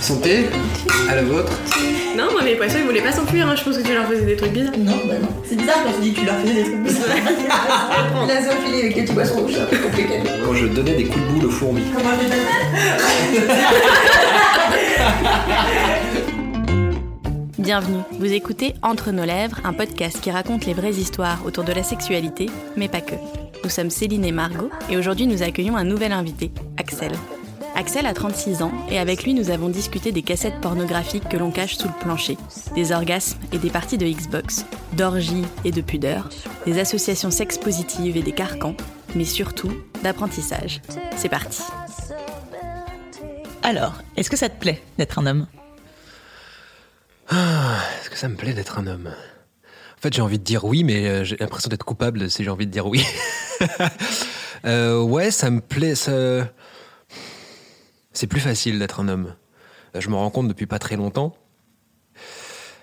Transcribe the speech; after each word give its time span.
Santé 0.00 0.46
À 1.10 1.14
la 1.14 1.22
vôtre 1.22 1.52
Non, 2.16 2.32
moi 2.32 2.42
mes 2.42 2.54
poissons 2.54 2.78
ils 2.78 2.84
voulaient 2.84 3.02
pas 3.02 3.12
s'enfuir, 3.12 3.46
hein. 3.46 3.54
je 3.54 3.62
pense 3.62 3.76
que 3.76 3.82
tu 3.82 3.92
leur 3.92 4.06
faisais 4.06 4.24
des 4.24 4.36
trucs 4.36 4.52
bizarres. 4.52 4.78
Non, 4.78 4.96
bah 5.06 5.14
non. 5.20 5.28
C'est 5.44 5.56
bizarre 5.56 5.84
quand 5.84 5.92
tu 5.92 6.00
dis 6.00 6.14
que 6.14 6.20
tu 6.20 6.26
leur 6.26 6.36
faisais 6.36 6.54
des 6.54 6.62
trucs 6.64 6.82
bizarres. 6.82 7.06
La 8.26 8.42
zoophilie 8.42 8.80
avec 8.80 8.96
les 8.96 9.02
petits 9.02 9.12
poissons 9.12 9.40
rouges, 9.40 9.52
c'est 9.54 9.60
un 9.60 9.66
peu 9.66 9.76
compliqué. 9.76 10.20
Quand 10.44 10.54
je 10.54 10.66
donnais 10.66 10.94
des 10.94 11.04
coups 11.04 11.22
de 11.26 11.32
boule 11.32 11.44
aux 11.46 11.50
fourmis. 11.50 11.82
Comment 11.94 12.10
je 12.18 12.28
fais 12.28 13.46
Bienvenue, 17.62 18.00
vous 18.18 18.32
écoutez 18.32 18.74
Entre 18.82 19.10
nos 19.10 19.26
lèvres, 19.26 19.60
un 19.64 19.74
podcast 19.74 20.18
qui 20.22 20.30
raconte 20.30 20.64
les 20.64 20.72
vraies 20.72 20.94
histoires 20.94 21.44
autour 21.44 21.64
de 21.64 21.72
la 21.72 21.82
sexualité, 21.82 22.46
mais 22.74 22.88
pas 22.88 23.02
que. 23.02 23.16
Nous 23.62 23.70
sommes 23.70 23.90
Céline 23.90 24.24
et 24.24 24.32
Margot, 24.32 24.70
et 24.88 24.96
aujourd'hui 24.96 25.26
nous 25.26 25.42
accueillons 25.42 25.76
un 25.76 25.84
nouvel 25.84 26.12
invité, 26.12 26.50
Axel. 26.78 27.12
Axel 27.74 28.06
a 28.06 28.12
36 28.12 28.62
ans, 28.62 28.72
et 28.90 28.98
avec 28.98 29.24
lui 29.24 29.34
nous 29.34 29.50
avons 29.50 29.68
discuté 29.68 30.12
des 30.12 30.22
cassettes 30.22 30.60
pornographiques 30.60 31.28
que 31.28 31.36
l'on 31.36 31.50
cache 31.50 31.76
sous 31.76 31.88
le 31.88 31.94
plancher, 32.00 32.36
des 32.74 32.92
orgasmes 32.92 33.38
et 33.52 33.58
des 33.58 33.70
parties 33.70 33.98
de 33.98 34.06
Xbox, 34.06 34.66
d'orgies 34.92 35.44
et 35.64 35.70
de 35.70 35.80
pudeur, 35.80 36.28
des 36.66 36.78
associations 36.78 37.30
sex 37.30 37.58
positives 37.58 38.16
et 38.16 38.22
des 38.22 38.32
carcans, 38.32 38.74
mais 39.14 39.24
surtout 39.24 39.72
d'apprentissage. 40.02 40.82
C'est 41.16 41.28
parti. 41.28 41.62
Alors, 43.62 43.94
est-ce 44.16 44.30
que 44.30 44.36
ça 44.36 44.48
te 44.48 44.58
plaît 44.58 44.82
d'être 44.98 45.18
un 45.18 45.26
homme? 45.26 45.46
Est-ce 47.30 48.10
que 48.10 48.18
ça 48.18 48.28
me 48.28 48.36
plaît 48.36 48.54
d'être 48.54 48.78
un 48.78 48.86
homme? 48.86 49.08
En 49.08 50.00
fait, 50.00 50.12
j'ai 50.12 50.22
envie 50.22 50.38
de 50.38 50.44
dire 50.44 50.64
oui, 50.64 50.82
mais 50.82 51.06
euh, 51.06 51.24
j'ai 51.24 51.36
l'impression 51.38 51.68
d'être 51.68 51.84
coupable 51.84 52.30
si 52.30 52.42
j'ai 52.42 52.50
envie 52.50 52.66
de 52.66 52.72
dire 52.72 52.86
oui. 52.86 53.04
Euh, 54.66 55.00
ouais, 55.00 55.30
ça 55.30 55.50
me 55.50 55.62
plaît. 55.62 55.94
Ça... 55.94 56.12
C'est 58.12 58.26
plus 58.26 58.40
facile 58.40 58.78
d'être 58.78 59.00
un 59.00 59.08
homme. 59.08 59.34
Je 59.98 60.08
me 60.08 60.14
rends 60.14 60.30
compte 60.30 60.48
depuis 60.48 60.66
pas 60.66 60.78
très 60.78 60.96
longtemps. 60.96 61.34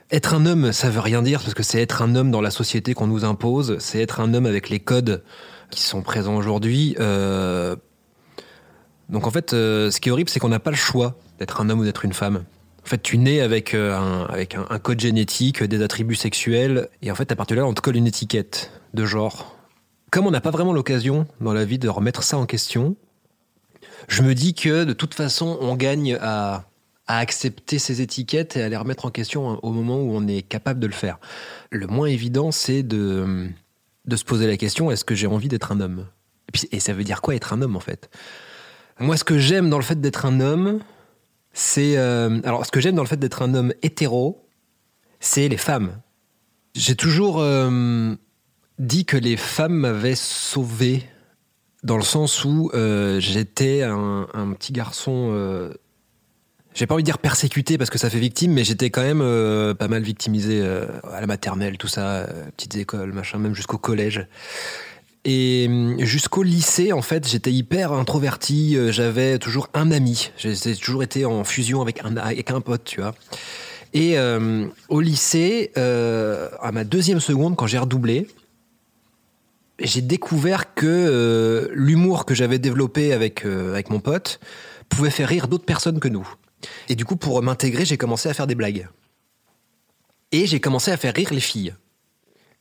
Être 0.09 0.33
un 0.33 0.45
homme, 0.45 0.71
ça 0.71 0.89
veut 0.89 1.01
rien 1.01 1.21
dire 1.21 1.41
parce 1.41 1.53
que 1.53 1.63
c'est 1.63 1.81
être 1.81 2.01
un 2.01 2.15
homme 2.15 2.31
dans 2.31 2.41
la 2.41 2.51
société 2.51 2.93
qu'on 2.93 3.07
nous 3.07 3.25
impose. 3.25 3.77
C'est 3.79 4.01
être 4.01 4.21
un 4.21 4.33
homme 4.33 4.45
avec 4.45 4.69
les 4.69 4.79
codes 4.79 5.23
qui 5.69 5.81
sont 5.81 6.01
présents 6.01 6.37
aujourd'hui. 6.37 6.95
Euh, 6.99 7.75
Donc 9.09 9.27
en 9.27 9.31
fait, 9.31 9.53
euh, 9.53 9.91
ce 9.91 9.99
qui 9.99 10.09
est 10.09 10.11
horrible, 10.11 10.29
c'est 10.29 10.39
qu'on 10.39 10.49
n'a 10.49 10.59
pas 10.59 10.71
le 10.71 10.77
choix 10.77 11.17
d'être 11.39 11.59
un 11.61 11.69
homme 11.69 11.81
ou 11.81 11.83
d'être 11.83 12.05
une 12.05 12.13
femme. 12.13 12.43
En 12.85 12.89
fait, 12.89 13.01
tu 13.01 13.17
nais 13.17 13.41
avec, 13.41 13.73
euh, 13.73 13.97
un, 14.69 14.79
code 14.79 15.01
génétique, 15.01 15.61
des 15.61 15.81
attributs 15.81 16.15
sexuels, 16.15 16.87
et 17.01 17.11
en 17.11 17.15
fait, 17.15 17.29
à 17.33 17.35
partir 17.35 17.57
de 17.57 17.61
là, 17.61 17.67
on 17.67 17.73
te 17.73 17.81
colle 17.81 17.97
une 17.97 18.07
étiquette 18.07 18.71
de 18.93 19.05
genre. 19.05 19.57
Comme 20.09 20.25
on 20.25 20.31
n'a 20.31 20.39
pas 20.39 20.51
vraiment 20.51 20.71
l'occasion 20.71 21.27
dans 21.41 21.51
la 21.51 21.65
vie 21.65 21.79
de 21.79 21.89
remettre 21.89 22.23
ça 22.23 22.37
en 22.37 22.45
question, 22.45 22.95
je 24.07 24.21
me 24.21 24.33
dis 24.35 24.53
que 24.53 24.83
de 24.83 24.93
toute 24.93 25.13
façon, 25.13 25.57
on 25.61 25.75
gagne 25.75 26.17
à, 26.21 26.65
à 27.07 27.17
accepter 27.19 27.79
ces 27.79 28.01
étiquettes 28.01 28.57
et 28.57 28.63
à 28.63 28.69
les 28.69 28.77
remettre 28.77 29.05
en 29.05 29.11
question 29.11 29.59
au 29.63 29.71
moment 29.71 29.97
où 29.97 30.15
on 30.15 30.27
est 30.27 30.41
capable 30.41 30.79
de 30.79 30.87
le 30.87 30.93
faire. 30.93 31.19
Le 31.71 31.87
moins 31.87 32.07
évident, 32.07 32.51
c'est 32.51 32.83
de, 32.83 33.47
de 34.05 34.15
se 34.15 34.23
poser 34.23 34.47
la 34.47 34.57
question 34.57 34.91
est-ce 34.91 35.05
que 35.05 35.15
j'ai 35.15 35.27
envie 35.27 35.47
d'être 35.47 35.71
un 35.71 35.79
homme? 35.79 36.07
Et 36.71 36.79
ça 36.79 36.93
veut 36.93 37.03
dire 37.03 37.21
quoi 37.21 37.35
être 37.35 37.53
un 37.53 37.61
homme 37.61 37.75
en 37.75 37.81
fait? 37.81 38.09
Moi, 38.99 39.17
ce 39.17 39.23
que 39.23 39.37
j'aime 39.37 39.69
dans 39.69 39.77
le 39.77 39.83
fait 39.83 39.99
d'être 39.99 40.25
un 40.25 40.39
homme, 40.39 40.79
c'est. 41.53 41.97
euh, 41.97 42.39
alors, 42.43 42.65
ce 42.65 42.71
que 42.71 42.79
j'aime 42.79 42.95
dans 42.95 43.03
le 43.03 43.07
fait 43.07 43.17
d'être 43.19 43.41
un 43.41 43.53
homme 43.53 43.73
hétéro, 43.83 44.47
c'est 45.19 45.47
les 45.49 45.57
femmes. 45.57 46.01
J'ai 46.73 46.95
toujours 46.95 47.39
euh, 47.39 48.15
dit 48.79 49.05
que 49.05 49.17
les 49.17 49.37
femmes 49.37 49.75
m'avaient 49.75 50.15
sauvé 50.15 51.03
dans 51.87 51.97
le 51.97 52.03
sens 52.03 52.43
où 52.43 52.69
euh, 52.73 53.19
j'étais 53.21 53.81
un, 53.81 54.27
petit 54.59 54.73
garçon. 54.73 55.29
euh, 55.31 55.73
j'ai 56.75 56.85
pas 56.85 56.93
envie 56.93 57.03
de 57.03 57.05
dire 57.05 57.17
persécuté 57.17 57.77
parce 57.77 57.89
que 57.89 57.97
ça 57.97 58.09
fait 58.09 58.19
victime, 58.19 58.51
mais 58.51 58.65
j'étais 58.65 58.89
quand 58.89 59.01
même 59.01 59.21
euh, 59.21 59.73
pas 59.73 59.87
mal 59.87 60.03
victimisé 60.03 60.59
euh, 60.61 60.85
à 61.11 61.21
la 61.21 61.27
maternelle, 61.27 61.77
tout 61.77 61.87
ça, 61.87 62.27
petites 62.57 62.75
écoles, 62.75 63.13
machin, 63.13 63.39
même 63.39 63.55
jusqu'au 63.55 63.77
collège. 63.77 64.27
Et 65.23 65.65
hum, 65.69 65.95
jusqu'au 65.99 66.43
lycée, 66.43 66.91
en 66.91 67.01
fait, 67.01 67.25
j'étais 67.25 67.53
hyper 67.53 67.93
introverti. 67.93 68.77
J'avais 68.91 69.39
toujours 69.39 69.69
un 69.73 69.89
ami. 69.89 70.31
J'ai 70.37 70.75
toujours 70.75 71.03
été 71.03 71.23
en 71.23 71.45
fusion 71.45 71.81
avec 71.81 72.03
un, 72.03 72.17
avec 72.17 72.51
un 72.51 72.59
pote, 72.59 72.83
tu 72.83 72.99
vois. 72.99 73.15
Et 73.93 74.19
euh, 74.19 74.67
au 74.89 74.99
lycée, 74.99 75.71
à 75.77 76.71
ma 76.73 76.83
deuxième 76.83 77.21
seconde, 77.21 77.55
quand 77.55 77.65
j'ai 77.65 77.79
redoublé, 77.79 78.27
j'ai 79.79 80.01
découvert 80.01 80.73
que 80.73 80.85
euh, 80.85 81.67
l'humour 81.73 82.25
que 82.25 82.33
j'avais 82.33 82.59
développé 82.59 83.13
avec, 83.13 83.45
euh, 83.45 83.71
avec 83.73 83.89
mon 83.89 83.99
pote 83.99 84.39
pouvait 84.89 85.09
faire 85.09 85.29
rire 85.29 85.47
d'autres 85.47 85.65
personnes 85.65 85.99
que 85.99 86.07
nous. 86.07 86.27
Et 86.89 86.95
du 86.95 87.05
coup, 87.05 87.15
pour 87.15 87.41
m'intégrer, 87.43 87.85
j'ai 87.85 87.97
commencé 87.97 88.27
à 88.29 88.33
faire 88.33 88.47
des 88.47 88.55
blagues. 88.55 88.87
Et 90.31 90.47
j'ai 90.47 90.59
commencé 90.59 90.91
à 90.91 90.97
faire 90.97 91.13
rire 91.13 91.29
les 91.31 91.39
filles. 91.39 91.75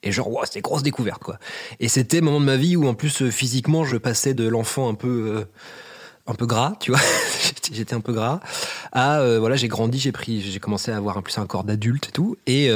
Et 0.02 0.12
genre, 0.12 0.30
wow, 0.30 0.44
c'était 0.44 0.60
grosse 0.60 0.82
découverte, 0.82 1.22
quoi. 1.22 1.38
Et 1.80 1.88
c'était 1.88 2.20
moment 2.20 2.40
de 2.40 2.44
ma 2.44 2.56
vie 2.56 2.76
où, 2.76 2.86
en 2.86 2.94
plus, 2.94 3.22
euh, 3.22 3.30
physiquement, 3.30 3.84
je 3.84 3.96
passais 3.96 4.34
de 4.34 4.46
l'enfant 4.46 4.88
un 4.88 4.94
peu, 4.94 5.46
un 6.26 6.34
peu 6.34 6.46
gras, 6.46 6.74
tu 6.80 6.90
vois. 6.90 7.00
J'étais- 7.72 7.94
un 7.94 8.00
peu 8.00 8.12
gras. 8.12 8.40
À, 8.92 9.38
voilà, 9.38 9.56
j'ai 9.56 9.68
grandi, 9.68 9.98
j'ai 9.98 10.12
pris, 10.12 10.40
j'ai 10.42 10.60
commencé 10.60 10.92
à 10.92 10.96
avoir 10.96 11.16
un 11.16 11.22
plus 11.22 11.38
un 11.38 11.46
corps 11.46 11.64
d'adulte 11.64 12.08
et 12.08 12.12
tout. 12.12 12.36
Et, 12.46 12.66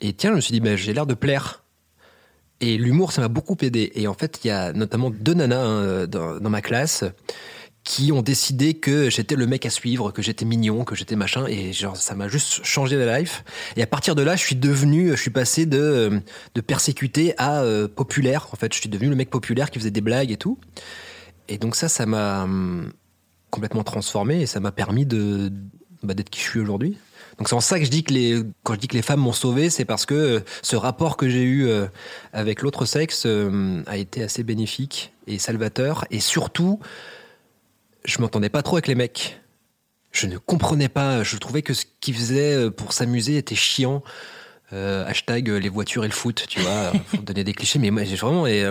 et 0.00 0.12
tiens, 0.14 0.30
je 0.30 0.36
me 0.36 0.40
suis 0.40 0.58
dit, 0.58 0.76
j'ai 0.76 0.92
l'air 0.92 1.06
de 1.06 1.14
plaire. 1.14 1.62
Et 2.60 2.78
l'humour, 2.78 3.12
ça 3.12 3.20
m'a 3.20 3.28
beaucoup 3.28 3.56
aidé. 3.60 3.92
Et 3.94 4.06
en 4.08 4.14
fait, 4.14 4.40
il 4.44 4.48
y 4.48 4.50
a 4.50 4.72
notamment 4.72 5.10
deux 5.10 5.34
nanas 5.34 5.62
hein, 5.62 6.06
dans, 6.06 6.50
ma 6.50 6.62
classe 6.62 7.04
qui 7.84 8.10
ont 8.10 8.22
décidé 8.22 8.74
que 8.74 9.10
j'étais 9.10 9.36
le 9.36 9.46
mec 9.46 9.64
à 9.64 9.70
suivre, 9.70 10.10
que 10.10 10.20
j'étais 10.20 10.44
mignon, 10.44 10.84
que 10.84 10.96
j'étais 10.96 11.14
machin, 11.14 11.46
et 11.46 11.72
genre 11.72 11.96
ça 11.96 12.16
m'a 12.16 12.26
juste 12.26 12.64
changé 12.64 12.96
la 12.96 13.20
life. 13.20 13.44
Et 13.76 13.82
à 13.82 13.86
partir 13.86 14.16
de 14.16 14.22
là, 14.22 14.34
je 14.34 14.40
suis 14.40 14.56
devenu, 14.56 15.10
je 15.10 15.20
suis 15.20 15.30
passé 15.30 15.66
de 15.66 16.20
de 16.56 16.60
persécuté 16.60 17.34
à 17.38 17.62
euh, 17.62 17.86
populaire. 17.86 18.48
En 18.52 18.56
fait, 18.56 18.74
je 18.74 18.80
suis 18.80 18.88
devenu 18.88 19.08
le 19.08 19.14
mec 19.14 19.30
populaire 19.30 19.70
qui 19.70 19.78
faisait 19.78 19.92
des 19.92 20.00
blagues 20.00 20.32
et 20.32 20.36
tout. 20.36 20.58
Et 21.48 21.58
donc 21.58 21.76
ça, 21.76 21.88
ça 21.88 22.06
m'a 22.06 22.42
hum, 22.42 22.92
complètement 23.50 23.84
transformé 23.84 24.40
et 24.40 24.46
ça 24.46 24.58
m'a 24.58 24.72
permis 24.72 25.06
de 25.06 25.52
bah, 26.02 26.14
d'être 26.14 26.30
qui 26.30 26.40
je 26.40 26.46
suis 26.46 26.60
aujourd'hui. 26.60 26.98
Donc 27.38 27.48
c'est 27.48 27.54
en 27.54 27.60
ça 27.60 27.78
que 27.78 27.84
je 27.84 27.90
dis 27.90 28.02
que 28.02 28.14
les 28.14 28.42
quand 28.62 28.74
je 28.74 28.78
dis 28.78 28.88
que 28.88 28.94
les 28.94 29.02
femmes 29.02 29.20
m'ont 29.20 29.32
sauvé, 29.32 29.68
c'est 29.68 29.84
parce 29.84 30.06
que 30.06 30.14
euh, 30.14 30.40
ce 30.62 30.74
rapport 30.76 31.16
que 31.16 31.28
j'ai 31.28 31.42
eu 31.42 31.66
euh, 31.66 31.86
avec 32.32 32.62
l'autre 32.62 32.86
sexe 32.86 33.24
euh, 33.26 33.82
a 33.86 33.96
été 33.98 34.22
assez 34.22 34.42
bénéfique 34.42 35.12
et 35.26 35.38
salvateur 35.38 36.06
et 36.10 36.20
surtout 36.20 36.80
je 38.04 38.20
m'entendais 38.20 38.48
pas 38.48 38.62
trop 38.62 38.76
avec 38.76 38.86
les 38.86 38.94
mecs. 38.94 39.40
Je 40.12 40.26
ne 40.26 40.38
comprenais 40.38 40.88
pas. 40.88 41.22
Je 41.24 41.36
trouvais 41.36 41.60
que 41.60 41.74
ce 41.74 41.84
qu'ils 42.00 42.14
faisaient 42.14 42.70
pour 42.70 42.94
s'amuser 42.94 43.36
était 43.36 43.56
chiant. 43.56 44.02
Euh, 44.72 45.04
hashtag 45.06 45.48
les 45.48 45.68
voitures 45.68 46.04
et 46.04 46.08
le 46.08 46.14
foot, 46.14 46.46
tu 46.48 46.60
vois. 46.60 46.92
Faut 47.08 47.18
donner 47.18 47.44
des 47.44 47.52
clichés, 47.52 47.78
mais 47.78 47.90
moi 47.90 48.04
j'ai 48.04 48.16
vraiment 48.16 48.46
et, 48.46 48.64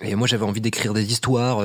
et 0.00 0.14
moi 0.16 0.26
j'avais 0.26 0.44
envie 0.44 0.60
d'écrire 0.60 0.94
des 0.94 1.12
histoires 1.12 1.62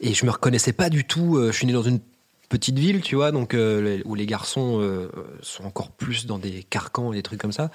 et 0.00 0.14
je 0.14 0.26
me 0.26 0.30
reconnaissais 0.32 0.72
pas 0.72 0.90
du 0.90 1.04
tout. 1.04 1.38
je 1.46 1.52
suis 1.52 1.66
né 1.66 1.72
dans 1.72 1.82
une 1.82 2.00
petite 2.48 2.78
ville, 2.78 3.00
tu 3.00 3.14
vois, 3.16 3.32
donc 3.32 3.54
euh, 3.54 4.00
où 4.04 4.14
les 4.14 4.26
garçons 4.26 4.80
euh, 4.80 5.10
sont 5.42 5.64
encore 5.64 5.90
plus 5.90 6.26
dans 6.26 6.38
des 6.38 6.62
carcans 6.62 7.12
et 7.12 7.16
des 7.16 7.22
trucs 7.22 7.40
comme 7.40 7.52
ça. 7.52 7.70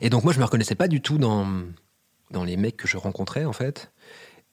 Et 0.00 0.10
donc 0.10 0.24
moi 0.24 0.32
je 0.32 0.38
me 0.38 0.44
reconnaissais 0.44 0.74
pas 0.74 0.88
du 0.88 1.00
tout 1.00 1.18
dans 1.18 1.46
dans 2.30 2.44
les 2.44 2.56
mecs 2.56 2.76
que 2.76 2.88
je 2.88 2.96
rencontrais 2.96 3.44
en 3.44 3.52
fait. 3.52 3.92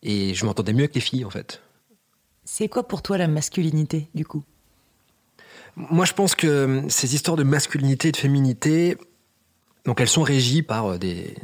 Et 0.03 0.33
je 0.33 0.45
m'entendais 0.45 0.73
mieux 0.73 0.83
avec 0.83 0.95
les 0.95 1.01
filles 1.01 1.25
en 1.25 1.29
fait. 1.29 1.61
C'est 2.45 2.67
quoi 2.67 2.87
pour 2.87 3.01
toi 3.01 3.17
la 3.17 3.27
masculinité, 3.27 4.09
du 4.13 4.25
coup? 4.25 4.43
Moi, 5.75 6.05
je 6.05 6.13
pense 6.13 6.35
que 6.35 6.83
ces 6.89 7.15
histoires 7.15 7.37
de 7.37 7.43
masculinité 7.43 8.09
et 8.09 8.11
de 8.11 8.17
féminité, 8.17 8.97
donc 9.85 10.01
elles 10.01 10.09
sont 10.09 10.23
régies 10.23 10.61
par 10.61 10.85
euh, 10.85 10.97
des, 10.97 11.35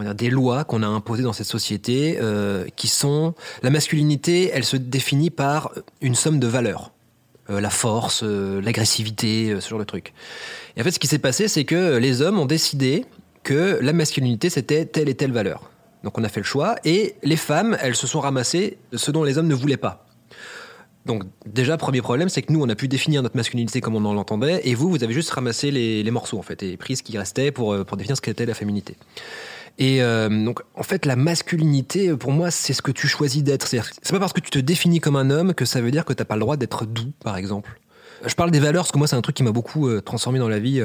dire, 0.00 0.14
des 0.14 0.30
lois 0.30 0.64
qu'on 0.64 0.82
a 0.82 0.86
imposées 0.86 1.22
dans 1.22 1.32
cette 1.32 1.46
société, 1.46 2.18
euh, 2.20 2.66
qui 2.76 2.88
sont 2.88 3.34
la 3.62 3.70
masculinité, 3.70 4.50
elle 4.52 4.64
se 4.64 4.76
définit 4.76 5.30
par 5.30 5.72
une 6.00 6.14
somme 6.14 6.38
de 6.38 6.46
valeurs, 6.46 6.91
Euh, 6.91 6.91
la 7.60 7.70
force, 7.70 8.22
euh, 8.22 8.60
l'agressivité, 8.60 9.50
euh, 9.50 9.60
ce 9.60 9.68
genre 9.68 9.78
de 9.78 9.84
trucs. 9.84 10.12
Et 10.76 10.80
en 10.80 10.84
fait, 10.84 10.90
ce 10.90 10.98
qui 10.98 11.06
s'est 11.06 11.18
passé, 11.18 11.48
c'est 11.48 11.64
que 11.64 11.96
les 11.96 12.22
hommes 12.22 12.38
ont 12.38 12.46
décidé 12.46 13.04
que 13.42 13.78
la 13.80 13.92
masculinité 13.92 14.50
c'était 14.50 14.86
telle 14.86 15.08
et 15.08 15.14
telle 15.14 15.32
valeur. 15.32 15.70
Donc 16.04 16.18
on 16.18 16.24
a 16.24 16.28
fait 16.28 16.40
le 16.40 16.46
choix, 16.46 16.76
et 16.84 17.14
les 17.22 17.36
femmes, 17.36 17.76
elles 17.80 17.94
se 17.94 18.06
sont 18.06 18.20
ramassées 18.20 18.78
ce 18.92 19.10
dont 19.10 19.22
les 19.22 19.38
hommes 19.38 19.46
ne 19.46 19.54
voulaient 19.54 19.76
pas. 19.76 20.06
Donc 21.06 21.24
déjà, 21.46 21.76
premier 21.76 22.00
problème, 22.00 22.28
c'est 22.28 22.42
que 22.42 22.52
nous, 22.52 22.62
on 22.62 22.68
a 22.68 22.74
pu 22.74 22.88
définir 22.88 23.22
notre 23.22 23.36
masculinité 23.36 23.80
comme 23.80 23.96
on 23.96 24.04
en 24.04 24.14
l'entendait, 24.14 24.60
et 24.64 24.74
vous, 24.74 24.90
vous 24.90 25.02
avez 25.04 25.14
juste 25.14 25.30
ramassé 25.30 25.70
les, 25.70 26.02
les 26.02 26.10
morceaux, 26.10 26.38
en 26.38 26.42
fait, 26.42 26.62
et 26.62 26.76
pris 26.76 26.96
ce 26.96 27.02
qui 27.02 27.16
restait 27.18 27.50
pour, 27.50 27.72
euh, 27.72 27.84
pour 27.84 27.96
définir 27.96 28.16
ce 28.16 28.22
qu'était 28.22 28.46
la 28.46 28.54
féminité. 28.54 28.96
Et 29.78 30.02
euh, 30.02 30.28
donc, 30.28 30.60
en 30.74 30.82
fait, 30.82 31.06
la 31.06 31.16
masculinité, 31.16 32.14
pour 32.16 32.32
moi, 32.32 32.50
c'est 32.50 32.72
ce 32.72 32.82
que 32.82 32.90
tu 32.90 33.08
choisis 33.08 33.42
d'être. 33.42 33.66
C'est 33.66 33.82
pas 34.10 34.18
parce 34.18 34.32
que 34.32 34.40
tu 34.40 34.50
te 34.50 34.58
définis 34.58 35.00
comme 35.00 35.16
un 35.16 35.30
homme 35.30 35.54
que 35.54 35.64
ça 35.64 35.80
veut 35.80 35.90
dire 35.90 36.04
que 36.04 36.12
t'as 36.12 36.24
pas 36.24 36.34
le 36.34 36.40
droit 36.40 36.56
d'être 36.56 36.86
doux, 36.86 37.12
par 37.24 37.36
exemple. 37.36 37.80
Je 38.24 38.34
parle 38.34 38.50
des 38.50 38.60
valeurs, 38.60 38.84
parce 38.84 38.92
que 38.92 38.98
moi, 38.98 39.06
c'est 39.06 39.16
un 39.16 39.22
truc 39.22 39.36
qui 39.36 39.42
m'a 39.42 39.50
beaucoup 39.50 39.88
euh, 39.88 40.00
transformé 40.00 40.38
dans 40.38 40.48
la 40.48 40.58
vie. 40.58 40.82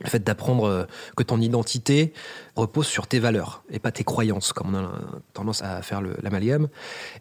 Le 0.00 0.08
fait 0.08 0.22
d'apprendre 0.22 0.64
euh, 0.64 0.84
que 1.16 1.24
ton 1.24 1.40
identité 1.40 2.12
repose 2.54 2.86
sur 2.86 3.06
tes 3.06 3.18
valeurs 3.18 3.64
et 3.70 3.78
pas 3.78 3.90
tes 3.90 4.04
croyances, 4.04 4.52
comme 4.52 4.74
on 4.74 4.78
a 4.78 4.92
tendance 5.32 5.62
à 5.62 5.82
faire 5.82 6.02
l'amalgame. 6.22 6.68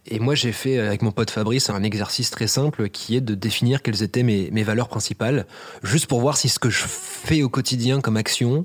Et 0.05 0.19
moi, 0.19 0.35
j'ai 0.35 0.51
fait 0.51 0.77
euh, 0.77 0.87
avec 0.87 1.01
mon 1.01 1.11
pote 1.11 1.31
Fabrice 1.31 1.69
un 1.69 1.81
exercice 1.83 2.29
très 2.29 2.47
simple 2.47 2.89
qui 2.89 3.15
est 3.15 3.21
de 3.21 3.33
définir 3.33 3.81
quelles 3.81 4.03
étaient 4.03 4.23
mes, 4.23 4.51
mes 4.51 4.63
valeurs 4.63 4.89
principales, 4.89 5.47
juste 5.81 6.05
pour 6.05 6.19
voir 6.19 6.37
si 6.37 6.49
ce 6.49 6.59
que 6.59 6.69
je 6.69 6.83
fais 6.87 7.41
au 7.41 7.49
quotidien 7.49 7.99
comme 7.99 8.17
action, 8.17 8.61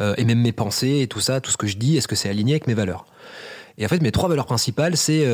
euh, 0.00 0.14
et 0.16 0.24
même 0.24 0.40
mes 0.40 0.52
pensées 0.52 1.00
et 1.00 1.06
tout 1.06 1.20
ça, 1.20 1.40
tout 1.40 1.50
ce 1.50 1.58
que 1.58 1.66
je 1.66 1.76
dis, 1.76 1.96
est-ce 1.98 2.08
que 2.08 2.16
c'est 2.16 2.30
aligné 2.30 2.54
avec 2.54 2.66
mes 2.66 2.74
valeurs? 2.74 3.04
Et 3.76 3.84
en 3.84 3.88
fait, 3.88 4.00
mes 4.00 4.12
trois 4.12 4.28
valeurs 4.28 4.46
principales, 4.46 4.96
c'est 4.96 5.24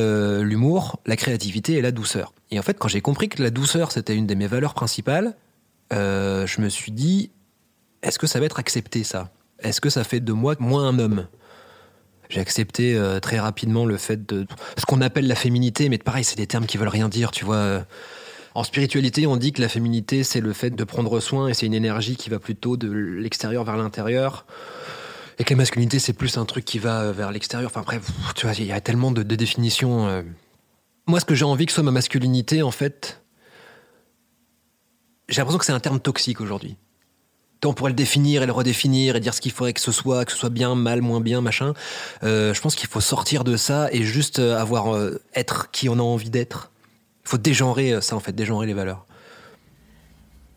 l'humour, 0.41 1.01
la 1.05 1.17
créativité 1.17 1.73
et 1.73 1.81
la 1.81 1.91
douceur. 1.91 2.33
Et 2.49 2.57
en 2.57 2.61
fait, 2.61 2.77
quand 2.79 2.87
j'ai 2.87 3.01
compris 3.01 3.27
que 3.27 3.43
la 3.43 3.49
douceur, 3.49 3.91
c'était 3.91 4.15
une 4.15 4.25
de 4.25 4.35
mes 4.35 4.47
valeurs 4.47 4.73
principales, 4.73 5.35
je 5.91 6.61
me 6.61 6.69
suis 6.69 6.93
dit, 6.93 7.31
est-ce 8.07 8.19
que 8.19 8.27
ça 8.27 8.39
va 8.39 8.45
être 8.45 8.59
accepté, 8.59 9.03
ça? 9.03 9.31
Est-ce 9.59 9.81
que 9.81 9.89
ça 9.89 10.03
fait 10.03 10.19
de 10.19 10.33
moi 10.33 10.55
moins 10.59 10.87
un 10.87 10.99
homme? 10.99 11.27
J'ai 12.29 12.39
accepté 12.39 12.95
euh, 12.95 13.19
très 13.19 13.39
rapidement 13.39 13.85
le 13.85 13.97
fait 13.97 14.25
de... 14.25 14.45
Ce 14.77 14.85
qu'on 14.85 15.01
appelle 15.01 15.27
la 15.27 15.35
féminité, 15.35 15.89
mais 15.89 15.97
pareil, 15.97 16.23
c'est 16.23 16.35
des 16.35 16.47
termes 16.47 16.65
qui 16.65 16.77
veulent 16.77 16.87
rien 16.87 17.09
dire, 17.09 17.31
tu 17.31 17.45
vois. 17.45 17.85
En 18.53 18.63
spiritualité, 18.63 19.27
on 19.27 19.37
dit 19.37 19.53
que 19.53 19.61
la 19.61 19.69
féminité, 19.69 20.23
c'est 20.23 20.41
le 20.41 20.51
fait 20.51 20.71
de 20.71 20.83
prendre 20.83 21.19
soin 21.19 21.47
et 21.47 21.53
c'est 21.53 21.65
une 21.65 21.73
énergie 21.73 22.15
qui 22.15 22.29
va 22.29 22.39
plutôt 22.39 22.75
de 22.75 22.89
l'extérieur 22.91 23.63
vers 23.63 23.77
l'intérieur. 23.77 24.45
Et 25.39 25.43
que 25.43 25.51
la 25.51 25.57
masculinité, 25.57 25.99
c'est 25.99 26.13
plus 26.13 26.37
un 26.37 26.45
truc 26.45 26.65
qui 26.65 26.79
va 26.79 27.11
vers 27.11 27.31
l'extérieur. 27.31 27.69
Enfin 27.69 27.83
bref, 27.83 28.09
tu 28.35 28.47
vois, 28.47 28.55
il 28.55 28.65
y 28.65 28.71
a 28.71 28.81
tellement 28.81 29.11
de, 29.11 29.21
définitions. 29.21 30.07
euh. 30.07 30.23
Moi, 31.05 31.19
ce 31.19 31.25
que 31.25 31.35
j'ai 31.35 31.45
envie 31.45 31.67
que 31.67 31.71
soit 31.71 31.83
ma 31.83 31.91
masculinité, 31.91 32.63
en 32.63 32.71
fait, 32.71 33.21
j'ai 35.29 35.37
l'impression 35.39 35.59
que 35.59 35.65
c'est 35.65 35.73
un 35.73 35.79
terme 35.79 35.99
toxique 35.99 36.41
aujourd'hui. 36.41 36.77
On 37.65 37.73
pourrait 37.73 37.91
le 37.91 37.95
définir 37.95 38.43
et 38.43 38.45
le 38.45 38.51
redéfinir 38.51 39.15
et 39.15 39.19
dire 39.19 39.33
ce 39.33 39.41
qu'il 39.41 39.51
faudrait 39.51 39.73
que 39.73 39.81
ce 39.81 39.91
soit, 39.91 40.23
que 40.23 40.31
ce 40.31 40.37
soit 40.37 40.49
bien, 40.49 40.75
mal, 40.75 41.01
moins 41.01 41.19
bien, 41.19 41.41
machin. 41.41 41.73
Euh, 42.23 42.53
je 42.53 42.61
pense 42.61 42.75
qu'il 42.75 42.87
faut 42.87 43.01
sortir 43.01 43.43
de 43.43 43.57
ça 43.57 43.89
et 43.91 44.03
juste 44.03 44.39
euh, 44.39 44.57
avoir 44.57 44.95
euh, 44.95 45.21
être 45.35 45.69
qui 45.71 45.89
on 45.89 45.93
a 45.93 46.01
envie 46.01 46.29
d'être. 46.29 46.71
Il 47.25 47.29
faut 47.29 47.37
dégenrer 47.37 47.99
ça, 48.01 48.15
en 48.15 48.21
fait, 48.21 48.31
dégenrer 48.31 48.67
les 48.67 48.73
valeurs. 48.73 49.05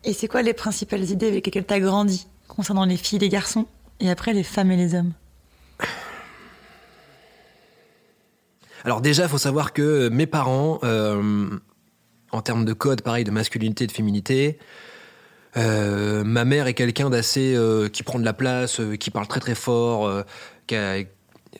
Et 0.03 0.13
c'est 0.13 0.27
quoi 0.27 0.41
les 0.41 0.53
principales 0.53 1.03
idées 1.09 1.27
avec 1.27 1.45
lesquelles 1.45 1.65
tu 1.65 1.73
as 1.73 1.79
grandi 1.79 2.27
concernant 2.47 2.85
les 2.85 2.97
filles 2.97 3.17
et 3.17 3.21
les 3.21 3.29
garçons 3.29 3.65
et 3.99 4.09
après 4.09 4.33
les 4.33 4.43
femmes 4.43 4.71
et 4.71 4.77
les 4.77 4.95
hommes? 4.95 5.13
Alors 8.83 9.01
déjà, 9.01 9.23
il 9.23 9.29
faut 9.29 9.37
savoir 9.37 9.73
que 9.73 10.09
mes 10.09 10.25
parents, 10.25 10.79
euh, 10.83 11.49
en 12.31 12.41
termes 12.41 12.65
de 12.65 12.73
code, 12.73 13.01
pareil, 13.01 13.23
de 13.23 13.31
masculinité 13.31 13.85
de 13.85 13.91
féminité, 13.91 14.57
euh, 15.57 16.23
ma 16.23 16.45
mère 16.45 16.67
est 16.67 16.73
quelqu'un 16.73 17.09
d'assez 17.09 17.53
euh, 17.55 17.89
qui 17.89 18.03
prend 18.03 18.19
de 18.19 18.25
la 18.25 18.33
place, 18.33 18.79
euh, 18.79 18.95
qui 18.95 19.09
parle 19.11 19.27
très 19.27 19.39
très 19.39 19.55
fort, 19.55 20.23
qui 20.67 20.75
a- 20.75 21.03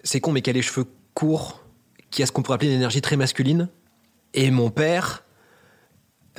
c'est 0.04 0.20
con 0.22 0.32
mais 0.32 0.42
qui 0.42 0.50
a 0.50 0.54
les 0.54 0.62
cheveux 0.62 0.86
courts, 1.14 1.62
qui 2.10 2.24
a 2.24 2.26
ce 2.26 2.32
qu'on 2.32 2.42
pourrait 2.42 2.56
appeler 2.56 2.70
une 2.72 2.78
énergie 2.78 3.02
très 3.02 3.18
masculine. 3.18 3.68
Et 4.34 4.50
mon 4.52 4.70
père, 4.70 5.24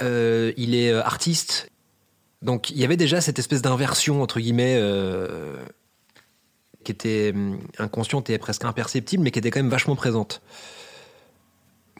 il 0.00 0.74
est 0.74 0.92
artiste, 0.94 1.70
donc 2.40 2.70
il 2.70 2.78
y 2.78 2.84
avait 2.84 2.96
déjà 2.96 3.20
cette 3.20 3.38
espèce 3.38 3.62
d'inversion 3.62 4.22
entre 4.22 4.40
guillemets. 4.40 4.80
qui 6.84 6.90
était 6.90 7.30
hum, 7.34 7.60
inconsciente 7.78 8.28
et 8.30 8.38
presque 8.38 8.64
imperceptible, 8.64 9.22
mais 9.22 9.30
qui 9.30 9.38
était 9.38 9.50
quand 9.52 9.60
même 9.60 9.70
vachement 9.70 9.94
présente. 9.94 10.42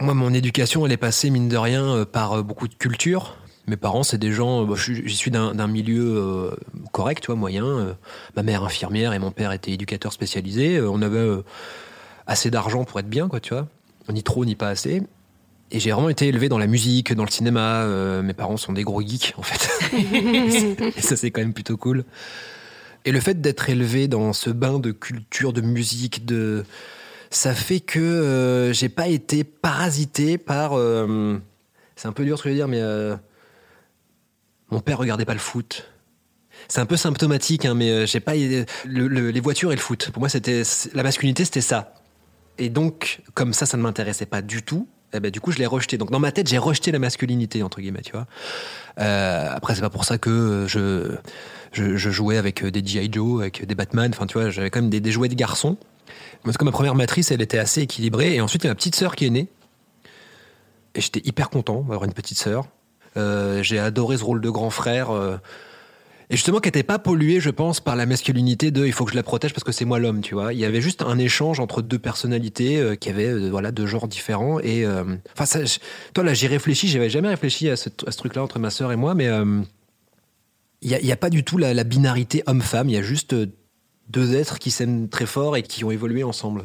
Moi, 0.00 0.14
mon 0.14 0.34
éducation, 0.34 0.84
elle 0.84 0.90
est 0.92 0.96
passée, 0.96 1.30
mine 1.30 1.48
de 1.48 1.56
rien, 1.56 2.04
par 2.04 2.42
beaucoup 2.42 2.66
de 2.66 2.74
culture. 2.74 3.36
Mes 3.68 3.76
parents, 3.76 4.02
c'est 4.02 4.18
des 4.18 4.32
gens. 4.32 4.62
euh, 4.62 4.66
bah, 4.66 4.74
je 4.76 5.08
suis- 5.08 5.30
d'un 5.30 5.66
milieu 5.68 6.16
euh, 6.16 6.50
correct, 6.92 7.20
tu 7.22 7.26
vois, 7.26 7.36
moyen. 7.36 7.64
Euh, 7.64 7.92
Ma 8.36 8.42
mère 8.42 8.64
infirmière 8.64 9.12
et 9.12 9.18
mon 9.18 9.30
père 9.30 9.52
était 9.52 9.70
éducateur 9.72 10.12
spécialisé. 10.12 10.76
Euh, 10.78 10.90
On 10.90 11.00
avait 11.02 11.24
assez 12.26 12.50
d'argent 12.50 12.84
pour 12.84 12.98
être 13.00 13.08
bien, 13.08 13.28
quoi, 13.28 13.40
tu 13.40 13.54
vois. 13.54 13.68
Ni 14.12 14.22
trop, 14.22 14.44
ni 14.44 14.56
pas 14.56 14.68
assez. 14.68 15.02
Et 15.70 15.80
j'ai 15.80 15.92
vraiment 15.92 16.08
été 16.10 16.26
élevé 16.28 16.48
dans 16.48 16.58
la 16.58 16.66
musique, 16.66 17.14
dans 17.14 17.24
le 17.24 17.30
cinéma. 17.30 17.86
Mes 18.22 18.34
parents 18.34 18.56
sont 18.58 18.72
des 18.72 18.82
gros 18.82 19.00
geeks, 19.00 19.34
en 19.38 19.42
fait. 19.42 19.70
et 20.96 21.00
ça, 21.00 21.16
c'est 21.16 21.30
quand 21.30 21.40
même 21.40 21.54
plutôt 21.54 21.76
cool. 21.76 22.04
Et 23.04 23.12
le 23.12 23.20
fait 23.20 23.40
d'être 23.40 23.70
élevé 23.70 24.06
dans 24.06 24.32
ce 24.32 24.50
bain 24.50 24.78
de 24.78 24.90
culture, 24.92 25.52
de 25.52 25.60
musique, 25.62 26.24
de 26.26 26.64
ça 27.30 27.54
fait 27.54 27.80
que 27.80 28.70
j'ai 28.74 28.88
pas 28.90 29.08
été 29.08 29.44
parasité 29.44 30.36
par. 30.36 30.72
c'est 31.96 32.08
un 32.08 32.12
peu 32.12 32.24
dur 32.24 32.36
ce 32.38 32.42
que 32.42 32.48
je 32.50 32.54
veux 32.54 32.58
dire, 32.58 32.68
mais 32.68 32.82
mon 34.72 34.80
père 34.80 34.98
regardait 34.98 35.24
pas 35.24 35.34
le 35.34 35.38
foot. 35.40 35.88
C'est 36.68 36.80
un 36.80 36.86
peu 36.86 36.96
symptomatique, 36.96 37.64
hein, 37.64 37.74
mais 37.74 37.90
euh, 37.90 38.06
j'ai 38.06 38.20
pas 38.20 38.34
le- 38.34 38.64
le- 38.86 39.30
les 39.30 39.40
voitures 39.40 39.72
et 39.72 39.74
le 39.76 39.80
foot. 39.80 40.10
Pour 40.12 40.20
moi, 40.20 40.28
c'était 40.28 40.62
la 40.94 41.02
masculinité, 41.02 41.44
c'était 41.44 41.60
ça. 41.60 41.94
Et 42.58 42.68
donc, 42.68 43.20
comme 43.34 43.52
ça, 43.52 43.66
ça 43.66 43.76
ne 43.76 43.82
m'intéressait 43.82 44.26
pas 44.26 44.42
du 44.42 44.62
tout. 44.62 44.86
Eh 45.14 45.20
ben, 45.20 45.30
du 45.30 45.40
coup, 45.40 45.52
je 45.52 45.58
l'ai 45.58 45.66
rejeté. 45.66 45.98
Donc, 45.98 46.10
dans 46.10 46.20
ma 46.20 46.32
tête, 46.32 46.48
j'ai 46.48 46.58
rejeté 46.58 46.90
la 46.92 46.98
masculinité 46.98 47.62
entre 47.62 47.80
guillemets, 47.80 48.00
tu 48.02 48.12
vois. 48.12 48.26
Euh, 48.98 49.48
après, 49.52 49.74
c'est 49.74 49.80
pas 49.82 49.90
pour 49.90 50.04
ça 50.04 50.16
que 50.18 50.66
je 50.68 51.18
jouais 52.10 52.38
avec 52.38 52.64
des 52.64 52.84
G.I. 52.84 53.10
Joe, 53.12 53.40
avec 53.42 53.66
des 53.66 53.74
Batman. 53.74 54.10
Enfin, 54.14 54.26
tu 54.26 54.34
vois, 54.38 54.48
j'avais 54.50 54.70
quand 54.70 54.80
même 54.80 54.90
des, 54.90 55.00
des 55.00 55.10
jouets 55.12 55.28
de 55.28 55.34
garçons. 55.34 55.76
Parce 56.44 56.56
que 56.56 56.64
ma 56.64 56.72
première 56.72 56.94
matrice, 56.94 57.30
elle 57.30 57.42
était 57.42 57.58
assez 57.58 57.82
équilibrée. 57.82 58.34
Et 58.34 58.40
ensuite, 58.40 58.62
il 58.64 58.66
y 58.66 58.68
a 58.68 58.72
ma 58.72 58.76
petite 58.76 58.96
sœur 58.96 59.16
qui 59.16 59.26
est 59.26 59.30
née. 59.30 59.48
Et 60.94 61.00
j'étais 61.00 61.20
hyper 61.24 61.50
content 61.50 61.80
d'avoir 61.82 62.04
une 62.04 62.12
petite 62.14 62.38
sœur. 62.38 62.66
Euh, 63.16 63.62
j'ai 63.62 63.78
adoré 63.78 64.16
ce 64.16 64.24
rôle 64.24 64.40
de 64.40 64.50
grand 64.50 64.70
frère. 64.70 65.10
euh, 65.10 65.36
et 66.30 66.36
justement, 66.36 66.60
qui 66.60 66.68
n'était 66.68 66.82
pas 66.82 66.98
pollué, 66.98 67.40
je 67.40 67.50
pense, 67.50 67.80
par 67.80 67.94
la 67.94 68.06
masculinité 68.06 68.70
de 68.70 68.86
il 68.86 68.92
faut 68.92 69.04
que 69.04 69.10
je 69.10 69.16
la 69.16 69.22
protège 69.22 69.52
parce 69.52 69.64
que 69.64 69.72
c'est 69.72 69.84
moi 69.84 69.98
l'homme, 69.98 70.22
tu 70.22 70.34
vois. 70.34 70.54
Il 70.54 70.58
y 70.58 70.64
avait 70.64 70.80
juste 70.80 71.02
un 71.02 71.18
échange 71.18 71.60
entre 71.60 71.82
deux 71.82 71.98
personnalités 71.98 72.78
euh, 72.78 72.94
qui 72.94 73.10
avaient 73.10 73.50
voilà, 73.50 73.70
deux 73.70 73.86
genres 73.86 74.08
différents. 74.08 74.58
Et 74.60 74.86
enfin, 75.36 75.64
toi, 76.14 76.24
là, 76.24 76.32
j'y 76.32 76.46
réfléchis. 76.46 76.88
J'avais 76.88 77.10
jamais 77.10 77.28
réfléchi 77.28 77.68
à 77.68 77.76
ce, 77.76 77.88
truc-là 77.88 78.42
entre 78.42 78.58
ma 78.58 78.70
sœur 78.70 78.92
et 78.92 78.96
moi, 78.96 79.14
mais 79.14 79.28
il 80.80 80.98
n'y 81.02 81.12
a, 81.12 81.16
pas 81.16 81.28
du 81.28 81.44
tout 81.44 81.58
la, 81.58 81.84
binarité 81.84 82.42
homme-femme. 82.46 82.88
Il 82.88 82.94
y 82.94 82.98
a 82.98 83.02
juste 83.02 83.34
deux 84.08 84.34
êtres 84.34 84.58
qui 84.58 84.70
s'aiment 84.70 85.08
très 85.08 85.26
fort 85.26 85.56
et 85.56 85.62
qui 85.62 85.84
ont 85.84 85.90
évolué 85.90 86.24
ensemble. 86.24 86.64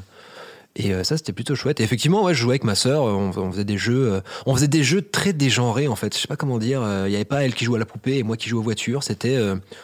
Et 0.79 0.93
euh, 0.93 1.03
ça, 1.03 1.17
c'était 1.17 1.33
plutôt 1.33 1.55
chouette. 1.55 1.79
Et 1.79 1.83
effectivement, 1.83 2.23
ouais, 2.23 2.35
je 2.35 2.41
jouais 2.41 2.51
avec 2.51 2.63
ma 2.63 2.75
sœur. 2.75 3.03
euh, 3.07 3.11
On, 3.11 3.51
faisait 3.51 3.65
des 3.65 3.79
jeux, 3.79 4.13
euh, 4.13 4.21
on 4.45 4.53
faisait 4.53 4.67
des 4.67 4.83
jeux 4.83 5.01
très 5.01 5.33
dégenrés 5.33 5.87
en 5.87 5.95
fait. 5.95 6.15
Je 6.15 6.21
sais 6.21 6.27
pas 6.27 6.35
comment 6.35 6.59
dire. 6.59 6.81
Il 7.05 7.09
n'y 7.09 7.15
avait 7.15 7.25
pas 7.25 7.43
elle 7.43 7.55
qui 7.55 7.65
jouait 7.65 7.77
à 7.77 7.79
la 7.79 7.85
poupée 7.85 8.17
et 8.19 8.23
moi 8.23 8.37
qui 8.37 8.47
jouais 8.47 8.59
aux 8.59 8.63
voitures. 8.63 9.01
C'était, 9.03 9.39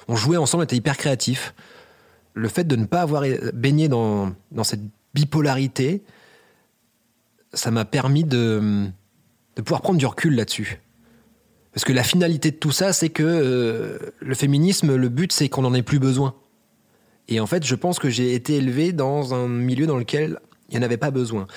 on 0.07 0.15
jouait 0.15 0.37
ensemble, 0.37 0.61
on 0.61 0.65
était 0.65 0.75
hyper 0.75 0.95
créatifs. 0.95 1.55
Le 2.35 2.47
fait 2.47 2.63
de 2.63 2.75
ne 2.75 2.85
pas 2.85 3.01
avoir 3.01 3.23
baigné 3.53 3.87
dans 3.87 4.33
dans 4.51 4.63
cette 4.63 4.81
bipolarité, 5.15 6.03
ça 7.53 7.71
m'a 7.71 7.85
permis 7.85 8.23
de 8.23 8.85
de 9.55 9.61
pouvoir 9.61 9.81
prendre 9.81 9.97
du 9.97 10.05
recul 10.05 10.35
là-dessus. 10.35 10.79
Parce 11.73 11.85
que 11.85 11.93
la 11.93 12.03
finalité 12.03 12.51
de 12.51 12.55
tout 12.55 12.71
ça, 12.71 12.93
c'est 12.93 13.09
que 13.09 13.99
le 14.19 14.35
féminisme, 14.35 14.95
le 14.95 15.09
but, 15.09 15.31
c'est 15.31 15.49
qu'on 15.49 15.63
n'en 15.63 15.73
ait 15.73 15.81
plus 15.81 15.97
besoin. 15.97 16.35
Et 17.29 17.39
en 17.39 17.47
fait, 17.47 17.65
je 17.65 17.73
pense 17.73 17.97
que 17.97 18.11
j'ai 18.11 18.35
été 18.35 18.57
élevé 18.57 18.91
dans 18.91 19.33
un 19.33 19.47
milieu 19.47 19.87
dans 19.87 19.97
lequel 19.97 20.39
il 20.73 20.79
n'y 20.79 20.83
en 20.83 20.85
avait 20.85 20.97
pas 20.97 21.11
besoin. 21.11 21.47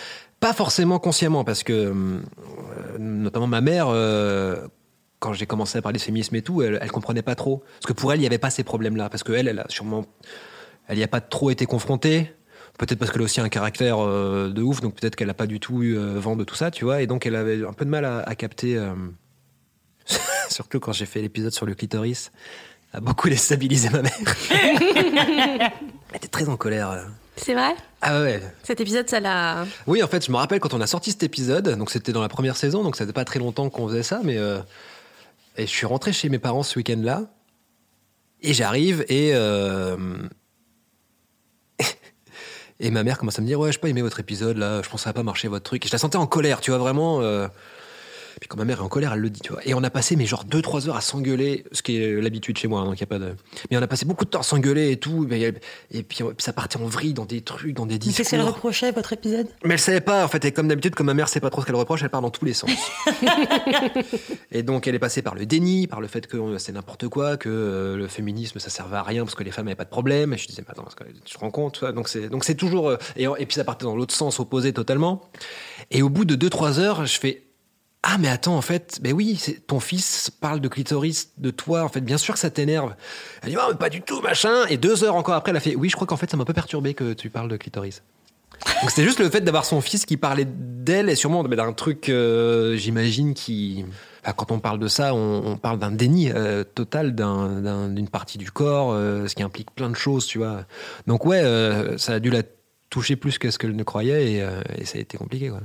Pas 0.40 0.52
forcément 0.52 0.98
consciemment, 0.98 1.44
parce 1.44 1.62
que 1.62 1.72
euh, 1.72 2.98
notamment 2.98 3.46
ma 3.46 3.60
mère, 3.60 3.86
euh, 3.88 4.66
quand 5.18 5.32
j'ai 5.32 5.46
commencé 5.46 5.78
à 5.78 5.82
parler 5.82 5.98
de 5.98 6.02
féminisme 6.02 6.36
et 6.36 6.42
tout, 6.42 6.62
elle, 6.62 6.78
elle 6.80 6.90
comprenait 6.90 7.22
pas 7.22 7.34
trop. 7.34 7.64
Parce 7.80 7.86
que 7.86 7.92
pour 7.92 8.12
elle, 8.12 8.18
il 8.18 8.22
n'y 8.22 8.26
avait 8.26 8.38
pas 8.38 8.50
ces 8.50 8.62
problèmes-là. 8.62 9.08
Parce 9.08 9.22
qu'elle, 9.22 9.48
elle 9.48 9.58
a 9.58 9.66
sûrement. 9.68 10.04
Elle 10.88 10.98
n'y 10.98 11.02
a 11.02 11.08
pas 11.08 11.20
trop 11.20 11.50
été 11.50 11.66
confrontée. 11.66 12.32
Peut-être 12.78 12.98
parce 12.98 13.10
qu'elle 13.10 13.22
a 13.22 13.24
aussi 13.24 13.40
un 13.40 13.48
caractère 13.48 13.98
euh, 14.00 14.50
de 14.50 14.62
ouf, 14.62 14.82
donc 14.82 14.94
peut-être 14.94 15.16
qu'elle 15.16 15.28
n'a 15.28 15.34
pas 15.34 15.46
du 15.46 15.60
tout 15.60 15.82
eu 15.82 15.96
vent 15.96 16.36
de 16.36 16.44
tout 16.44 16.54
ça, 16.54 16.70
tu 16.70 16.84
vois. 16.84 17.00
Et 17.00 17.06
donc 17.06 17.24
elle 17.24 17.34
avait 17.34 17.64
un 17.64 17.72
peu 17.72 17.86
de 17.86 17.90
mal 17.90 18.04
à, 18.04 18.18
à 18.18 18.34
capter. 18.34 18.78
Surtout 20.50 20.78
quand 20.78 20.92
j'ai 20.92 21.06
fait 21.06 21.22
l'épisode 21.22 21.52
sur 21.52 21.64
le 21.64 21.74
clitoris, 21.74 22.30
a 22.92 23.00
beaucoup 23.00 23.28
déstabilisé 23.30 23.88
ma 23.90 24.02
mère. 24.02 24.12
Elle 26.10 26.16
était 26.16 26.28
très 26.28 26.48
en 26.48 26.56
colère. 26.56 27.08
C'est 27.36 27.54
vrai? 27.54 27.74
Ah 28.00 28.20
ouais. 28.22 28.40
Cet 28.62 28.80
épisode, 28.80 29.08
ça 29.08 29.20
l'a. 29.20 29.66
Oui, 29.86 30.02
en 30.02 30.08
fait, 30.08 30.24
je 30.24 30.30
me 30.32 30.36
rappelle 30.36 30.58
quand 30.60 30.74
on 30.74 30.80
a 30.80 30.86
sorti 30.86 31.10
cet 31.10 31.22
épisode, 31.22 31.68
donc 31.76 31.90
c'était 31.90 32.12
dans 32.12 32.22
la 32.22 32.28
première 32.28 32.56
saison, 32.56 32.82
donc 32.82 32.96
ça 32.96 33.04
faisait 33.04 33.12
pas 33.12 33.24
très 33.24 33.38
longtemps 33.38 33.68
qu'on 33.70 33.88
faisait 33.88 34.02
ça, 34.02 34.20
mais 34.24 34.38
euh, 34.38 34.58
et 35.56 35.62
je 35.66 35.70
suis 35.70 35.86
rentré 35.86 36.12
chez 36.12 36.28
mes 36.28 36.38
parents 36.38 36.62
ce 36.62 36.78
week-end-là, 36.78 37.22
et 38.42 38.54
j'arrive 38.54 39.04
et 39.08 39.32
euh, 39.34 39.96
et 42.80 42.90
ma 42.90 43.02
mère 43.04 43.18
commence 43.18 43.38
à 43.38 43.42
me 43.42 43.46
dire 43.46 43.60
ouais, 43.60 43.72
je 43.72 43.78
pas 43.78 43.88
aimé 43.88 44.02
votre 44.02 44.20
épisode 44.20 44.56
là, 44.56 44.82
je 44.82 44.88
pense 44.88 45.00
que 45.00 45.04
ça 45.04 45.10
va 45.10 45.14
pas 45.14 45.22
marcher 45.22 45.48
votre 45.48 45.64
truc. 45.64 45.84
Et 45.84 45.88
je 45.88 45.92
la 45.92 45.98
sentais 45.98 46.16
en 46.16 46.26
colère, 46.26 46.60
tu 46.60 46.70
vois 46.70 46.78
vraiment. 46.78 47.20
euh, 47.20 47.48
Puis 48.40 48.48
quand 48.48 48.58
ma 48.58 48.64
mère 48.64 48.80
est 48.80 48.82
en 48.82 48.88
colère, 48.88 49.14
elle 49.14 49.20
le 49.20 49.30
dit, 49.30 49.40
tu 49.40 49.52
vois. 49.52 49.66
Et 49.66 49.72
on 49.72 49.82
a 49.82 49.88
passé, 49.90 50.14
mais 50.14 50.26
genre 50.26 50.44
2-3 50.44 50.88
heures 50.88 50.96
à 50.96 51.00
s'engueuler, 51.00 51.64
ce 51.72 51.80
qui 51.82 51.96
est 51.96 52.20
l'habitude 52.20 52.58
chez 52.58 52.68
moi, 52.68 52.80
hein, 52.80 52.84
donc 52.84 53.00
il 53.00 53.02
a 53.02 53.06
pas 53.06 53.18
de. 53.18 53.34
Mais 53.70 53.78
on 53.78 53.82
a 53.82 53.86
passé 53.86 54.04
beaucoup 54.04 54.24
de 54.26 54.30
temps 54.30 54.40
à 54.40 54.42
s'engueuler 54.42 54.90
et 54.90 54.98
tout. 54.98 55.26
Et, 55.32 55.54
et 55.90 56.02
puis, 56.02 56.18
ça 56.38 56.52
partait 56.52 56.76
en 56.78 56.86
vrille 56.86 57.14
dans 57.14 57.24
des 57.24 57.40
trucs, 57.40 57.74
dans 57.74 57.86
des 57.86 57.94
Mais 57.94 57.98
discours. 57.98 58.16
Qu'est-ce 58.18 58.30
qu'elle 58.30 58.42
reprochait, 58.42 58.92
votre 58.92 59.12
épisode? 59.12 59.46
Mais 59.64 59.74
elle 59.74 59.80
savait 59.80 60.00
pas, 60.02 60.24
en 60.24 60.28
fait. 60.28 60.44
Et 60.44 60.52
comme 60.52 60.68
d'habitude, 60.68 60.94
comme 60.94 61.06
ma 61.06 61.14
mère 61.14 61.28
sait 61.28 61.40
pas 61.40 61.48
trop 61.50 61.62
ce 61.62 61.66
qu'elle 61.66 61.76
reproche, 61.76 62.02
elle 62.02 62.10
part 62.10 62.20
dans 62.22 62.30
tous 62.30 62.44
les 62.44 62.52
sens. 62.52 62.70
et 64.52 64.62
donc, 64.62 64.86
elle 64.86 64.94
est 64.94 64.98
passée 65.00 65.22
par 65.22 65.34
le 65.34 65.46
déni, 65.46 65.86
par 65.86 66.00
le 66.00 66.06
fait 66.06 66.26
que 66.26 66.36
euh, 66.36 66.58
c'est 66.58 66.72
n'importe 66.72 67.08
quoi, 67.08 67.36
que 67.36 67.48
euh, 67.48 67.96
le 67.96 68.06
féminisme, 68.08 68.58
ça 68.58 68.70
servait 68.70 68.96
à 68.96 69.02
rien 69.02 69.24
parce 69.24 69.34
que 69.34 69.44
les 69.44 69.50
femmes 69.50 69.66
n'avaient 69.66 69.76
pas 69.76 69.84
de 69.84 69.90
problème. 69.90 70.32
Et 70.34 70.36
je 70.36 70.46
disais, 70.46 70.62
mais 70.62 70.70
attends, 70.70 70.84
tu 71.24 71.32
te 71.34 71.38
rends 71.38 71.50
compte 71.50 71.84
Donc, 71.84 72.08
c'est, 72.08 72.28
donc 72.28 72.44
c'est 72.44 72.54
toujours. 72.54 72.90
euh, 72.90 72.96
et, 73.16 73.24
et 73.24 73.46
puis, 73.46 73.54
ça 73.54 73.64
partait 73.64 73.84
dans 73.84 73.96
l'autre 73.96 74.14
sens, 74.14 74.40
opposé 74.40 74.72
totalement. 74.72 75.22
Et 75.90 76.02
au 76.02 76.08
bout 76.08 76.24
de 76.24 76.36
2-3 76.36 76.78
heures, 76.78 77.06
je 77.06 77.18
fais. 77.18 77.45
Ah, 78.02 78.18
mais 78.18 78.28
attends, 78.28 78.56
en 78.56 78.62
fait, 78.62 79.00
ben 79.02 79.12
oui, 79.12 79.36
c'est, 79.36 79.66
ton 79.66 79.80
fils 79.80 80.30
parle 80.30 80.60
de 80.60 80.68
clitoris 80.68 81.32
de 81.38 81.50
toi. 81.50 81.82
En 81.82 81.88
fait, 81.88 82.00
bien 82.00 82.18
sûr 82.18 82.34
que 82.34 82.40
ça 82.40 82.50
t'énerve. 82.50 82.94
Elle 83.42 83.50
dit, 83.50 83.56
oh, 83.58 83.66
mais 83.70 83.76
pas 83.76 83.88
du 83.88 84.00
tout, 84.00 84.20
machin. 84.20 84.64
Et 84.68 84.76
deux 84.76 85.02
heures 85.02 85.16
encore 85.16 85.34
après, 85.34 85.50
elle 85.50 85.56
a 85.56 85.60
fait, 85.60 85.74
oui, 85.74 85.88
je 85.88 85.96
crois 85.96 86.06
qu'en 86.06 86.16
fait, 86.16 86.30
ça 86.30 86.36
m'a 86.36 86.42
un 86.42 86.46
peu 86.46 86.52
perturbé 86.52 86.94
que 86.94 87.14
tu 87.14 87.30
parles 87.30 87.48
de 87.48 87.56
clitoris. 87.56 88.02
Donc 88.80 88.90
c'était 88.90 89.02
juste 89.04 89.18
le 89.18 89.28
fait 89.28 89.40
d'avoir 89.40 89.64
son 89.64 89.80
fils 89.80 90.06
qui 90.06 90.16
parlait 90.16 90.46
d'elle 90.48 91.08
et 91.10 91.14
sûrement 91.16 91.42
d'un 91.42 91.72
truc, 91.72 92.08
euh, 92.08 92.76
j'imagine, 92.76 93.34
qui... 93.34 93.84
quand 94.36 94.50
on 94.52 94.60
parle 94.60 94.78
de 94.78 94.88
ça, 94.88 95.12
on, 95.14 95.56
parle 95.56 95.78
d'un 95.78 95.90
déni 95.90 96.30
euh, 96.30 96.62
total 96.64 97.14
d'un- 97.14 97.60
d'un- 97.60 97.88
d'une 97.88 98.08
partie 98.08 98.38
du 98.38 98.50
corps, 98.50 98.92
euh, 98.92 99.26
ce 99.26 99.34
qui 99.34 99.42
implique 99.42 99.72
plein 99.72 99.90
de 99.90 99.96
choses, 99.96 100.26
tu 100.26 100.38
vois. 100.38 100.64
Donc 101.06 101.26
ouais, 101.26 101.42
ça 101.98 102.14
a 102.14 102.20
dû 102.20 102.30
la 102.30 102.42
toucher 102.88 103.16
plus 103.16 103.38
que 103.38 103.50
ce 103.50 103.58
qu'elle 103.58 103.76
ne 103.76 103.82
croyait 103.82 104.32
et, 104.32 104.46
et 104.78 104.84
ça 104.84 104.98
a 104.98 105.00
été 105.00 105.18
compliqué, 105.18 105.48
quoi. 105.48 105.60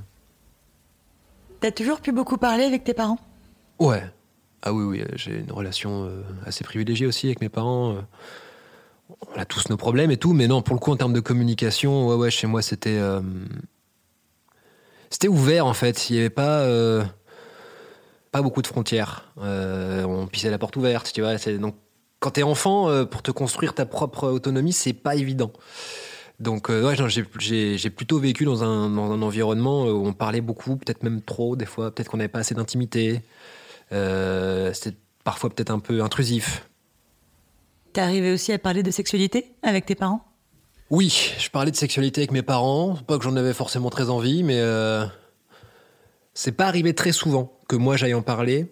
T'as 1.61 1.71
toujours 1.71 2.01
pu 2.01 2.11
beaucoup 2.11 2.37
parler 2.37 2.63
avec 2.63 2.83
tes 2.83 2.95
parents? 2.95 3.19
Ouais. 3.79 4.03
Ah 4.63 4.73
oui, 4.73 4.83
oui, 4.83 5.01
euh, 5.01 5.05
j'ai 5.15 5.39
une 5.39 5.51
relation 5.51 6.05
euh, 6.05 6.23
assez 6.45 6.63
privilégiée 6.63 7.05
aussi 7.05 7.27
avec 7.27 7.39
mes 7.39 7.49
parents. 7.49 7.93
euh. 7.93 8.01
On 9.35 9.39
a 9.39 9.45
tous 9.45 9.69
nos 9.69 9.77
problèmes 9.77 10.09
et 10.09 10.17
tout, 10.17 10.33
mais 10.33 10.47
non, 10.47 10.63
pour 10.63 10.73
le 10.75 10.79
coup, 10.79 10.91
en 10.91 10.95
termes 10.97 11.13
de 11.13 11.19
communication, 11.19 12.07
ouais, 12.07 12.15
ouais, 12.15 12.31
chez 12.31 12.47
moi, 12.47 12.61
c'était. 12.61 12.99
C'était 15.09 15.27
ouvert, 15.27 15.65
en 15.65 15.73
fait. 15.73 16.09
Il 16.09 16.13
n'y 16.13 16.19
avait 16.19 16.29
pas. 16.29 16.65
Pas 18.31 18.41
beaucoup 18.41 18.61
de 18.61 18.67
frontières. 18.67 19.31
On 19.37 20.27
pissait 20.31 20.49
la 20.49 20.57
porte 20.57 20.77
ouverte, 20.77 21.11
tu 21.13 21.21
vois. 21.21 21.35
Donc, 21.35 21.75
quand 22.19 22.31
t'es 22.31 22.43
enfant, 22.43 23.05
pour 23.05 23.21
te 23.21 23.31
construire 23.31 23.75
ta 23.75 23.85
propre 23.85 24.29
autonomie, 24.29 24.71
c'est 24.73 24.93
pas 24.93 25.15
évident. 25.15 25.51
Donc, 26.41 26.71
euh, 26.71 26.83
ouais, 26.83 26.95
j'ai- 27.37 27.89
plutôt 27.91 28.17
vécu 28.17 28.45
dans 28.45 28.63
un, 28.63 28.89
dans 28.89 29.11
un 29.11 29.21
environnement 29.21 29.85
où 29.85 30.07
on 30.07 30.13
parlait 30.13 30.41
beaucoup, 30.41 30.75
peut-être 30.75 31.03
même 31.03 31.21
trop, 31.21 31.55
des 31.55 31.67
fois, 31.67 31.91
peut-être 31.93 32.09
qu'on 32.09 32.17
n'avait 32.17 32.29
pas 32.29 32.39
assez 32.39 32.55
d'intimité. 32.55 33.21
Euh, 33.91 34.73
C'était 34.73 34.97
parfois 35.23 35.51
peut-être 35.51 35.69
un 35.69 35.77
peu 35.79 36.01
intrusif. 36.01 36.67
T'es 37.93 38.01
arrivé 38.01 38.31
aussi 38.31 38.51
à 38.53 38.57
parler 38.57 38.81
de 38.81 38.89
sexualité 38.89 39.51
avec 39.61 39.85
tes 39.85 39.93
parents? 39.93 40.25
Oui, 40.89 41.33
je 41.37 41.49
parlais 41.49 41.69
de 41.69 41.75
sexualité 41.75 42.21
avec 42.21 42.31
mes 42.31 42.41
parents. 42.41 42.95
Pas 43.05 43.17
que 43.19 43.23
j'en 43.23 43.35
avais 43.35 43.53
forcément 43.53 43.91
très 43.91 44.09
envie, 44.09 44.41
mais 44.43 44.59
euh, 44.59 45.05
c'est 46.33 46.53
pas 46.53 46.65
arrivé 46.65 46.95
très 46.95 47.11
souvent 47.11 47.53
que 47.67 47.75
moi 47.75 47.97
j'aille 47.97 48.15
en 48.15 48.23
parler. 48.23 48.65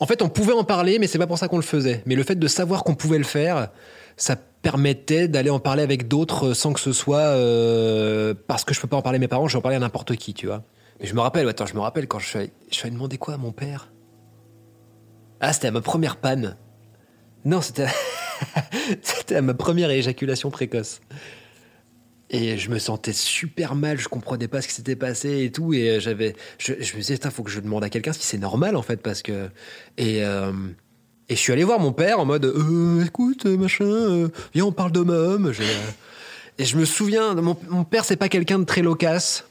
En 0.00 0.06
fait, 0.06 0.20
on 0.20 0.28
pouvait 0.28 0.52
en 0.52 0.64
parler, 0.64 0.98
mais 0.98 1.06
c'est 1.06 1.18
pas 1.18 1.28
pour 1.28 1.38
ça 1.38 1.46
qu'on 1.46 1.58
le 1.58 1.62
faisait. 1.62 2.02
Mais 2.06 2.16
le 2.16 2.24
fait 2.24 2.34
de 2.34 2.48
savoir 2.48 2.82
qu'on 2.82 2.96
pouvait 2.96 3.18
le 3.18 3.24
faire, 3.24 3.70
ça 4.16 4.36
permettait 4.62 5.28
d'aller 5.28 5.50
en 5.50 5.58
parler 5.58 5.82
avec 5.82 6.08
d'autres 6.08 6.54
sans 6.54 6.72
que 6.72 6.80
ce 6.80 6.92
soit 6.92 7.18
euh, 7.18 8.32
parce 8.46 8.64
que 8.64 8.72
je 8.72 8.80
peux 8.80 8.88
pas 8.88 8.96
en 8.96 9.02
parler 9.02 9.16
à 9.16 9.20
mes 9.20 9.28
parents, 9.28 9.48
je 9.48 9.54
vais 9.54 9.58
en 9.58 9.62
parler 9.62 9.76
à 9.76 9.80
n'importe 9.80 10.16
qui, 10.16 10.32
tu 10.32 10.46
vois. 10.46 10.62
Mais 11.00 11.06
je 11.06 11.14
me 11.14 11.20
rappelle, 11.20 11.48
attends, 11.48 11.66
je 11.66 11.74
me 11.74 11.80
rappelle 11.80 12.06
quand 12.06 12.20
je 12.20 12.28
suis 12.28 12.38
allé, 12.38 12.52
je 12.70 12.76
suis 12.76 12.90
demander 12.90 13.18
quoi 13.18 13.34
à 13.34 13.36
mon 13.36 13.52
père? 13.52 13.92
Ah, 15.40 15.52
c'était 15.52 15.68
à 15.68 15.72
ma 15.72 15.80
première 15.80 16.16
panne. 16.16 16.56
Non, 17.44 17.60
c'était 17.60 17.88
c'était 19.02 19.36
à 19.36 19.42
ma 19.42 19.54
première 19.54 19.90
éjaculation 19.90 20.50
précoce. 20.50 21.00
Et 22.30 22.56
je 22.56 22.70
me 22.70 22.78
sentais 22.78 23.12
super 23.12 23.74
mal, 23.74 23.98
je 23.98 24.08
comprenais 24.08 24.48
pas 24.48 24.62
ce 24.62 24.68
qui 24.68 24.74
s'était 24.74 24.96
passé 24.96 25.44
et 25.44 25.52
tout. 25.52 25.74
Et 25.74 25.90
euh, 25.90 26.00
j'avais, 26.00 26.34
je, 26.56 26.72
je 26.80 26.94
me 26.94 27.00
disais, 27.00 27.16
il 27.16 27.30
faut 27.30 27.42
que 27.42 27.50
je 27.50 27.60
demande 27.60 27.84
à 27.84 27.90
quelqu'un 27.90 28.12
si 28.14 28.22
c'est 28.22 28.38
normal 28.38 28.76
en 28.76 28.82
fait, 28.82 29.02
parce 29.02 29.22
que. 29.22 29.50
Et, 29.98 30.24
euh, 30.24 30.52
et 31.32 31.34
je 31.34 31.40
suis 31.40 31.52
allé 31.52 31.64
voir 31.64 31.80
mon 31.80 31.92
père 31.92 32.20
en 32.20 32.26
mode, 32.26 32.44
euh, 32.44 33.02
écoute, 33.06 33.46
euh, 33.46 33.56
machin, 33.56 33.86
euh, 33.86 34.28
viens, 34.52 34.66
on 34.66 34.72
parle. 34.72 34.92
J'ai, 35.52 35.62
euh, 35.62 35.66
Et 36.58 36.66
je 36.66 36.76
me 36.76 36.84
souviens, 36.84 37.34
mon, 37.34 37.84
père, 37.84 38.04
c'est 38.04 38.16
pas 38.16 38.28
quelqu'un 38.28 38.58
de 38.58 38.64
très 38.64 38.82
loquace. 38.82 39.46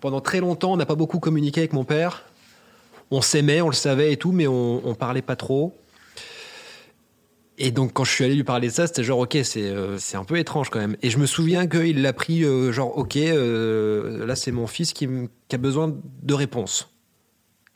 Pendant 0.00 0.20
très 0.20 0.40
longtemps, 0.40 0.74
on 0.74 0.76
n'a 0.76 0.84
pas 0.84 0.96
beaucoup 0.96 1.20
communiqué 1.20 1.60
avec 1.62 1.72
mon 1.72 1.84
père. 1.84 2.24
On 3.10 3.22
s'aimait, 3.22 3.62
on 3.62 3.68
le 3.68 3.74
savait 3.74 4.12
et 4.12 4.18
tout, 4.18 4.32
mais 4.32 4.46
on, 4.46 4.86
on 4.86 4.94
parlait 4.94 5.22
pas 5.22 5.34
trop. 5.34 5.74
Et 7.56 7.70
donc, 7.70 7.94
quand 7.94 8.04
je 8.04 8.10
suis 8.10 8.24
allé 8.24 8.34
lui 8.34 8.44
parler 8.44 8.68
de 8.68 8.72
ça, 8.74 8.86
c'était 8.86 9.02
genre, 9.02 9.20
ok, 9.20 9.38
c'est 9.44 9.70
euh, 9.70 9.96
un 10.12 10.24
peu 10.24 10.36
étrange 10.36 10.68
quand 10.68 10.80
même. 10.80 10.98
Et 11.00 11.08
je 11.08 11.16
me 11.16 11.24
souviens 11.24 11.66
qu'il 11.66 12.02
l'a 12.02 12.12
pris, 12.12 12.42
genre, 12.70 12.98
ok, 12.98 13.14
là, 13.14 14.36
c'est 14.36 14.52
mon 14.52 14.66
fils 14.66 14.92
qui, 14.92 15.08
qui 15.48 15.54
a 15.56 15.58
besoin 15.58 15.96
de 16.22 16.34
réponses. 16.34 16.90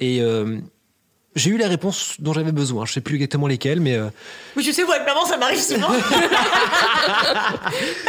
Et 0.00 0.20
j'ai 1.38 1.50
eu 1.50 1.56
les 1.56 1.66
réponses 1.66 2.16
dont 2.18 2.32
j'avais 2.32 2.52
besoin. 2.52 2.84
Je 2.84 2.92
sais 2.92 3.00
plus 3.00 3.14
exactement 3.16 3.46
lesquelles, 3.46 3.80
mais 3.80 3.96
euh, 3.96 4.08
Oui, 4.56 4.64
tu 4.64 4.72
sais, 4.72 4.84
moi, 4.84 4.96
avec 4.96 5.06
maman, 5.06 5.24
ça 5.24 5.36
m'arrive 5.36 5.60
souvent. 5.60 5.88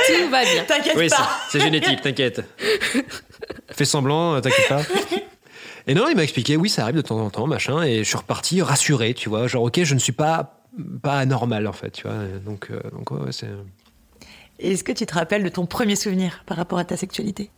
Tout 0.08 0.30
va 0.30 0.44
bien. 0.44 0.64
T'inquiète 0.66 0.96
oui, 0.98 1.10
c'est 1.10 1.16
pas. 1.16 1.30
c'est 1.50 1.60
génétique, 1.60 2.02
t'inquiète. 2.02 2.42
Fais 3.72 3.86
semblant, 3.86 4.36
euh, 4.36 4.42
t'inquiète 4.42 4.68
pas. 4.68 4.82
Et 5.88 5.94
non, 5.94 6.08
il 6.10 6.16
m'a 6.16 6.24
expliqué, 6.24 6.58
oui, 6.58 6.70
ça 6.70 6.84
arrive 6.84 6.96
de 6.96 7.02
temps 7.02 7.20
en 7.20 7.30
temps, 7.30 7.48
machin, 7.48 7.82
et 7.84 8.00
je 8.00 8.04
suis 8.04 8.18
reparti 8.18 8.62
rassuré, 8.62 9.14
tu 9.14 9.30
vois, 9.30 9.48
genre, 9.48 9.64
ok, 9.64 9.84
je 9.84 9.94
ne 9.94 10.00
suis 10.00 10.12
pas 10.12 10.60
pas 11.02 11.20
anormal 11.20 11.68
en 11.68 11.74
fait, 11.74 11.92
tu 11.92 12.08
vois. 12.08 12.26
Donc, 12.46 12.68
euh, 12.72 12.80
donc 12.92 13.12
ouais, 13.12 13.20
ouais, 13.22 13.32
c'est. 13.32 13.50
Et 14.60 14.74
Est-ce 14.74 14.84
que 14.84 14.92
tu 14.92 15.06
te 15.06 15.14
rappelles 15.14 15.44
de 15.44 15.50
ton 15.50 15.66
premier 15.66 15.96
souvenir 15.96 16.44
par 16.46 16.58
rapport 16.58 16.80
à 16.80 16.86
ta 16.86 16.98
sexualité? 16.98 17.50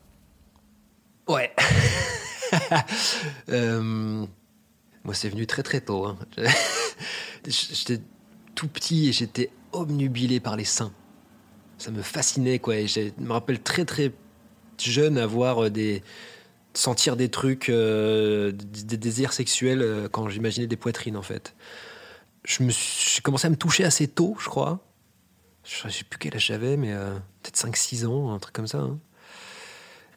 Ouais. 1.28 1.52
Euh, 3.50 4.26
moi, 5.04 5.14
c'est 5.14 5.30
venu 5.30 5.48
très 5.48 5.64
très 5.64 5.82
tôt. 5.82 6.06
hein. 6.06 6.18
J'étais 7.48 8.02
tout 8.56 8.68
petit 8.68 9.10
et 9.10 9.14
j'étais 9.14 9.50
obnubilé 9.72 10.40
par 10.40 10.56
les 10.56 10.66
seins. 10.66 10.94
Ça 11.78 11.90
me 11.92 12.02
fascinait, 12.04 12.60
quoi. 12.60 12.76
Et 12.76 12.88
je 12.88 13.10
me 13.18 13.32
rappelle 13.32 13.60
très 13.62 13.86
très 13.86 14.12
jeune 14.80 15.18
avoir 15.18 15.66
euh, 15.66 15.70
des 15.70 16.04
sentir 16.74 17.16
des 17.18 17.30
trucs, 17.30 17.70
euh, 17.70 18.52
des, 18.52 18.98
désirs 18.98 19.34
sexuels 19.34 19.82
euh, 19.82 20.08
quand 20.08 20.30
j'imaginais 20.30 20.68
des 20.68 20.78
poitrines, 20.78 21.18
en 21.18 21.22
fait. 21.22 21.56
Je 22.46 22.64
me 22.64 22.70
suis- 22.72 23.22
commencé 23.22 23.48
à 23.48 23.50
me 23.50 23.56
toucher 23.58 23.84
assez 23.84 24.08
tôt, 24.08 24.36
je 24.40 24.50
crois. 24.50 24.80
Je 25.64 25.90
sais 25.90 26.04
plus 26.04 26.18
quel 26.20 26.36
âge 26.36 26.46
j'avais, 26.48 26.76
mais 26.78 26.92
peut-être 27.44 27.58
5-6 27.58 28.06
ans, 28.08 28.34
un 28.34 28.40
truc 28.40 28.54
comme 28.56 28.68
ça. 28.68 28.80
hein. 28.80 29.00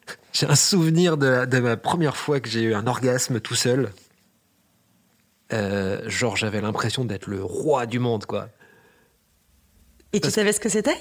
J'ai 0.33 0.47
un 0.47 0.55
souvenir 0.55 1.17
de 1.17 1.59
ma 1.59 1.77
première 1.77 2.17
fois 2.17 2.39
que 2.39 2.49
j'ai 2.49 2.61
eu 2.63 2.73
un 2.73 2.87
orgasme 2.87 3.39
tout 3.39 3.53
seul. 3.55 3.91
Euh, 5.53 6.01
genre, 6.09 6.35
j'avais 6.35 6.61
l'impression 6.61 7.05
d'être 7.05 7.27
le 7.27 7.43
roi 7.43 7.85
du 7.85 7.99
monde, 7.99 8.25
quoi. 8.25 8.49
Et 10.13 10.17
tu 10.17 10.21
Parce- 10.21 10.33
savais 10.33 10.53
ce 10.53 10.59
que 10.59 10.69
c'était? 10.69 10.97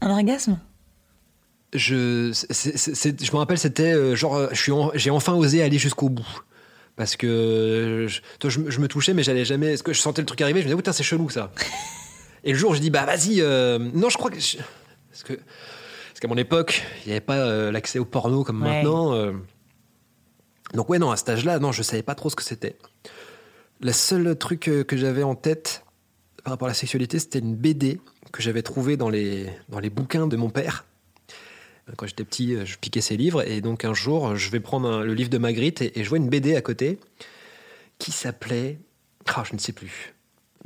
Un 0.00 0.10
orgasme? 0.10 0.58
Je, 1.72 2.32
je 2.32 3.32
me 3.32 3.36
rappelle, 3.36 3.58
c'était 3.58 3.92
euh, 3.92 4.16
genre, 4.16 4.36
euh, 4.36 4.48
en- 4.72 4.90
j'ai 4.94 5.10
enfin 5.10 5.34
osé 5.34 5.62
aller 5.62 5.78
jusqu'au 5.78 6.08
bout. 6.08 6.26
Parce 6.96 7.16
que 7.16 8.06
je, 8.08 8.20
toi, 8.40 8.50
je, 8.50 8.58
me- 8.58 8.70
je 8.70 8.80
me 8.80 8.88
touchais, 8.88 9.14
mais 9.14 9.22
j'allais 9.22 9.44
jamais. 9.44 9.74
Est-ce 9.74 9.82
que 9.82 9.92
je 9.92 10.00
sentais 10.00 10.20
le 10.20 10.26
truc 10.26 10.40
arriver 10.40 10.60
Je 10.60 10.64
me 10.64 10.70
disais, 10.70 10.76
putain, 10.76 10.92
c'est 10.92 11.02
chelou 11.04 11.30
ça. 11.30 11.52
Et 12.44 12.52
le 12.52 12.58
jour, 12.58 12.74
je 12.74 12.80
dis, 12.80 12.90
bah 12.90 13.04
vas-y. 13.06 13.40
euh, 13.40 13.78
non, 13.78 14.08
je 14.10 14.18
crois 14.18 14.30
que. 14.30 14.40
je- 14.40 14.56
parce 15.10 15.22
que 15.22 15.34
parce 15.34 16.20
qu'à 16.20 16.28
mon 16.28 16.36
époque, 16.36 16.82
il 17.04 17.08
n'y 17.08 17.12
avait 17.12 17.20
pas 17.20 17.36
euh, 17.38 17.70
l'accès 17.70 17.98
au 17.98 18.04
porno 18.04 18.42
comme 18.44 18.60
Ouais. 18.62 18.68
maintenant. 18.82 19.32
Donc, 20.74 20.88
ouais, 20.90 20.98
non, 20.98 21.10
à 21.10 21.16
cet 21.16 21.28
âge-là, 21.30 21.58
non, 21.58 21.72
je 21.72 21.82
savais 21.82 22.02
pas 22.02 22.14
trop 22.14 22.30
ce 22.30 22.36
que 22.36 22.42
c'était. 22.44 22.76
Le 23.82 23.92
seul 23.92 24.36
truc 24.36 24.68
euh, 24.68 24.84
que 24.84 24.98
j'avais 24.98 25.22
en 25.22 25.34
tête 25.34 25.84
par 26.44 26.52
rapport 26.52 26.68
à 26.68 26.70
la 26.70 26.74
sexualité, 26.74 27.18
c'était 27.18 27.38
une 27.38 27.56
BD 27.56 27.98
que 28.30 28.42
j'avais 28.42 28.62
trouvée 28.62 28.98
dans 28.98 29.08
les, 29.08 29.46
dans 29.70 29.80
les 29.80 29.88
bouquins 29.88 30.26
de 30.26 30.36
mon 30.36 30.50
père. 30.50 30.84
Quand 31.96 32.06
j'étais 32.06 32.24
petit, 32.24 32.54
euh, 32.54 32.66
je 32.66 32.76
piquais 32.76 33.00
ses 33.00 33.16
livres. 33.16 33.42
Et 33.48 33.62
donc, 33.62 33.86
un 33.86 33.94
jour, 33.94 34.36
je 34.36 34.50
vais 34.50 34.60
prendre 34.60 35.02
le 35.02 35.14
livre 35.14 35.30
de 35.30 35.38
Magritte 35.38 35.80
et, 35.80 35.92
je 35.96 36.08
vois 36.08 36.18
une 36.18 36.28
BD 36.28 36.54
à 36.56 36.60
côté 36.60 36.98
qui 37.98 38.12
s'appelait. 38.12 38.78
Ah, 39.34 39.44
je 39.48 39.54
ne 39.54 39.58
sais 39.58 39.72
plus. 39.72 40.14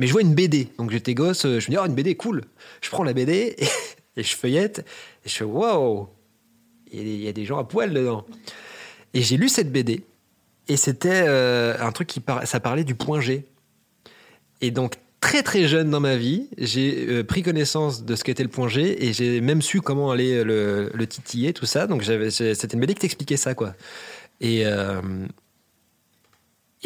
Mais 0.00 0.08
je 0.08 0.12
vois 0.12 0.22
une 0.22 0.34
BD. 0.34 0.70
Donc, 0.78 0.90
j'étais 0.90 1.14
gosse, 1.14 1.46
euh, 1.46 1.60
je 1.60 1.66
me 1.66 1.76
dis, 1.76 1.78
oh, 1.80 1.86
une 1.86 1.94
BD, 1.94 2.16
cool. 2.16 2.42
Je 2.80 2.90
prends 2.90 3.04
la 3.04 3.12
BD 3.12 3.54
et, 4.16 4.22
je 4.22 4.34
feuillette. 4.34 4.84
Et 5.24 5.28
je 5.28 5.34
fais, 5.36 5.44
waouh, 5.44 6.08
il 6.90 7.06
y 7.06 7.24
y 7.24 7.28
a 7.28 7.32
des 7.32 7.44
gens 7.44 7.58
à 7.58 7.64
poil 7.64 7.94
dedans. 7.94 8.26
Et 9.14 9.22
j'ai 9.22 9.36
lu 9.36 9.48
cette 9.48 9.70
BD. 9.70 10.04
Et 10.68 10.76
c'était 10.76 11.24
euh, 11.26 11.76
un 11.78 11.92
truc 11.92 12.08
qui 12.08 12.22
ça 12.44 12.60
parlait 12.60 12.84
du 12.84 12.94
point 12.94 13.20
G. 13.20 13.44
Et 14.60 14.70
donc 14.70 14.94
très 15.20 15.42
très 15.42 15.66
jeune 15.66 15.90
dans 15.90 16.00
ma 16.00 16.16
vie, 16.16 16.48
j'ai 16.58 17.06
euh, 17.08 17.24
pris 17.24 17.42
connaissance 17.42 18.04
de 18.04 18.14
ce 18.14 18.24
qu'était 18.24 18.42
le 18.42 18.48
point 18.48 18.68
G 18.68 19.06
et 19.06 19.12
j'ai 19.12 19.40
même 19.40 19.62
su 19.62 19.80
comment 19.80 20.10
aller 20.10 20.32
euh, 20.32 20.44
le, 20.44 20.90
le 20.94 21.06
titiller, 21.06 21.52
tout 21.52 21.66
ça. 21.66 21.86
Donc 21.86 22.02
c'était 22.02 22.66
une 22.66 22.80
BD 22.80 22.94
qui 22.94 23.00
t'expliquait 23.00 23.36
ça, 23.36 23.54
quoi. 23.54 23.74
Et 24.40 24.64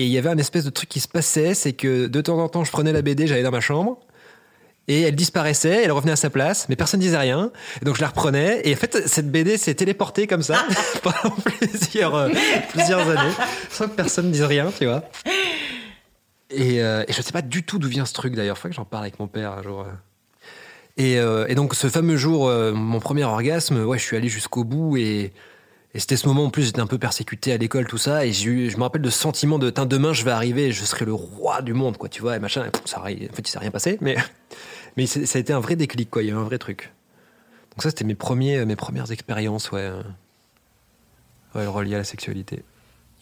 et 0.00 0.04
il 0.04 0.12
y 0.12 0.18
avait 0.18 0.28
un 0.28 0.38
espèce 0.38 0.64
de 0.64 0.70
truc 0.70 0.88
qui 0.88 1.00
se 1.00 1.08
passait, 1.08 1.54
c'est 1.54 1.72
que 1.72 2.06
de 2.06 2.20
temps 2.20 2.38
en 2.38 2.48
temps, 2.48 2.62
je 2.62 2.70
prenais 2.70 2.92
la 2.92 3.02
BD, 3.02 3.26
j'allais 3.26 3.42
dans 3.42 3.50
ma 3.50 3.60
chambre, 3.60 3.98
et 4.88 5.02
elle 5.02 5.14
disparaissait, 5.14 5.84
elle 5.84 5.92
revenait 5.92 6.12
à 6.12 6.16
sa 6.16 6.30
place, 6.30 6.66
mais 6.68 6.76
personne 6.76 6.98
ne 7.00 7.04
disait 7.04 7.18
rien. 7.18 7.52
Et 7.80 7.84
donc 7.84 7.96
je 7.96 8.00
la 8.00 8.08
reprenais, 8.08 8.62
et 8.64 8.72
en 8.72 8.76
fait, 8.76 9.06
cette 9.06 9.30
BD 9.30 9.58
s'est 9.58 9.74
téléportée 9.74 10.26
comme 10.26 10.42
ça 10.42 10.64
pendant 11.02 11.36
plusieurs, 11.36 12.14
euh, 12.14 12.30
plusieurs 12.70 13.08
années, 13.08 13.34
sans 13.70 13.86
que 13.86 13.94
personne 13.94 14.28
ne 14.28 14.32
dise 14.32 14.42
rien, 14.42 14.72
tu 14.76 14.86
vois. 14.86 15.04
Et, 16.50 16.82
euh, 16.82 17.04
et 17.06 17.12
je 17.12 17.20
sais 17.20 17.32
pas 17.32 17.42
du 17.42 17.62
tout 17.62 17.78
d'où 17.78 17.88
vient 17.88 18.06
ce 18.06 18.14
truc 18.14 18.34
d'ailleurs, 18.34 18.56
faut 18.56 18.68
que 18.68 18.74
j'en 18.74 18.86
parle 18.86 19.04
avec 19.04 19.20
mon 19.20 19.28
père 19.28 19.52
un 19.52 19.62
jour. 19.62 19.86
Et, 20.96 21.18
euh, 21.18 21.46
et 21.48 21.54
donc 21.54 21.74
ce 21.74 21.88
fameux 21.88 22.16
jour, 22.16 22.50
mon 22.50 22.98
premier 22.98 23.24
orgasme, 23.24 23.84
ouais, 23.84 23.98
je 23.98 24.02
suis 24.02 24.16
allé 24.16 24.28
jusqu'au 24.28 24.64
bout 24.64 24.96
et, 24.96 25.32
et 25.94 26.00
c'était 26.00 26.16
ce 26.16 26.26
moment 26.26 26.44
en 26.44 26.50
plus, 26.50 26.64
j'étais 26.64 26.80
un 26.80 26.86
peu 26.86 26.98
persécuté 26.98 27.52
à 27.52 27.56
l'école, 27.56 27.86
tout 27.86 27.98
ça, 27.98 28.26
et 28.26 28.30
eu, 28.30 28.70
je 28.70 28.76
me 28.76 28.82
rappelle 28.82 29.02
de 29.02 29.10
ce 29.10 29.18
sentiment 29.18 29.58
de, 29.58 29.70
demain 29.70 30.12
je 30.12 30.24
vais 30.24 30.30
arriver, 30.30 30.66
et 30.66 30.72
je 30.72 30.84
serai 30.84 31.04
le 31.04 31.14
roi 31.14 31.62
du 31.62 31.72
monde, 31.72 31.96
quoi, 31.96 32.08
tu 32.08 32.20
vois, 32.20 32.36
et 32.36 32.38
machin. 32.38 32.66
Et, 32.66 32.70
pff, 32.70 32.82
ça, 32.86 33.00
en 33.00 33.04
fait, 33.04 33.38
il 33.38 33.46
s'est 33.46 33.58
rien 33.58 33.70
passé, 33.70 33.98
mais, 34.00 34.16
mais 34.96 35.06
ça 35.06 35.38
a 35.38 35.40
été 35.40 35.52
un 35.52 35.60
vrai 35.60 35.76
déclic, 35.76 36.10
quoi, 36.10 36.22
il 36.22 36.26
y 36.26 36.30
a 36.30 36.34
eu 36.34 36.36
un 36.36 36.44
vrai 36.44 36.58
truc. 36.58 36.92
Donc 37.70 37.82
ça, 37.82 37.90
c'était 37.90 38.04
mes, 38.04 38.14
premiers, 38.14 38.64
mes 38.64 38.76
premières 38.76 39.12
expériences, 39.12 39.70
ouais, 39.70 39.82
euh, 39.82 40.02
ouais, 41.54 41.66
reliées 41.66 41.94
à 41.94 41.98
la 41.98 42.04
sexualité. 42.04 42.62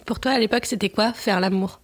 Pour 0.06 0.20
toi, 0.20 0.32
à 0.32 0.38
l'époque, 0.38 0.66
c'était 0.66 0.88
quoi 0.88 1.12
faire 1.12 1.40
l'amour? 1.40 1.80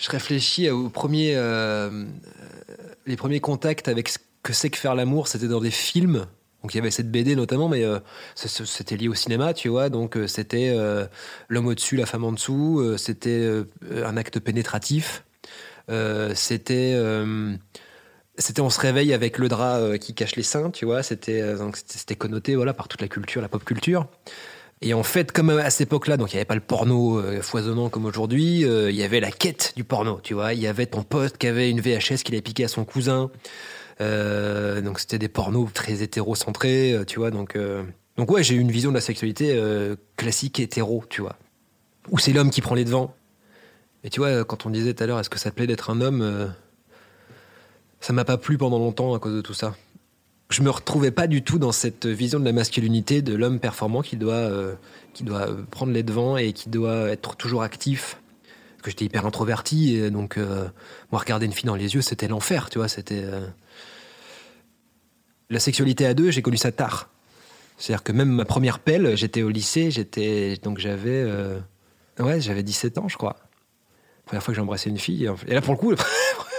Je 0.00 0.08
réfléchis 0.08 0.70
aux 0.70 0.88
premiers, 0.88 1.36
euh, 1.36 1.90
euh, 1.90 2.06
les 3.04 3.16
premiers 3.16 3.40
contacts 3.40 3.86
avec 3.86 4.08
ce 4.08 4.18
que 4.42 4.54
c'est 4.54 4.70
que 4.70 4.78
faire 4.78 4.94
l'amour, 4.94 5.28
c'était 5.28 5.46
dans 5.46 5.60
des 5.60 5.70
films. 5.70 6.26
Donc 6.62 6.74
il 6.74 6.76
y 6.76 6.80
avait 6.80 6.90
cette 6.90 7.10
BD 7.10 7.36
notamment, 7.36 7.68
mais 7.68 7.84
euh, 7.84 7.98
c'était 8.34 8.96
lié 8.96 9.08
au 9.08 9.14
cinéma, 9.14 9.54
tu 9.54 9.68
vois. 9.68 9.88
Donc 9.88 10.16
euh, 10.16 10.26
c'était 10.26 10.72
euh, 10.74 11.06
l'homme 11.48 11.68
au-dessus, 11.68 11.96
la 11.96 12.06
femme 12.06 12.24
en 12.24 12.32
dessous. 12.32 12.96
c'était 12.98 13.48
un 14.04 14.16
acte 14.16 14.40
pénétratif. 14.40 15.24
C'était 16.34 16.96
c'était 18.38 18.60
on 18.62 18.70
se 18.70 18.80
réveille 18.80 19.12
avec 19.12 19.38
le 19.38 19.48
drap 19.48 19.98
qui 19.98 20.14
cache 20.14 20.36
les 20.36 20.42
seins, 20.42 20.70
tu 20.70 20.84
vois. 20.84 21.02
C'était 21.02 21.54
donc 21.56 21.76
c'était 21.84 22.14
connoté 22.14 22.54
voilà 22.54 22.74
par 22.74 22.88
toute 22.88 23.00
la 23.00 23.08
culture, 23.08 23.42
la 23.42 23.48
pop 23.48 23.64
culture. 23.64 24.06
Et 24.82 24.94
en 24.94 25.02
fait, 25.02 25.30
comme 25.30 25.50
à 25.50 25.68
cette 25.68 25.88
époque-là, 25.88 26.16
donc 26.16 26.32
il 26.32 26.36
n'y 26.36 26.38
avait 26.38 26.46
pas 26.46 26.54
le 26.54 26.62
porno 26.62 27.20
foisonnant 27.42 27.90
comme 27.90 28.06
aujourd'hui, 28.06 28.60
il 28.60 28.94
y 28.94 29.02
avait 29.02 29.20
la 29.20 29.30
quête 29.30 29.72
du 29.76 29.84
porno, 29.84 30.20
tu 30.22 30.34
vois. 30.34 30.54
Il 30.54 30.60
y 30.60 30.66
avait 30.66 30.86
ton 30.86 31.02
pote 31.02 31.38
qui 31.38 31.48
avait 31.48 31.70
une 31.70 31.80
VHS 31.80 32.22
qu'il 32.24 32.34
avait 32.34 32.42
piqué 32.42 32.64
à 32.64 32.68
son 32.68 32.84
cousin. 32.84 33.30
Euh, 34.00 34.80
donc 34.80 34.98
c'était 34.98 35.18
des 35.18 35.28
pornos 35.28 35.72
très 35.72 36.02
hétérocentrés, 36.02 36.94
euh, 36.94 37.04
tu 37.04 37.18
vois. 37.18 37.30
Donc, 37.30 37.56
euh, 37.56 37.82
donc 38.16 38.30
ouais, 38.30 38.42
j'ai 38.42 38.54
eu 38.54 38.58
une 38.58 38.70
vision 38.70 38.90
de 38.90 38.94
la 38.94 39.00
sexualité 39.00 39.60
classique 40.16 40.60
hétéro, 40.60 41.04
tu 41.08 41.20
vois. 41.20 41.36
Où 42.10 42.18
c'est 42.18 42.32
l'homme 42.32 42.50
qui 42.50 42.60
prend 42.60 42.74
les 42.74 42.84
devants. 42.84 43.14
Et 44.02 44.10
tu 44.10 44.20
vois, 44.20 44.44
quand 44.44 44.66
on 44.66 44.70
disait 44.70 44.94
tout 44.94 45.02
à 45.02 45.06
l'heure, 45.06 45.20
est-ce 45.20 45.30
que 45.30 45.38
ça 45.38 45.50
te 45.50 45.56
plaît 45.56 45.66
d'être 45.66 45.90
un 45.90 46.00
homme 46.00 46.52
Ça 48.00 48.12
m'a 48.12 48.24
pas 48.24 48.38
plu 48.38 48.56
pendant 48.58 48.78
longtemps 48.78 49.14
à 49.14 49.18
cause 49.18 49.34
de 49.34 49.40
tout 49.40 49.54
ça 49.54 49.74
je 50.48 50.62
me 50.62 50.70
retrouvais 50.70 51.12
pas 51.12 51.28
du 51.28 51.44
tout 51.44 51.60
dans 51.60 51.70
cette 51.70 52.06
vision 52.06 52.40
de 52.40 52.44
la 52.44 52.52
masculinité 52.52 53.22
de 53.22 53.34
l'homme 53.34 53.60
performant 53.60 54.02
qui 54.02 54.16
doit, 54.16 54.50
qui 55.14 55.22
doit 55.22 55.46
prendre 55.70 55.92
les 55.92 56.02
devants 56.02 56.36
et 56.36 56.52
qui 56.52 56.68
doit 56.68 57.08
être 57.08 57.36
toujours 57.36 57.62
actif. 57.62 58.18
Parce 58.72 58.82
que 58.82 58.90
j'étais 58.90 59.04
hyper 59.04 59.26
introverti 59.26 59.94
et 59.94 60.10
donc 60.10 60.40
moi 61.12 61.20
regarder 61.20 61.46
une 61.46 61.52
fille 61.52 61.68
dans 61.68 61.76
les 61.76 61.94
yeux 61.94 62.02
c'était 62.02 62.26
l'enfer, 62.26 62.68
tu 62.68 62.78
vois. 62.78 62.88
C'était 62.88 63.22
la 65.50 65.60
sexualité 65.60 66.06
à 66.06 66.14
deux, 66.14 66.30
j'ai 66.30 66.42
connu 66.42 66.56
ça 66.56 66.72
tard. 66.72 67.08
C'est-à-dire 67.78 68.02
que 68.02 68.12
même 68.12 68.30
ma 68.30 68.44
première 68.44 68.78
pelle, 68.78 69.16
j'étais 69.16 69.42
au 69.42 69.48
lycée, 69.48 69.90
j'étais 69.90 70.56
donc 70.62 70.78
j'avais 70.78 71.22
euh, 71.26 71.58
ouais 72.18 72.40
j'avais 72.40 72.62
17 72.62 72.98
ans 72.98 73.08
je 73.08 73.16
crois. 73.16 73.36
Première 74.26 74.42
fois 74.42 74.52
que 74.52 74.56
j'ai 74.56 74.62
embrassé 74.62 74.90
une 74.90 74.98
fille. 74.98 75.28
Et 75.48 75.54
là 75.54 75.60
pour 75.60 75.72
le 75.74 75.78
coup. 75.78 75.92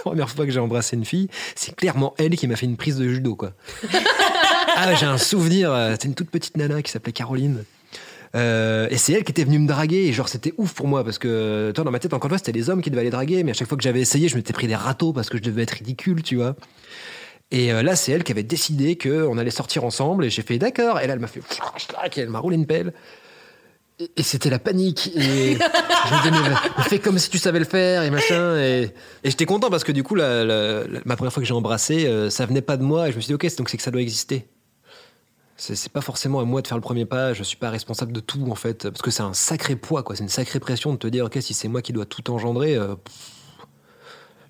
La 0.04 0.10
première 0.10 0.30
fois 0.32 0.46
que 0.48 0.52
j'ai 0.52 0.60
embrassé 0.60 0.96
une 0.96 1.06
fille, 1.06 1.28
c'est 1.54 1.76
clairement 1.76 2.16
elle 2.18 2.36
qui 2.36 2.48
m'a 2.48 2.56
fait 2.56 2.66
une 2.66 2.76
prise 2.76 2.98
de 2.98 3.08
judo, 3.08 3.36
quoi. 3.36 3.54
ah, 4.76 4.96
j'ai 4.96 5.06
un 5.06 5.20
souvenir. 5.20 5.72
euh, 5.72 5.92
C'était 5.92 6.08
une 6.08 6.16
toute 6.16 6.32
petite 6.32 6.58
nana 6.58 6.82
qui 6.82 6.90
s'appelait 6.92 7.12
Caroline. 7.14 7.64
Euh, 8.34 8.88
et 8.90 8.98
c'est 8.98 9.14
elle 9.14 9.24
qui 9.24 9.30
était 9.32 9.44
venue 9.44 9.60
me 9.60 9.68
draguer. 9.68 10.08
Et 10.08 10.12
genre, 10.12 10.28
c'était 10.28 10.56
ouf 10.58 10.74
pour 10.74 10.88
moi 10.88 11.04
parce 11.04 11.20
que, 11.20 11.72
toi, 11.76 11.84
dans 11.84 11.92
ma 11.92 12.00
tête, 12.00 12.16
encore 12.16 12.26
une 12.26 12.32
fois, 12.32 12.38
c'était 12.40 12.52
les 12.52 12.72
hommes 12.72 12.82
qui 12.82 12.90
devaient 12.90 13.02
aller 13.02 13.12
draguer. 13.12 13.44
Mais 13.44 13.52
à 13.52 13.54
chaque 13.54 13.68
fois 13.68 13.78
que 13.78 13.84
j'avais 13.84 14.02
essayé, 14.02 14.28
je 14.28 14.36
m'étais 14.38 14.54
pris 14.54 14.66
des 14.68 14.74
râteaux 14.76 15.14
parce 15.14 15.30
que 15.30 15.38
je 15.38 15.44
devais 15.44 15.62
être 15.62 15.70
ridicule, 15.72 16.24
tu 16.24 16.38
vois. 16.38 16.56
Et 17.52 17.74
euh, 17.74 17.84
là, 17.84 17.96
c'est 17.98 18.12
elle 18.14 18.24
qui 18.24 18.32
avait 18.32 18.44
décidé 18.44 18.98
qu'on 18.98 19.38
allait 19.38 19.52
sortir 19.52 19.84
ensemble. 19.84 20.24
Et 20.26 20.30
j'ai 20.30 20.42
fait 20.42 20.58
d'accord. 20.58 21.00
Et 21.00 21.08
là, 21.08 21.14
elle 21.14 21.20
m'a 21.20 21.28
fait. 21.28 21.42
Et 22.16 22.20
elle 22.22 22.30
m'a 22.30 22.40
roulé 22.40 22.56
une 22.56 22.66
pelle. 22.66 22.94
Et, 24.00 24.10
et 24.16 24.24
c'était 24.24 24.50
la 24.50 24.58
panique. 24.60 25.12
Et 25.16 25.20
je 25.20 26.14
me 26.16 26.22
disais, 26.32 26.50
mais 26.78 26.84
fais 26.86 27.00
comme 27.00 27.20
si 27.20 27.30
tu 27.30 27.38
savais 27.38 27.60
le 27.60 27.66
faire 27.66 28.04
et 28.04 28.10
machin. 28.10 28.58
Et, 28.58 28.84
et 29.24 29.30
j'étais 29.30 29.46
content 29.46 29.70
parce 29.70 29.84
que 29.84 29.92
du 29.92 30.02
coup, 30.04 30.16
la, 30.16 30.44
la- 30.46 30.88
la- 30.88 31.00
ma 31.06 31.16
première 31.18 31.34
fois 31.34 31.42
que 31.44 31.48
j'ai 31.48 31.54
embrassé, 31.54 32.06
euh, 32.08 32.30
ça 32.30 32.46
venait 32.46 32.62
pas 32.62 32.78
de 32.78 32.84
moi. 32.84 33.10
Et 33.10 33.12
je 33.12 33.18
me 33.18 33.22
suis 33.22 33.28
dit, 33.28 33.34
ok, 33.34 33.56
donc 33.58 33.70
c'est 33.70 33.78
que 33.78 33.84
ça 33.84 33.92
doit 33.92 34.02
exister. 34.02 34.48
C'est 35.58 35.76
c'est 35.76 35.92
pas 35.92 36.02
forcément 36.02 36.40
à 36.40 36.46
moi 36.46 36.62
de 36.62 36.68
faire 36.68 36.78
le 36.78 36.82
premier 36.82 37.06
pas. 37.06 37.34
Je 37.34 37.44
suis 37.44 37.58
pas 37.58 37.70
responsable 37.70 38.14
de 38.14 38.20
tout 38.22 38.44
en 38.50 38.56
fait, 38.56 38.90
parce 38.90 39.02
que 39.04 39.12
c'est 39.12 39.22
un 39.24 39.34
sacré 39.34 39.76
poids, 39.76 40.02
quoi. 40.04 40.16
C'est 40.16 40.24
une 40.24 40.30
sacrée 40.30 40.60
pression 40.60 40.92
de 40.94 40.98
te 40.98 41.06
dire, 41.08 41.26
ok, 41.26 41.38
si 41.42 41.54
c'est 41.54 41.68
moi 41.68 41.82
qui 41.84 41.94
dois 41.94 42.06
tout 42.06 42.32
engendrer, 42.32 42.76
euh, 42.76 42.96
pff, 42.96 43.14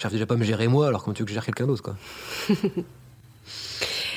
j'arrive 0.01 0.15
déjà 0.17 0.25
pas 0.25 0.33
à 0.33 0.37
me 0.37 0.43
gérer 0.43 0.67
moi, 0.67 0.87
alors 0.87 1.03
comment 1.03 1.13
tu 1.13 1.21
veux 1.21 1.25
que 1.25 1.29
je 1.29 1.35
gère 1.35 1.45
quelqu'un 1.45 1.67
d'autre, 1.67 1.83
quoi. 1.83 1.95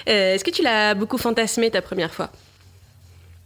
Euh, 0.06 0.34
Est-ce 0.34 0.44
que 0.44 0.50
tu 0.50 0.60
l'as 0.62 0.94
beaucoup 0.94 1.16
fantasmé 1.16 1.70
ta 1.70 1.80
première 1.80 2.12
fois? 2.12 2.30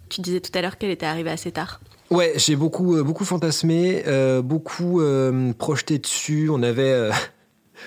Tu 0.08 0.20
disais 0.20 0.40
tout 0.40 0.50
à 0.54 0.60
l'heure 0.60 0.76
qu'elle 0.76 0.90
était 0.90 1.06
arrivée 1.06 1.30
assez 1.30 1.52
tard. 1.52 1.78
Ouais, 2.10 2.32
j'ai 2.34 2.56
beaucoup, 2.56 2.96
euh, 2.96 3.04
beaucoup 3.04 3.24
fantasmé, 3.24 4.02
euh, 4.08 4.42
beaucoup 4.42 5.00
euh, 5.00 5.52
projeté 5.52 6.00
dessus. 6.00 6.48
On 6.50 6.64
avait, 6.64 7.10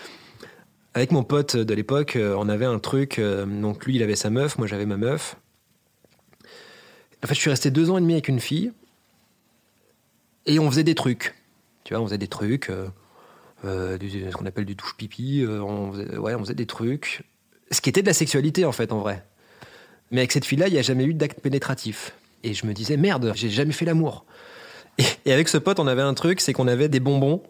avec 0.94 1.12
mon 1.12 1.26
pote 1.26 1.58
de 1.58 1.74
l'époque, 1.74 2.18
on 2.18 2.48
avait 2.48 2.64
un 2.66 2.80
truc. 2.80 3.20
donc 3.20 3.86
lui, 3.86 3.98
il 3.98 4.04
avait 4.04 4.16
sa 4.16 4.30
meuf, 4.30 4.58
moi 4.58 4.68
j'avais 4.68 4.86
ma 4.86 4.96
meuf. 4.96 5.36
En 7.22 7.28
fait, 7.28 7.36
je 7.36 7.42
suis 7.42 7.50
resté 7.50 7.72
deux 7.72 7.90
ans 7.90 7.98
et 7.98 8.02
demi 8.02 8.14
avec 8.14 8.30
une 8.30 8.40
fille, 8.40 8.72
et 10.46 10.60
on 10.60 10.70
faisait 10.72 10.86
des 10.86 10.96
trucs. 10.96 11.36
Tu 11.84 11.94
vois, 11.94 12.02
on 12.02 12.06
faisait 12.06 12.18
des 12.18 12.28
trucs, 12.28 12.70
euh, 12.70 12.88
euh, 13.66 13.98
du- 13.98 14.10
ce 14.32 14.36
qu'on 14.36 14.46
appelle 14.46 14.66
du 14.66 14.76
douche 14.76 14.96
pipi. 14.98 15.42
euh, 15.42 15.62
on 15.62 15.92
faisait, 15.94 16.18
ouais, 16.18 16.36
on 16.36 16.40
faisait 16.40 16.54
des 16.56 16.66
trucs. 16.66 17.24
Ce 17.72 17.82
qui 17.82 17.90
était 17.90 18.02
de 18.02 18.08
la 18.08 18.14
sexualité 18.14 18.66
en 18.66 18.72
fait, 18.72 18.92
en 18.92 19.00
vrai. 19.00 19.24
Mais 20.12 20.22
avec 20.22 20.32
cette 20.32 20.46
fille-là, 20.46 20.68
il 20.68 20.74
n'y 20.74 20.80
a 20.80 20.82
jamais 20.82 21.06
eu 21.06 21.14
d'acte 21.14 21.40
pénétratif. 21.40 22.14
Et 22.44 22.54
je 22.54 22.66
me 22.66 22.74
disais, 22.74 22.98
merde, 22.98 23.32
j'ai 23.36 23.50
jamais 23.50 23.72
fait 23.72 23.86
l'amour. 23.86 24.26
Et, 24.98 25.04
et 25.26 25.32
avec 25.34 25.48
ce 25.48 25.58
pote, 25.58 25.80
on 25.80 25.88
avait 25.88 26.02
un 26.02 26.14
truc, 26.14 26.42
c'est 26.42 26.54
qu'on 26.54 26.68
avait 26.68 26.90
des 26.90 27.00
bonbons. 27.00 27.42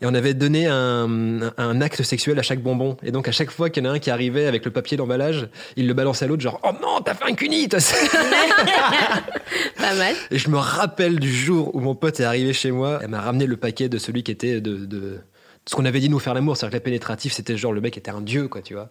Et 0.00 0.06
on 0.06 0.14
avait 0.14 0.34
donné 0.34 0.66
un, 0.68 1.40
un 1.56 1.80
acte 1.80 2.02
sexuel 2.02 2.38
à 2.38 2.42
chaque 2.42 2.62
bonbon. 2.62 2.96
Et 3.02 3.10
donc, 3.10 3.26
à 3.26 3.32
chaque 3.32 3.50
fois 3.50 3.68
qu'il 3.68 3.84
y 3.84 3.86
en 3.86 3.90
a 3.90 3.94
un 3.94 3.98
qui 3.98 4.10
arrivait 4.10 4.46
avec 4.46 4.64
le 4.64 4.70
papier 4.70 4.96
d'emballage, 4.96 5.48
il 5.76 5.88
le 5.88 5.94
balançait 5.94 6.24
à 6.24 6.28
l'autre, 6.28 6.42
genre, 6.42 6.60
oh 6.62 6.70
non, 6.80 7.00
t'as 7.04 7.14
fait 7.14 7.24
un 7.24 7.34
cuni, 7.34 7.68
toi. 7.68 7.80
Pas 9.76 9.94
mal. 9.94 10.14
Et 10.30 10.38
je 10.38 10.48
me 10.50 10.58
rappelle 10.58 11.18
du 11.18 11.34
jour 11.34 11.74
où 11.74 11.80
mon 11.80 11.96
pote 11.96 12.20
est 12.20 12.24
arrivé 12.24 12.52
chez 12.52 12.70
moi. 12.70 13.00
Elle 13.02 13.08
m'a 13.08 13.20
ramené 13.20 13.46
le 13.46 13.56
paquet 13.56 13.88
de 13.88 13.98
celui 13.98 14.22
qui 14.22 14.30
était 14.30 14.60
de, 14.60 14.86
de, 14.86 15.18
ce 15.66 15.74
qu'on 15.74 15.84
avait 15.84 16.00
dit 16.00 16.08
nous 16.08 16.20
faire 16.20 16.34
l'amour. 16.34 16.56
C'est-à-dire 16.56 16.78
que 16.78 16.82
la 16.82 16.84
pénétratif, 16.84 17.32
c'était 17.32 17.56
genre 17.56 17.72
le 17.72 17.80
mec 17.80 17.98
était 17.98 18.10
un 18.10 18.20
dieu, 18.20 18.46
quoi, 18.46 18.62
tu 18.62 18.74
vois. 18.74 18.90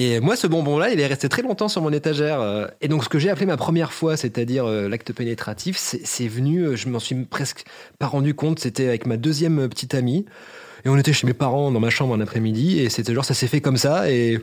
Et 0.00 0.20
moi, 0.20 0.36
ce 0.36 0.46
bonbon-là, 0.46 0.90
il 0.90 1.00
est 1.00 1.06
resté 1.06 1.28
très 1.28 1.42
longtemps 1.42 1.66
sur 1.68 1.82
mon 1.82 1.92
étagère. 1.92 2.40
euh, 2.40 2.68
Et 2.80 2.86
donc, 2.86 3.02
ce 3.02 3.08
que 3.08 3.18
j'ai 3.18 3.30
appelé 3.30 3.46
ma 3.46 3.56
première 3.56 3.92
fois, 3.92 4.16
c'est-à-dire 4.16 4.64
euh, 4.64 4.88
l'acte 4.88 5.12
pénétratif, 5.12 5.76
c'est 5.76 6.28
venu, 6.28 6.60
euh, 6.60 6.76
je 6.76 6.88
m'en 6.88 7.00
suis 7.00 7.16
presque 7.24 7.64
pas 7.98 8.06
rendu 8.06 8.32
compte, 8.32 8.60
c'était 8.60 8.86
avec 8.86 9.06
ma 9.06 9.16
deuxième 9.16 9.68
petite 9.68 9.94
amie. 9.94 10.24
Et 10.84 10.88
on 10.88 10.96
était 10.96 11.12
chez 11.12 11.26
mes 11.26 11.34
parents 11.34 11.72
dans 11.72 11.80
ma 11.80 11.90
chambre 11.90 12.14
un 12.14 12.20
après-midi. 12.20 12.78
Et 12.78 12.90
c'était 12.90 13.12
genre, 13.12 13.24
ça 13.24 13.34
s'est 13.34 13.48
fait 13.48 13.60
comme 13.60 13.76
ça. 13.76 14.08
Et 14.08 14.38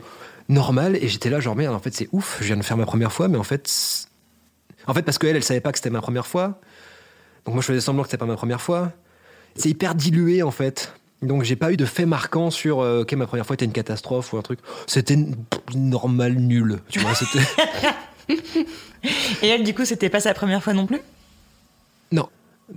normal. 0.50 0.96
Et 0.96 1.08
j'étais 1.08 1.30
là, 1.30 1.40
genre, 1.40 1.56
merde, 1.56 1.74
en 1.74 1.80
fait, 1.80 1.94
c'est 1.94 2.08
ouf. 2.12 2.36
Je 2.40 2.48
viens 2.48 2.58
de 2.58 2.62
faire 2.62 2.76
ma 2.76 2.84
première 2.84 3.12
fois, 3.12 3.28
mais 3.28 3.38
en 3.38 3.42
fait, 3.42 3.72
en 4.86 4.92
fait, 4.92 5.02
parce 5.02 5.16
qu'elle, 5.16 5.36
elle 5.36 5.42
savait 5.42 5.60
pas 5.60 5.72
que 5.72 5.78
c'était 5.78 5.88
ma 5.88 6.02
première 6.02 6.26
fois. 6.26 6.60
Donc 7.46 7.54
moi, 7.54 7.62
je 7.62 7.68
faisais 7.68 7.80
semblant 7.80 8.02
que 8.02 8.08
c'était 8.10 8.18
pas 8.18 8.26
ma 8.26 8.36
première 8.36 8.60
fois. 8.60 8.92
C'est 9.54 9.70
hyper 9.70 9.94
dilué, 9.94 10.42
en 10.42 10.50
fait. 10.50 10.92
Donc 11.22 11.42
j'ai 11.44 11.56
pas 11.56 11.72
eu 11.72 11.76
de 11.76 11.84
fait 11.86 12.04
marquant 12.06 12.50
sur 12.50 12.80
euh, 12.80 13.00
ok 13.02 13.12
ma 13.14 13.26
première 13.26 13.46
fois 13.46 13.54
était 13.54 13.64
une 13.64 13.72
catastrophe 13.72 14.32
ou 14.32 14.36
un 14.38 14.42
truc. 14.42 14.60
C'était 14.86 15.16
normal 15.74 16.34
nul. 16.34 16.80
Tu 16.88 16.98
vois, 17.00 17.14
c'était 17.14 17.40
Et 19.42 19.48
elle, 19.48 19.62
du 19.64 19.72
coup, 19.74 19.84
c'était 19.84 20.10
pas 20.10 20.20
sa 20.20 20.34
première 20.34 20.62
fois 20.62 20.72
non 20.72 20.86
plus? 20.86 21.00
Non. 22.12 22.28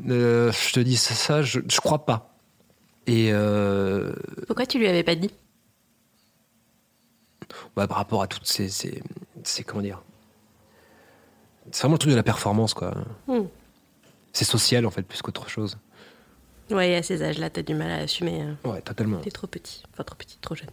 Euh, 0.10 0.52
je 0.52 0.74
te 0.74 0.80
dis 0.80 0.96
ça, 0.96 1.16
ça, 1.16 1.42
je, 1.42 1.60
je 1.68 1.80
crois 1.82 2.06
pas. 2.06 2.34
Et 3.08 3.30
euh, 3.34 4.14
Pourquoi 4.46 4.66
tu 4.68 4.78
lui 4.78 4.88
avais 4.88 5.04
pas 5.04 5.16
dit? 5.16 5.32
Bah, 7.76 7.88
par 7.88 7.98
rapport 7.98 8.22
à 8.22 8.28
toutes 8.28 8.46
ces, 8.46 8.70
ces, 8.70 9.02
ces- 9.44 9.64
comment 9.64 9.82
dire, 9.82 10.04
c'est 11.72 11.82
vraiment 11.82 11.94
le 11.96 12.00
truc 12.00 12.12
de 12.12 12.16
la 12.16 12.24
performance 12.24 12.74
quoi. 12.76 12.94
Hmm. 13.28 13.46
C'est 14.34 14.46
social 14.46 14.86
en 14.86 14.92
fait 14.92 15.02
plus 15.02 15.22
qu'autre 15.24 15.50
chose. 15.50 15.78
Ouais, 16.72 16.96
à 16.96 17.04
ces 17.04 17.24
âges-là, 17.24 17.50
t'as 17.50 17.62
du 17.64 17.74
mal 17.74 17.90
à 17.92 17.96
assumer. 17.98 18.42
euh, 18.44 18.70
Ouais, 18.70 18.82
totalement. 18.82 19.20
T'es 19.20 19.32
trop 19.32 19.48
petit. 19.48 19.84
Enfin, 19.94 20.04
trop 20.04 20.16
petit, 20.16 20.38
trop 20.40 20.56
jeune. 20.56 20.70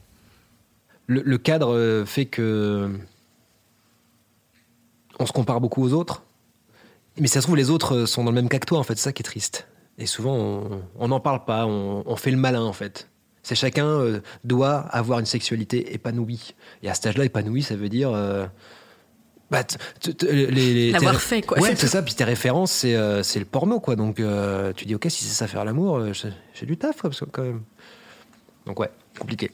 le, 1.06 1.22
le 1.22 1.38
cadre 1.38 1.74
euh, 1.74 2.04
fait 2.04 2.26
que 2.26 2.90
on 5.18 5.26
se 5.26 5.32
compare 5.32 5.61
beaucoup 5.61 5.82
aux 5.82 5.92
autres. 5.92 6.22
Mais 7.18 7.28
ça 7.28 7.40
se 7.40 7.46
trouve, 7.46 7.56
les 7.56 7.70
autres 7.70 8.04
sont 8.04 8.24
dans 8.24 8.30
le 8.30 8.35
même 8.35 8.48
cas 8.50 8.59
que 8.59 8.66
toi, 8.66 8.78
en 8.78 8.82
fait, 8.82 8.96
c'est 8.96 9.04
ça 9.04 9.12
qui 9.12 9.22
est 9.22 9.24
triste. 9.24 9.66
Et 9.98 10.04
souvent, 10.04 10.68
on 10.98 11.09
n'en 11.09 11.20
parle 11.20 11.46
pas, 11.46 11.64
on, 11.66 12.02
on, 12.04 12.16
fait 12.16 12.30
le 12.30 12.37
malin, 12.37 12.61
en 12.62 12.74
fait. 12.74 13.09
C'est 13.42 13.54
chacun 13.54 13.87
euh, 13.87 14.20
doit 14.44 14.74
avoir 14.80 15.18
une 15.20 15.24
sexualité 15.24 15.94
épanouie. 15.94 16.54
Et 16.82 16.90
à 16.90 16.94
cet 16.94 17.06
âge-là, 17.06 17.24
épanouie, 17.24 17.62
ça 17.62 17.76
veut 17.76 17.88
dire. 17.88 18.11
Euh, 18.12 18.46
bah, 19.50 19.62
L'avoir 20.92 21.20
fait, 21.20 21.42
quoi. 21.42 21.59
Ouais, 21.61 21.76
c'est 21.76 21.87
ça. 21.87 22.02
Puis 22.02 22.14
tes 22.14 22.24
références, 22.24 22.72
c'est 22.72 22.94
euh, 22.94 23.22
le 23.35 23.44
porno, 23.44 23.80
quoi. 23.80 23.96
Donc, 23.96 24.18
euh, 24.18 24.72
tu 24.74 24.87
dis, 24.87 24.94
OK, 24.94 25.06
si 25.09 25.24
c'est 25.24 25.35
ça 25.35 25.46
faire 25.46 25.64
l'amour, 25.64 25.98
euh, 25.98 26.12
j'ai 26.54 26.66
du 26.66 26.76
taf, 26.76 27.02
quand 27.32 27.42
même. 27.42 27.62
Donc, 28.66 28.80
ouais, 28.80 28.90
compliqué. 29.18 29.52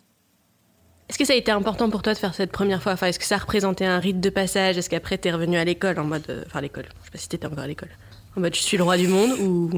Est-ce 1.09 1.19
que 1.19 1.27
ça 1.27 1.35
a 1.35 1.37
été 1.37 1.51
important 1.51 1.91
pour 1.91 2.01
toi 2.01 2.15
de 2.15 2.19
faire 2.19 2.35
cette 2.35 2.53
première 2.53 2.83
fois? 2.83 2.93
Enfin, 2.93 3.09
Est-ce 3.09 3.19
que 3.19 3.27
ça 3.27 3.37
représentait 3.37 3.85
un 3.85 3.99
rite 3.99 4.21
de 4.21 4.31
passage? 4.31 4.79
Est-ce 4.79 4.89
qu'après, 4.89 5.19
t'es 5.19 5.31
revenu 5.31 5.59
à 5.59 5.65
l'école 5.65 5.99
en 5.99 6.05
mode. 6.05 6.45
Enfin, 6.47 6.63
l'école. 6.63 6.87
Je 7.01 7.05
sais 7.05 7.11
pas 7.11 7.19
si 7.19 7.29
t'étais 7.29 7.47
encore 7.47 7.59
à 7.59 7.67
l'école. 7.67 7.91
En 8.35 8.41
mode, 8.41 8.55
je 8.55 8.63
suis 8.63 8.79
le 8.79 8.83
roi 8.85 8.97
du 8.97 9.09
monde 9.09 9.33
ou? 9.41 9.71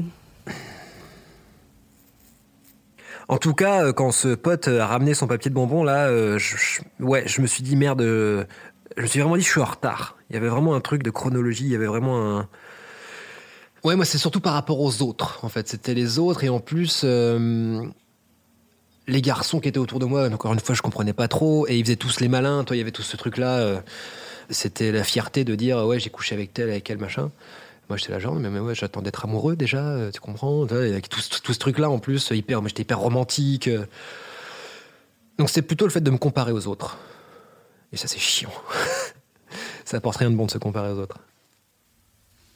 En 3.27 3.37
tout 3.37 3.55
cas, 3.55 3.91
quand 3.91 4.11
ce 4.11 4.35
pote 4.35 4.67
a 4.67 4.85
ramené 4.85 5.15
son 5.15 5.27
papier 5.27 5.49
de 5.49 5.55
bonbon, 5.55 5.83
là, 5.83 6.37
je, 6.37 6.55
ouais, 6.99 7.23
je 7.25 7.41
me 7.41 7.47
suis 7.47 7.63
dit 7.63 7.75
merde, 7.75 8.47
je 8.97 9.01
me 9.01 9.07
suis 9.07 9.19
vraiment 9.19 9.35
dit 9.35 9.43
je 9.43 9.49
suis 9.49 9.61
en 9.61 9.65
retard. 9.65 10.17
Il 10.29 10.33
y 10.33 10.37
avait 10.37 10.47
vraiment 10.47 10.75
un 10.75 10.81
truc 10.81 11.03
de 11.03 11.09
chronologie, 11.09 11.65
il 11.65 11.71
y 11.71 11.75
avait 11.75 11.85
vraiment 11.85 12.37
un. 12.37 12.47
Ouais, 13.83 13.95
moi 13.95 14.05
c'est 14.05 14.17
surtout 14.17 14.39
par 14.39 14.53
rapport 14.53 14.79
aux 14.79 15.01
autres, 15.01 15.39
en 15.43 15.49
fait. 15.49 15.67
C'était 15.67 15.93
les 15.93 16.19
autres 16.19 16.43
et 16.43 16.49
en 16.49 16.59
plus. 16.59 17.01
Euh, 17.03 17.83
les 19.07 19.21
garçons 19.21 19.59
qui 19.59 19.69
étaient 19.69 19.77
autour 19.77 19.99
de 19.99 20.05
moi, 20.05 20.27
encore 20.31 20.53
une 20.53 20.59
fois, 20.59 20.73
je 20.73 20.81
comprenais 20.81 21.13
pas 21.13 21.27
trop, 21.27 21.67
et 21.67 21.77
ils 21.77 21.85
faisaient 21.85 21.95
tous 21.95 22.21
les 22.21 22.27
malins. 22.27 22.63
Toi, 22.63 22.75
il 22.75 22.79
y 22.79 22.81
avait 22.81 22.91
tout 22.91 23.03
ce 23.03 23.15
truc-là. 23.17 23.59
Euh, 23.59 23.79
c'était 24.49 24.91
la 24.91 25.03
fierté 25.03 25.43
de 25.43 25.53
dire, 25.53 25.85
ouais, 25.85 25.99
j'ai 25.99 26.09
couché 26.09 26.33
avec 26.33 26.53
tel, 26.53 26.69
avec 26.69 26.83
quel 26.83 26.97
machin. 26.97 27.29
Moi, 27.87 27.97
j'étais 27.97 28.11
là, 28.11 28.19
genre, 28.19 28.33
mais, 28.33 28.49
mais 28.49 28.59
ouais, 28.59 28.73
j'attends 28.73 29.03
d'être 29.03 29.25
amoureux 29.25 29.55
déjà, 29.55 29.83
euh, 29.83 30.11
tu 30.11 30.19
comprends 30.19 30.63
Avec 30.63 31.07
tout, 31.07 31.21
tout, 31.43 31.53
ce 31.53 31.59
truc-là, 31.59 31.89
en 31.91 31.99
plus, 31.99 32.31
hyper, 32.31 32.67
j'étais 32.67 32.81
hyper 32.81 32.97
romantique. 32.97 33.69
Donc, 35.37 35.51
c'est 35.51 35.61
plutôt 35.61 35.85
le 35.85 35.91
fait 35.91 36.01
de 36.01 36.09
me 36.09 36.17
comparer 36.17 36.51
aux 36.51 36.65
autres. 36.65 36.97
Et 37.91 37.97
ça, 37.97 38.07
c'est 38.07 38.19
chiant. 38.19 38.51
ça 39.85 39.97
apporte 39.97 40.17
rien 40.17 40.31
de 40.31 40.35
bon 40.35 40.45
de 40.45 40.51
se 40.51 40.57
comparer 40.57 40.91
aux 40.91 40.99
autres. 40.99 41.19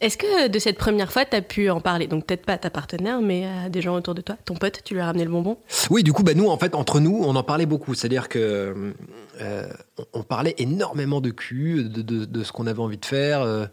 Est-ce 0.01 0.17
que 0.17 0.47
de 0.47 0.59
cette 0.59 0.77
première 0.77 1.11
fois, 1.11 1.25
tu 1.25 1.35
as 1.35 1.41
pu 1.41 1.69
en 1.69 1.81
parler? 1.81 2.07
Donc 2.07 2.25
peut-être 2.25 2.45
pas 2.45 2.53
à 2.53 2.57
ta 2.57 2.69
partenaire, 2.69 3.19
mais 3.21 3.45
à 3.45 3.69
des 3.69 3.81
gens 3.81 3.95
autour 3.95 4.15
de 4.15 4.21
toi. 4.21 4.37
Ton 4.45 4.55
pote, 4.55 4.81
tu 4.85 4.93
lui 4.93 5.01
as 5.01 5.05
ramené 5.05 5.25
le 5.25 5.29
bonbon? 5.29 5.57
Oui, 5.89 6.03
du 6.03 6.13
coup, 6.13 6.23
bah, 6.23 6.33
nous, 6.33 6.47
en 6.47 6.57
fait, 6.57 6.73
entre 6.73 7.01
nous, 7.01 7.19
on 7.21 7.35
en 7.35 7.43
parlait 7.43 7.65
beaucoup. 7.65 7.93
C'est-à-dire 7.93 8.29
que 8.29 8.93
euh, 9.41 9.67
on 10.13 10.23
parlait 10.23 10.55
énormément 10.57 11.19
de 11.19 11.31
cul, 11.31 11.83
de, 11.83 12.01
de, 12.01 12.43
ce 12.43 12.51
qu'on 12.53 12.67
avait 12.67 12.79
envie 12.79 12.97
de 12.97 13.05
faire. 13.05 13.41
Euh, 13.41 13.65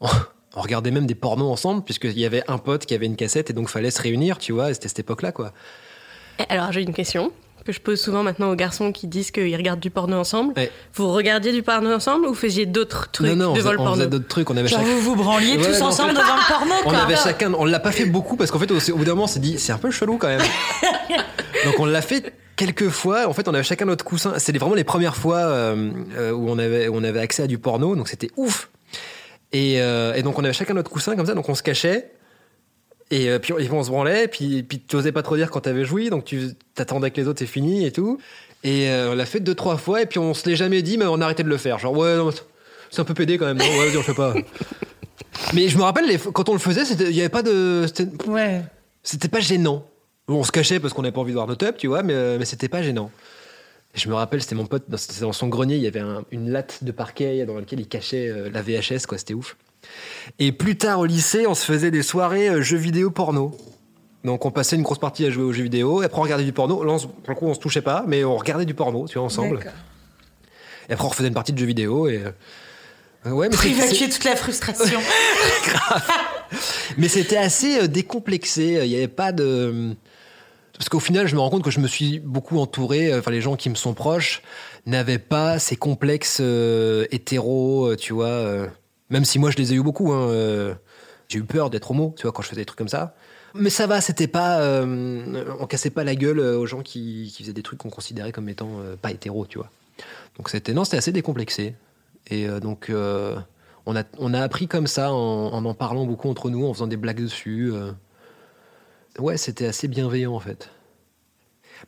on, 0.00 0.08
regardait 0.54 0.90
même 0.90 1.06
des 1.06 1.14
pornos 1.14 1.50
ensemble, 1.50 1.82
puisqu'il 1.82 2.18
y 2.18 2.26
avait 2.26 2.44
un 2.48 2.58
pote 2.58 2.86
qui 2.86 2.94
avait 2.94 3.06
une 3.06 3.16
cassette, 3.16 3.50
et 3.50 3.52
donc 3.52 3.68
fallait 3.68 3.90
se 3.90 4.00
réunir, 4.00 4.38
tu 4.38 4.52
vois. 4.52 4.72
C'était 4.72 4.88
cette 4.88 5.00
époque-là, 5.00 5.32
quoi. 5.32 5.52
Alors, 6.48 6.72
j'ai 6.72 6.80
une 6.80 6.94
question 6.94 7.30
que 7.64 7.72
je 7.72 7.80
pose 7.80 8.00
souvent 8.00 8.22
maintenant 8.22 8.50
aux 8.50 8.54
garçons 8.54 8.92
qui 8.92 9.06
disent 9.06 9.30
qu'ils 9.30 9.56
regardent 9.56 9.80
du 9.80 9.90
porno 9.90 10.16
ensemble. 10.16 10.54
Vous 10.94 11.12
regardiez 11.12 11.52
du 11.52 11.62
porno 11.62 11.92
ensemble 11.92 12.26
ou 12.26 12.28
vous 12.30 12.34
faisiez 12.34 12.66
d'autres 12.66 13.10
trucs 13.10 13.28
non, 13.28 13.36
non, 13.36 13.52
devant 13.52 13.70
on 13.70 13.72
le 13.72 13.76
porno 13.78 13.92
On 13.92 13.94
faisait 13.96 14.06
d'autres 14.08 14.28
trucs. 14.28 14.50
On 14.50 14.56
avait 14.56 14.68
Genre 14.68 14.80
vous 14.82 15.00
vous 15.00 15.16
branliez 15.16 15.56
tous 15.56 15.80
ensemble 15.80 16.12
devant 16.12 16.36
le 16.36 16.52
porno. 16.52 16.74
Quoi. 16.82 16.92
On 16.92 16.96
avait 16.96 17.16
chacun. 17.16 17.52
On 17.54 17.64
l'a 17.64 17.80
pas 17.80 17.92
fait 17.92 18.06
beaucoup 18.06 18.36
parce 18.36 18.50
qu'en 18.50 18.58
fait 18.58 18.70
au, 18.70 18.96
bout 18.96 19.04
d'un 19.04 19.12
moment 19.12 19.24
on 19.24 19.28
s'est 19.28 19.40
dit 19.40 19.58
c'est 19.58 19.72
un 19.72 19.78
peu 19.78 19.90
chelou 19.90 20.18
quand 20.18 20.28
même. 20.28 20.40
Donc 21.64 21.78
on 21.78 21.84
l'a 21.84 22.02
fait 22.02 22.32
quelques 22.56 22.88
fois. 22.88 23.28
En 23.28 23.32
fait 23.32 23.48
on 23.48 23.54
avait 23.54 23.62
chacun 23.62 23.84
notre 23.84 24.04
coussin. 24.04 24.34
C'était 24.38 24.58
vraiment 24.58 24.74
les 24.74 24.84
premières 24.84 25.16
fois 25.16 25.38
euh, 25.38 25.90
euh, 26.16 26.32
où 26.32 26.48
on 26.48 26.58
avait 26.58 26.88
on 26.88 27.04
avait 27.04 27.20
accès 27.20 27.42
à 27.42 27.46
du 27.46 27.58
porno. 27.58 27.96
Donc 27.96 28.08
c'était 28.08 28.30
ouf. 28.36 28.70
Et, 29.52 29.80
euh, 29.82 30.14
et 30.14 30.22
donc 30.22 30.38
on 30.38 30.44
avait 30.44 30.52
chacun 30.52 30.74
notre 30.74 30.90
coussin 30.90 31.16
comme 31.16 31.26
ça. 31.26 31.34
Donc 31.34 31.48
on 31.48 31.54
se 31.54 31.62
cachait. 31.62 32.12
Et 33.12 33.28
euh, 33.28 33.38
puis 33.38 33.52
on 33.52 33.84
se 33.84 33.90
branlait, 33.90 34.26
puis, 34.26 34.62
puis 34.62 34.80
tu 34.80 34.96
osais 34.96 35.12
pas 35.12 35.22
trop 35.22 35.36
dire 35.36 35.50
quand 35.50 35.60
t'avais 35.60 35.84
joui, 35.84 36.08
donc 36.08 36.24
tu 36.24 36.54
t'attendais 36.74 37.10
que 37.10 37.20
les 37.20 37.28
autres 37.28 37.40
c'est 37.40 37.46
fini 37.46 37.84
et 37.84 37.92
tout. 37.92 38.18
Et 38.64 38.88
euh, 38.88 39.12
on 39.12 39.14
l'a 39.14 39.26
fait 39.26 39.38
deux, 39.38 39.54
trois 39.54 39.76
fois, 39.76 40.00
et 40.00 40.06
puis 40.06 40.18
on 40.18 40.32
se 40.32 40.48
l'est 40.48 40.56
jamais 40.56 40.80
dit, 40.80 40.96
mais 40.96 41.04
on 41.04 41.20
a 41.20 41.24
arrêté 41.26 41.42
de 41.42 41.48
le 41.50 41.58
faire. 41.58 41.78
Genre, 41.78 41.94
ouais, 41.94 42.16
c'est 42.90 43.02
un 43.02 43.04
peu 43.04 43.12
pédé 43.12 43.36
quand 43.36 43.44
même, 43.44 43.58
non, 43.58 43.66
ouais, 43.66 43.88
vas-y, 43.88 43.98
on 43.98 44.02
fait 44.02 44.14
pas. 44.14 44.32
mais 45.52 45.68
je 45.68 45.76
me 45.76 45.82
rappelle, 45.82 46.06
les, 46.06 46.16
quand 46.16 46.48
on 46.48 46.54
le 46.54 46.58
faisait, 46.58 46.84
il 46.84 47.14
y 47.14 47.20
avait 47.20 47.28
pas 47.28 47.42
de. 47.42 47.84
Ouais. 48.28 48.62
C'était 49.02 49.28
pas 49.28 49.40
gênant. 49.40 49.84
On 50.26 50.42
se 50.42 50.52
cachait 50.52 50.80
parce 50.80 50.94
qu'on 50.94 51.02
n'avait 51.02 51.12
pas 51.12 51.20
envie 51.20 51.32
de 51.32 51.36
voir 51.36 51.46
nos 51.46 51.56
top, 51.56 51.76
tu 51.76 51.88
vois, 51.88 52.02
mais, 52.02 52.14
euh, 52.14 52.38
mais 52.38 52.46
c'était 52.46 52.68
pas 52.68 52.82
gênant. 52.82 53.10
Et 53.94 53.98
je 53.98 54.08
me 54.08 54.14
rappelle, 54.14 54.40
c'était 54.40 54.54
mon 54.54 54.64
pote, 54.64 54.84
c'était 54.96 55.20
dans 55.20 55.34
son 55.34 55.48
grenier, 55.48 55.76
il 55.76 55.82
y 55.82 55.86
avait 55.86 56.02
une 56.30 56.50
latte 56.50 56.82
de 56.82 56.92
parquet 56.92 57.44
dans 57.44 57.58
laquelle 57.58 57.80
il 57.80 57.88
cachait 57.88 58.32
la 58.50 58.62
VHS, 58.62 59.04
quoi, 59.06 59.18
c'était 59.18 59.34
ouf. 59.34 59.54
Et 60.38 60.52
plus 60.52 60.76
tard 60.76 61.00
au 61.00 61.04
lycée, 61.04 61.46
on 61.46 61.54
se 61.54 61.64
faisait 61.64 61.90
des 61.90 62.02
soirées 62.02 62.48
euh, 62.48 62.62
jeux 62.62 62.76
vidéo 62.76 63.10
porno. 63.10 63.56
Donc 64.24 64.44
on 64.46 64.50
passait 64.50 64.76
une 64.76 64.82
grosse 64.82 64.98
partie 64.98 65.26
à 65.26 65.30
jouer 65.30 65.42
aux 65.42 65.52
jeux 65.52 65.64
vidéo, 65.64 66.02
et 66.02 66.06
après 66.06 66.18
on 66.20 66.22
regardait 66.22 66.44
du 66.44 66.52
porno. 66.52 66.84
Là, 66.84 66.92
on, 66.92 66.98
pour 66.98 67.28
le 67.28 67.34
coup, 67.34 67.46
on 67.46 67.54
se 67.54 67.60
touchait 67.60 67.82
pas, 67.82 68.04
mais 68.06 68.24
on 68.24 68.36
regardait 68.36 68.64
du 68.64 68.74
porno, 68.74 69.06
tu 69.08 69.18
vois, 69.18 69.26
ensemble. 69.26 69.60
Et 70.88 70.92
après 70.92 71.04
on 71.04 71.08
refaisait 71.08 71.28
une 71.28 71.34
partie 71.34 71.52
de 71.52 71.58
jeux 71.58 71.66
vidéo 71.66 72.08
et. 72.08 72.22
Euh, 73.26 73.30
ouais, 73.30 73.48
mais 73.48 73.56
Pour 73.56 73.66
évacuer 73.66 74.08
toute 74.08 74.24
la 74.24 74.36
frustration. 74.36 75.00
Grave. 75.66 76.02
Mais 76.98 77.08
c'était 77.08 77.36
assez 77.36 77.80
euh, 77.80 77.86
décomplexé. 77.88 78.80
Il 78.82 78.88
n'y 78.88 78.96
avait 78.96 79.08
pas 79.08 79.32
de. 79.32 79.94
Parce 80.72 80.88
qu'au 80.88 81.00
final, 81.00 81.26
je 81.26 81.34
me 81.34 81.40
rends 81.40 81.50
compte 81.50 81.62
que 81.62 81.70
je 81.70 81.80
me 81.80 81.86
suis 81.86 82.18
beaucoup 82.18 82.58
entouré. 82.58 83.14
Enfin, 83.14 83.30
les 83.30 83.40
gens 83.40 83.56
qui 83.56 83.70
me 83.70 83.76
sont 83.76 83.94
proches 83.94 84.42
n'avaient 84.86 85.18
pas 85.18 85.58
ces 85.60 85.76
complexes 85.76 86.40
hétéros, 86.40 87.94
tu 87.96 88.12
vois. 88.12 88.66
Même 89.12 89.26
si 89.26 89.38
moi, 89.38 89.50
je 89.50 89.58
les 89.58 89.74
ai 89.74 89.76
eu 89.76 89.82
beaucoup. 89.82 90.10
Hein, 90.10 90.30
euh, 90.30 90.74
j'ai 91.28 91.38
eu 91.38 91.44
peur 91.44 91.68
d'être 91.68 91.90
homo, 91.90 92.14
tu 92.16 92.22
vois, 92.22 92.32
quand 92.32 92.40
je 92.40 92.48
faisais 92.48 92.62
des 92.62 92.64
trucs 92.64 92.78
comme 92.78 92.88
ça. 92.88 93.14
Mais 93.54 93.68
ça 93.68 93.86
va, 93.86 94.00
c'était 94.00 94.26
pas. 94.26 94.60
Euh, 94.60 95.54
on 95.60 95.66
cassait 95.66 95.90
pas 95.90 96.02
la 96.02 96.14
gueule 96.14 96.40
aux 96.40 96.64
gens 96.64 96.80
qui, 96.80 97.32
faisaient 97.38 97.52
des 97.52 97.62
trucs 97.62 97.78
qu'on 97.78 97.90
considérait 97.90 98.32
comme 98.32 98.48
étant 98.48 98.70
euh, 98.80 98.96
pas 98.96 99.10
hétéros, 99.10 99.46
tu 99.46 99.58
vois. 99.58 99.70
Donc 100.38 100.48
c'était. 100.48 100.72
Non, 100.72 100.84
c'était 100.84 100.96
assez 100.96 101.12
décomplexé. 101.12 101.74
Et 102.28 102.48
donc. 102.60 102.90
on 103.84 103.96
a, 103.96 104.04
on 104.18 104.32
a 104.32 104.40
appris 104.40 104.66
comme 104.66 104.86
ça 104.86 105.12
en, 105.12 105.62
en, 105.62 105.74
parlant 105.74 106.06
beaucoup 106.06 106.30
entre 106.30 106.48
nous, 106.48 106.64
en 106.64 106.72
faisant 106.72 106.86
des 106.86 106.96
blagues 106.96 107.20
dessus. 107.20 107.70
Ouais, 109.18 109.36
c'était 109.36 109.66
assez 109.66 109.88
bienveillant 109.88 110.34
en 110.34 110.40
fait. 110.40 110.70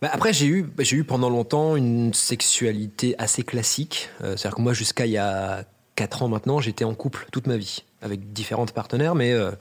Bah, 0.03 0.11
après, 0.13 0.33
j'ai 0.35 0.47
eu, 0.47 0.67
j'ai 0.81 0.97
eu 0.97 1.05
pendant 1.05 1.31
longtemps 1.31 1.77
une 1.77 2.13
sexualité 2.13 3.15
assez 3.17 3.45
classique. 3.45 4.11
C'est-à-dire 4.19 4.57
que 4.57 4.61
moi, 4.61 4.75
jusqu'à 4.75 5.07
il 5.07 5.13
y 5.13 5.19
a 5.19 5.65
4 5.97 6.23
ans 6.23 6.29
maintenant, 6.29 6.61
j'étais 6.61 6.85
en 6.85 6.95
couple 6.95 7.27
toute 7.31 7.47
ma 7.47 7.57
vie, 7.57 7.85
avec 8.03 8.33
différentes 8.33 8.73
partenaires, 8.73 9.15
mais, 9.15 9.33
euh, 9.33 9.53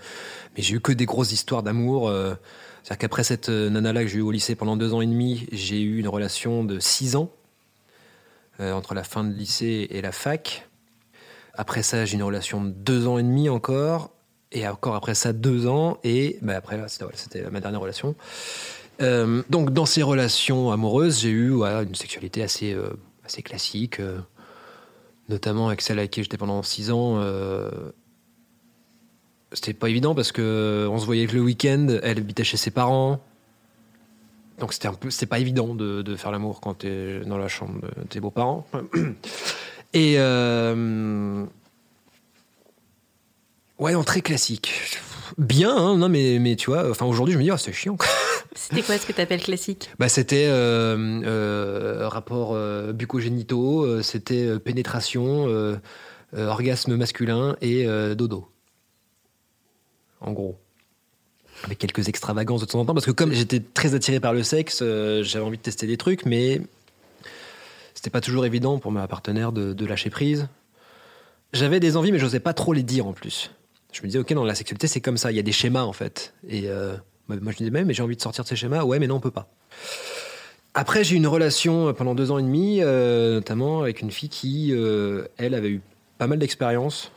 mais 0.56 0.64
j'ai 0.64 0.76
eu 0.76 0.82
que 0.82 0.92
des 0.92 1.06
grosses 1.06 1.32
histoires 1.32 1.64
d'amour. 1.64 2.10
Euh. 2.10 2.34
C'est-à-dire 2.82 3.00
qu'après 3.00 3.24
cette 3.24 3.50
euh, 3.50 3.70
nana-là 3.70 4.02
que 4.02 4.08
j'ai 4.08 4.18
eue 4.18 4.24
au 4.24 4.32
lycée 4.32 4.56
pendant 4.56 4.76
deux 4.76 4.94
ans 4.94 5.02
et 5.02 5.06
demi, 5.06 5.48
j'ai 5.52 5.82
eu 5.82 6.00
une 6.00 6.08
relation 6.08 6.64
de 6.64 6.80
6 6.80 7.16
ans, 7.16 7.30
entre 8.60 8.94
la 8.94 9.04
fin 9.04 9.24
de 9.24 9.34
lycée 9.34 9.88
et 9.90 10.02
la 10.02 10.12
fac. 10.12 10.70
Après 11.56 11.84
ça, 11.84 12.06
j'ai 12.06 12.16
une 12.16 12.24
relation 12.24 12.64
de 12.64 12.70
deux 12.70 13.08
ans 13.08 13.18
et 13.18 13.24
demi 13.24 13.50
encore, 13.50 14.12
et 14.52 14.68
encore 14.68 14.96
après 14.96 15.16
ça, 15.16 15.34
deux 15.34 15.68
ans, 15.68 15.98
et 16.04 16.38
bah, 16.42 16.56
après 16.56 16.78
là, 16.78 16.88
c'était 16.88 17.50
ma 17.50 17.60
dernière 17.60 17.82
relation. 17.82 18.16
donc 19.00 19.72
dans 19.72 19.86
ces 19.86 20.04
relations 20.04 20.72
amoureuses, 20.72 21.22
j'ai 21.22 21.30
eu 21.30 21.52
une 21.52 21.96
sexualité 21.96 22.44
assez, 22.44 22.78
assez 23.26 23.42
classique 23.42 24.00
notamment 25.30 25.68
avec 25.68 25.82
celle 25.82 26.00
avec 26.00 26.12
qui 26.12 26.24
j'étais 26.24 26.38
pendant 26.38 26.64
6 26.64 26.92
ans. 26.92 27.16
Euh, 27.18 27.70
c'était 29.52 29.74
pas 29.74 29.90
évident 29.90 30.16
parce 30.16 30.32
que 30.32 30.88
on 30.90 30.98
se 30.98 31.06
voyait 31.06 31.28
le 31.28 31.42
week-end, 31.42 32.00
elle 32.02 32.18
habitait 32.18 32.44
chez 32.44 32.58
ses 32.58 32.72
parents. 32.72 33.20
Donc 34.60 34.74
c'était 34.74 34.88
un 34.88 34.94
peu, 34.94 35.10
c'est 35.10 35.26
pas 35.26 35.40
évident 35.40 35.76
de, 35.76 36.16
faire 36.16 36.32
l'amour 36.32 36.62
quand 36.62 36.76
t'es 36.76 37.22
dans 37.22 37.38
la 37.38 37.48
chambre 37.48 37.82
de 37.82 38.08
tes 38.08 38.20
beaux-parents. 38.20 38.66
Et 39.94 40.16
euh, 40.18 41.46
ouais, 43.80 43.96
en 43.96 44.04
très 44.04 44.22
classique. 44.22 44.74
Bien, 45.38 45.76
hein, 45.76 45.98
non 45.98 46.10
mais 46.10 46.38
mais 46.40 46.56
tu 46.56 46.70
vois, 46.70 46.90
enfin 46.90 47.06
aujourd'hui 47.06 47.34
je 47.34 47.40
me 47.40 47.44
dis 47.44 47.52
oh, 47.52 47.58
c'est 47.58 47.74
chiant. 47.74 47.98
C'était 48.56 48.82
quoi 48.82 48.98
ce 48.98 49.06
que 49.06 49.14
tu 49.14 49.22
appelles 49.22 49.42
classique? 49.42 49.90
Bah, 49.98 50.10
C'était 50.10 50.46
euh, 50.48 51.22
euh, 51.26 52.08
rapport 52.08 52.52
euh, 52.54 52.94
bucogénitaux, 52.94 54.02
c'était 54.04 54.60
pénétration, 54.60 55.48
orgasme 56.36 56.96
masculin 56.96 57.56
et 57.62 57.86
dodo. 58.16 58.48
En 60.22 60.32
gros. 60.32 60.60
Avec 61.64 61.78
quelques 61.78 62.10
extravagances 62.10 62.62
de 62.62 62.66
temps 62.66 62.80
en 62.80 62.86
temps, 62.86 62.94
parce 62.94 63.06
que 63.06 63.12
comme 63.12 63.32
j'étais 63.32 63.62
très 63.62 63.96
attiré 63.96 64.20
par 64.20 64.34
le 64.34 64.44
sexe, 64.44 64.80
j'avais 64.80 65.46
envie 65.46 65.58
de 65.58 65.62
tester 65.62 65.88
des 65.88 65.98
trucs, 65.98 66.26
mais 66.26 66.62
c'était 67.94 68.10
pas 68.10 68.22
toujours 68.22 68.46
évident 68.46 68.80
pour 68.80 68.92
ma 68.92 69.08
partenaire 69.08 69.52
de, 69.52 69.74
de 69.74 69.86
lâcher 69.86 70.10
prise. 70.10 70.48
J'avais 71.54 71.80
des 71.80 71.96
envies, 71.96 72.12
mais 72.12 72.20
j'osais 72.20 72.40
pas 72.40 72.54
trop 72.54 72.74
les 72.74 72.84
dire 72.84 73.08
en 73.08 73.14
plus. 73.14 73.52
Je 73.94 74.02
me 74.02 74.08
disais, 74.08 74.20
ok, 74.20 74.34
dans 74.34 74.44
la 74.44 74.56
sexualité, 74.56 74.88
c'est 74.88 75.00
comme 75.00 75.18
ça, 75.18 75.32
il 75.32 75.36
y 75.36 75.40
a 75.40 75.44
des 75.44 75.52
schémas 75.54 75.84
en 75.84 75.94
fait. 75.94 76.34
Et 76.50 76.68
moi, 77.30 77.52
je 77.52 77.58
disais, 77.58 77.72
mais, 77.72 77.86
mais 77.86 77.94
j'ai 77.94 78.04
envie 78.04 78.18
de 78.18 78.22
sortir 78.22 78.44
de 78.44 78.50
ces 78.50 78.56
schémas. 78.58 78.84
Ouais, 78.84 79.00
mais 79.00 79.08
non, 79.08 79.16
on 79.16 79.20
peut 79.22 79.32
pas. 79.32 79.48
Après, 80.74 81.04
j'ai 81.04 81.16
eu 81.16 81.18
une 81.18 81.28
relation 81.28 81.90
euh, 81.90 81.94
pendant 81.94 82.16
deux 82.16 82.32
ans 82.32 82.40
et 82.40 82.44
demi, 82.44 82.80
euh, 82.82 83.36
notamment 83.36 83.82
avec 83.82 84.02
une 84.02 84.10
fille 84.10 84.30
qui, 84.30 84.72
euh, 84.72 85.28
elle, 85.38 85.54
avait 85.54 85.70
eu 85.70 85.82
pas 86.18 86.26
mal 86.28 86.40
d'expérience. 86.40 87.12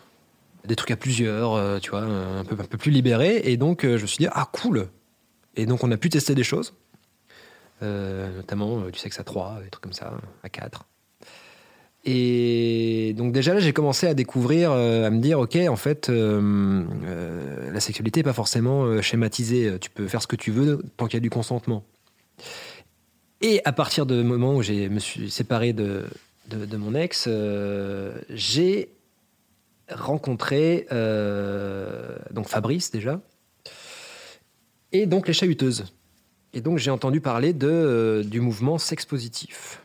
des 0.66 0.76
trucs 0.76 0.90
à 0.90 0.96
plusieurs, 0.96 1.54
euh, 1.54 1.78
tu 1.78 1.90
vois, 1.90 2.00
un 2.02 2.44
peu, 2.44 2.56
un 2.58 2.64
peu 2.64 2.76
plus 2.76 2.90
libéré. 2.90 3.40
Et 3.44 3.56
donc, 3.56 3.84
euh, 3.84 3.96
je 3.96 4.02
me 4.02 4.06
suis 4.06 4.18
dit, 4.18 4.28
ah, 4.32 4.48
cool. 4.52 4.88
Et 5.54 5.64
donc, 5.64 5.84
on 5.84 5.90
a 5.90 5.96
pu 5.96 6.10
tester 6.10 6.34
des 6.34 6.44
choses, 6.44 6.74
euh, 7.82 8.36
notamment 8.36 8.80
euh, 8.80 8.90
du 8.90 8.98
sexe 8.98 9.18
à 9.20 9.24
3, 9.24 9.60
des 9.62 9.70
trucs 9.70 9.82
comme 9.82 9.92
ça, 9.92 10.12
à 10.42 10.48
4. 10.48 10.84
Et 12.08 13.14
donc, 13.16 13.32
déjà 13.32 13.52
là, 13.52 13.58
j'ai 13.58 13.72
commencé 13.72 14.06
à 14.06 14.14
découvrir, 14.14 14.70
euh, 14.70 15.04
à 15.04 15.10
me 15.10 15.18
dire, 15.18 15.40
ok, 15.40 15.56
en 15.68 15.74
fait, 15.74 16.08
euh, 16.08 16.84
euh, 17.04 17.72
la 17.72 17.80
sexualité 17.80 18.20
n'est 18.20 18.24
pas 18.24 18.32
forcément 18.32 19.02
schématisée. 19.02 19.76
Tu 19.80 19.90
peux 19.90 20.06
faire 20.06 20.22
ce 20.22 20.28
que 20.28 20.36
tu 20.36 20.52
veux 20.52 20.84
tant 20.96 21.06
qu'il 21.06 21.14
y 21.14 21.16
a 21.16 21.20
du 21.20 21.30
consentement. 21.30 21.82
Et 23.40 23.60
à 23.64 23.72
partir 23.72 24.06
du 24.06 24.14
moment 24.22 24.54
où 24.54 24.62
je 24.62 24.88
me 24.88 25.00
suis 25.00 25.32
séparé 25.32 25.72
de, 25.72 26.04
de, 26.48 26.76
mon 26.76 26.94
ex, 26.94 27.28
j'ai 28.30 28.88
rencontré 29.90 30.86
donc 32.30 32.48
Fabrice 32.48 32.90
déjà, 32.90 33.20
et 34.92 35.06
donc 35.06 35.26
les 35.28 35.34
chahuteuses. 35.34 35.84
Et 36.54 36.60
donc 36.60 36.78
j'ai 36.78 36.90
entendu 36.90 37.20
parler 37.20 37.52
de, 37.52 38.24
du 38.24 38.40
mouvement 38.40 38.78
sexe 38.78 39.04
positif. 39.04 39.80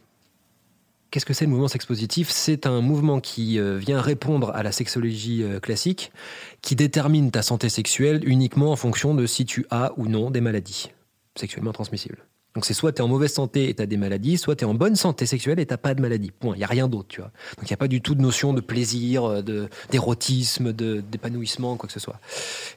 Qu'est-ce 1.11 1.25
que 1.25 1.33
c'est 1.33 1.43
le 1.43 1.51
mouvement 1.51 1.67
sexe 1.67 1.85
positif 1.85 2.29
C'est 2.29 2.65
un 2.65 2.79
mouvement 2.79 3.19
qui 3.19 3.59
euh, 3.59 3.77
vient 3.77 3.99
répondre 3.99 4.51
à 4.55 4.63
la 4.63 4.71
sexologie 4.71 5.43
euh, 5.43 5.59
classique, 5.59 6.13
qui 6.61 6.77
détermine 6.77 7.31
ta 7.31 7.41
santé 7.41 7.67
sexuelle 7.67 8.21
uniquement 8.25 8.71
en 8.71 8.77
fonction 8.77 9.13
de 9.13 9.25
si 9.25 9.45
tu 9.45 9.65
as 9.71 9.91
ou 9.97 10.07
non 10.07 10.31
des 10.31 10.39
maladies 10.39 10.91
sexuellement 11.35 11.73
transmissibles. 11.73 12.25
Donc 12.55 12.63
c'est 12.63 12.73
soit 12.73 12.93
tu 12.93 12.99
es 12.99 13.01
en 13.01 13.09
mauvaise 13.09 13.33
santé 13.33 13.67
et 13.67 13.73
tu 13.73 13.81
as 13.81 13.85
des 13.87 13.97
maladies, 13.97 14.37
soit 14.37 14.55
tu 14.55 14.63
es 14.63 14.67
en 14.67 14.73
bonne 14.73 14.95
santé 14.95 15.25
sexuelle 15.25 15.59
et 15.59 15.65
tu 15.65 15.75
pas 15.75 15.93
de 15.95 16.01
maladie. 16.01 16.31
Point. 16.31 16.55
Il 16.55 16.59
n'y 16.59 16.63
a 16.63 16.67
rien 16.67 16.87
d'autre, 16.87 17.09
tu 17.09 17.19
vois. 17.19 17.31
Donc 17.57 17.69
il 17.69 17.71
n'y 17.71 17.73
a 17.73 17.77
pas 17.77 17.89
du 17.89 18.01
tout 18.01 18.15
de 18.15 18.21
notion 18.21 18.53
de 18.53 18.61
plaisir, 18.61 19.25
euh, 19.25 19.67
d'érotisme, 19.89 20.71
d'épanouissement, 20.71 21.75
quoi 21.75 21.87
que 21.87 21.93
ce 21.93 21.99
soit. 21.99 22.21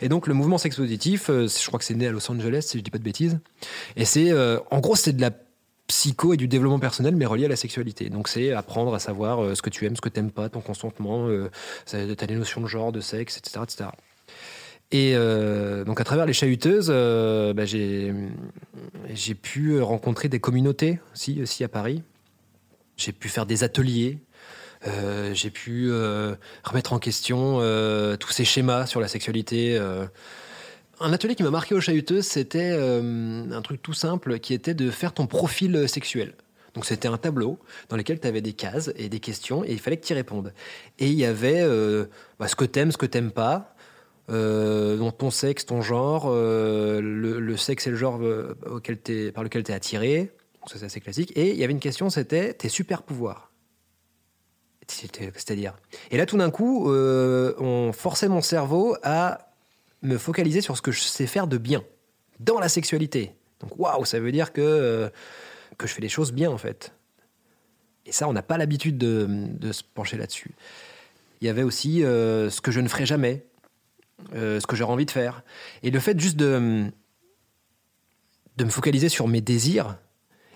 Et 0.00 0.08
donc 0.08 0.26
le 0.26 0.34
mouvement 0.34 0.58
sexe 0.58 0.74
positif, 0.76 1.28
je 1.28 1.66
crois 1.68 1.78
que 1.78 1.84
c'est 1.84 1.94
né 1.94 2.08
à 2.08 2.10
Los 2.10 2.28
Angeles, 2.28 2.62
si 2.66 2.78
je 2.78 2.82
dis 2.82 2.90
pas 2.90 2.98
de 2.98 3.04
bêtises. 3.04 3.38
Et 3.94 4.04
c'est, 4.04 4.32
en 4.32 4.80
gros, 4.80 4.96
c'est 4.96 5.12
de 5.12 5.20
la 5.20 5.30
psycho 5.86 6.32
et 6.32 6.36
du 6.36 6.48
développement 6.48 6.78
personnel, 6.78 7.14
mais 7.16 7.26
relié 7.26 7.44
à 7.44 7.48
la 7.48 7.56
sexualité. 7.56 8.08
Donc 8.08 8.28
c'est 8.28 8.52
apprendre 8.52 8.94
à 8.94 8.98
savoir 8.98 9.42
euh, 9.42 9.54
ce 9.54 9.62
que 9.62 9.70
tu 9.70 9.86
aimes, 9.86 9.96
ce 9.96 10.00
que 10.00 10.08
tu 10.08 10.18
n'aimes 10.18 10.30
pas, 10.30 10.48
ton 10.48 10.60
consentement, 10.60 11.28
euh, 11.28 11.50
t'as 11.86 12.26
des 12.26 12.36
notions 12.36 12.60
de 12.60 12.66
genre, 12.66 12.92
de 12.92 13.00
sexe, 13.00 13.36
etc. 13.36 13.60
etc. 13.62 13.90
Et 14.90 15.12
euh, 15.14 15.84
donc 15.84 16.00
à 16.00 16.04
travers 16.04 16.24
les 16.24 16.32
chahuteuses, 16.32 16.88
euh, 16.90 17.52
bah, 17.52 17.64
j'ai 17.64 18.14
pu 19.34 19.80
rencontrer 19.80 20.28
des 20.28 20.40
communautés 20.40 21.00
aussi, 21.12 21.42
aussi 21.42 21.64
à 21.64 21.68
Paris. 21.68 22.02
J'ai 22.96 23.12
pu 23.12 23.28
faire 23.28 23.46
des 23.46 23.64
ateliers. 23.64 24.18
J'ai 25.32 25.48
pu 25.48 25.90
remettre 26.62 26.92
en 26.92 26.98
question 26.98 27.58
tous 28.20 28.30
ces 28.30 28.44
schémas 28.44 28.86
sur 28.86 29.00
la 29.00 29.08
sexualité. 29.08 29.80
Un 31.04 31.12
atelier 31.12 31.34
qui 31.34 31.42
m'a 31.42 31.50
marqué 31.50 31.74
aux 31.74 31.82
chahuteuses, 31.82 32.24
c'était 32.24 32.70
euh, 32.72 33.44
un 33.52 33.60
truc 33.60 33.82
tout 33.82 33.92
simple 33.92 34.38
qui 34.38 34.54
était 34.54 34.72
de 34.72 34.90
faire 34.90 35.12
ton 35.12 35.26
profil 35.26 35.86
sexuel. 35.86 36.32
Donc 36.72 36.86
c'était 36.86 37.08
un 37.08 37.18
tableau 37.18 37.58
dans 37.90 37.98
lequel 37.98 38.18
tu 38.18 38.26
avais 38.26 38.40
des 38.40 38.54
cases 38.54 38.90
et 38.96 39.10
des 39.10 39.20
questions 39.20 39.62
et 39.64 39.72
il 39.72 39.78
fallait 39.80 39.98
que 39.98 40.06
tu 40.06 40.14
y 40.14 40.16
répondes. 40.16 40.54
Et 40.98 41.08
il 41.08 41.14
y 41.14 41.26
avait 41.26 41.60
euh, 41.60 42.06
bah, 42.38 42.48
ce 42.48 42.56
que 42.56 42.64
t'aimes, 42.64 42.90
ce 42.90 42.96
que 42.96 43.04
t'aimes 43.04 43.32
pas, 43.32 43.76
euh, 44.30 44.96
donc 44.96 45.18
ton 45.18 45.30
sexe, 45.30 45.66
ton 45.66 45.82
genre, 45.82 46.30
le, 46.30 47.56
sexe 47.58 47.86
et 47.86 47.90
le 47.90 47.96
genre 47.96 48.18
auquel 48.64 48.96
par 49.32 49.44
lequel 49.44 49.62
tu 49.62 49.72
es 49.72 49.74
attiré. 49.74 50.32
Donc 50.60 50.70
ça 50.70 50.78
c'est 50.78 50.86
assez 50.86 51.00
classique. 51.00 51.36
Et 51.36 51.50
il 51.50 51.56
y 51.56 51.64
avait 51.64 51.74
une 51.74 51.80
question, 51.80 52.08
c'était 52.08 52.54
tes 52.54 52.70
super 52.70 53.02
pouvoirs. 53.02 53.50
C'est-à-dire. 54.88 55.76
Et 56.10 56.16
là 56.16 56.24
tout 56.24 56.38
d'un 56.38 56.50
coup, 56.50 56.90
on 56.90 57.92
forçait 57.92 58.28
mon 58.28 58.40
cerveau 58.40 58.96
à 59.02 59.53
me 60.04 60.18
focaliser 60.18 60.60
sur 60.60 60.76
ce 60.76 60.82
que 60.82 60.92
je 60.92 61.00
sais 61.00 61.26
faire 61.26 61.46
de 61.46 61.58
bien 61.58 61.82
dans 62.40 62.60
la 62.60 62.68
sexualité. 62.68 63.34
Donc 63.60 63.78
waouh, 63.78 64.04
ça 64.04 64.20
veut 64.20 64.32
dire 64.32 64.52
que, 64.52 64.60
euh, 64.60 65.08
que 65.78 65.86
je 65.86 65.94
fais 65.94 66.02
les 66.02 66.08
choses 66.08 66.32
bien 66.32 66.50
en 66.50 66.58
fait. 66.58 66.92
Et 68.06 68.12
ça, 68.12 68.28
on 68.28 68.32
n'a 68.32 68.42
pas 68.42 68.58
l'habitude 68.58 68.98
de, 68.98 69.72
se 69.72 69.82
pencher 69.82 70.18
là-dessus. 70.18 70.54
Il 71.40 71.46
y 71.46 71.50
avait 71.50 71.62
aussi 71.62 72.04
euh, 72.04 72.50
ce 72.50 72.60
que 72.60 72.70
je 72.70 72.80
ne 72.80 72.88
ferai 72.88 73.06
jamais, 73.06 73.46
euh, 74.34 74.60
ce 74.60 74.66
que 74.66 74.76
j'aurais 74.76 74.92
envie 74.92 75.06
de 75.06 75.10
faire. 75.10 75.42
Et 75.82 75.90
le 75.90 76.00
fait 76.00 76.18
juste 76.20 76.36
de, 76.36 76.84
de 78.56 78.64
me 78.64 78.70
focaliser 78.70 79.08
sur 79.08 79.26
mes 79.26 79.40
désirs 79.40 79.96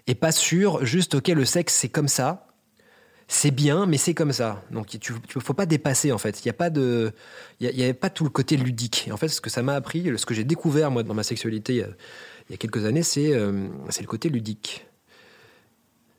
et 0.07 0.15
pas 0.15 0.33
sur 0.33 0.85
juste, 0.85 1.15
ok, 1.15 1.29
le 1.29 1.45
sexe, 1.45 1.75
c'est 1.75 1.89
comme 1.89 2.09
ça. 2.09 2.48
C'est 3.31 3.51
bien, 3.51 3.85
mais 3.87 3.99
c'est 3.99 4.15
comme 4.15 4.33
ça. 4.33 4.65
Donc, 4.71 4.87
tu 4.99 5.13
ne 5.13 5.41
faut 5.41 5.53
pas 5.53 5.67
dépasser, 5.67 6.13
en 6.13 6.19
fait. 6.19 6.43
Il 6.43 6.47
n'y 6.47 6.51
a 6.51 6.55
pas 6.55 6.71
de, 6.71 7.13
il 7.61 7.69
n'y 7.77 7.83
avait 7.83 7.93
pas 7.93 8.09
tout 8.09 8.25
le 8.25 8.31
côté 8.31 8.57
ludique. 8.57 9.07
Et 9.07 9.13
en 9.13 9.19
fait, 9.19 9.29
ce 9.29 9.41
que 9.43 9.51
ça 9.51 9.63
m'a 9.63 9.75
appris, 9.75 10.11
ce 10.17 10.25
que 10.25 10.33
j'ai 10.35 10.45
découvert, 10.45 10.91
moi, 10.91 11.03
dans 11.03 11.13
ma 11.15 11.23
sexualité 11.23 11.75
il 11.75 11.79
y 11.79 11.83
a, 11.83 11.89
il 12.49 12.53
y 12.53 12.55
a 12.55 12.57
quelques 12.57 12.87
années, 12.87 13.03
c'est 13.03 13.35
euh, 13.35 13.69
c'est 13.91 14.01
le 14.01 14.07
côté 14.07 14.31
ludique. 14.31 14.87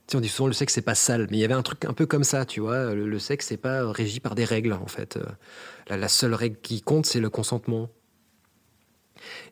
Tu 0.08 0.12
sais, 0.14 0.18
on 0.18 0.22
dit 0.22 0.30
souvent 0.30 0.48
le 0.48 0.54
sexe 0.54 0.74
c'est 0.74 0.82
pas 0.84 0.96
sale, 0.96 1.28
mais 1.32 1.38
il 1.38 1.40
y 1.40 1.44
avait 1.44 1.54
un 1.56 1.64
truc 1.64 1.86
un 1.86 1.94
peu 1.94 2.06
comme 2.06 2.24
ça, 2.24 2.46
tu 2.46 2.60
vois. 2.60 2.94
Le, 2.94 3.08
le 3.08 3.20
sexe 3.20 3.48
c'est 3.48 3.58
pas 3.58 3.92
régi 3.92 4.20
par 4.20 4.36
des 4.36 4.46
règles 4.46 4.74
en 4.74 4.88
fait. 4.88 5.18
Euh, 5.18 5.24
La, 5.88 5.98
la 5.98 6.08
seule 6.08 6.36
règle 6.36 6.58
qui 6.62 6.82
compte 6.82 7.06
c'est 7.08 7.20
le 7.20 7.30
consentement. 7.32 7.90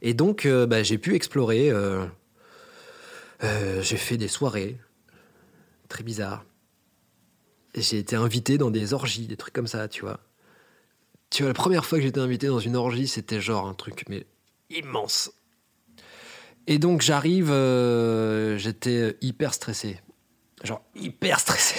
Et 0.01 0.13
donc 0.13 0.45
euh, 0.45 0.67
bah, 0.67 0.83
j'ai 0.83 0.97
pu 0.99 1.15
explorer. 1.15 1.71
euh, 1.71 2.05
euh, 3.43 3.81
j'ai 3.81 3.97
fait 3.97 4.17
des 4.17 4.27
soirées 4.27 4.77
très 5.89 6.03
bizarres. 6.03 6.43
J'ai 7.79 7.99
été 7.99 8.15
invité 8.15 8.57
dans 8.57 8.71
des 8.71 8.93
orgies, 8.93 9.27
des 9.27 9.37
trucs 9.37 9.53
comme 9.53 9.67
ça, 9.67 9.87
tu 9.87 10.01
vois. 10.01 10.19
Tu 11.29 11.43
vois, 11.43 11.49
la 11.49 11.53
première 11.53 11.85
fois 11.85 11.97
que 11.99 12.03
j'étais 12.03 12.19
invité 12.19 12.47
dans 12.47 12.59
une 12.59 12.75
orgie, 12.75 13.07
c'était 13.07 13.41
genre 13.41 13.67
un 13.67 13.73
truc 13.73 14.05
mais 14.09 14.25
immense. 14.69 15.31
Et 16.67 16.79
donc 16.79 17.01
j'arrive, 17.01 17.51
euh, 17.51 18.57
j'étais 18.57 19.17
hyper 19.21 19.53
stressé. 19.53 19.99
Genre 20.63 20.81
hyper 20.95 21.39
stressé. 21.39 21.75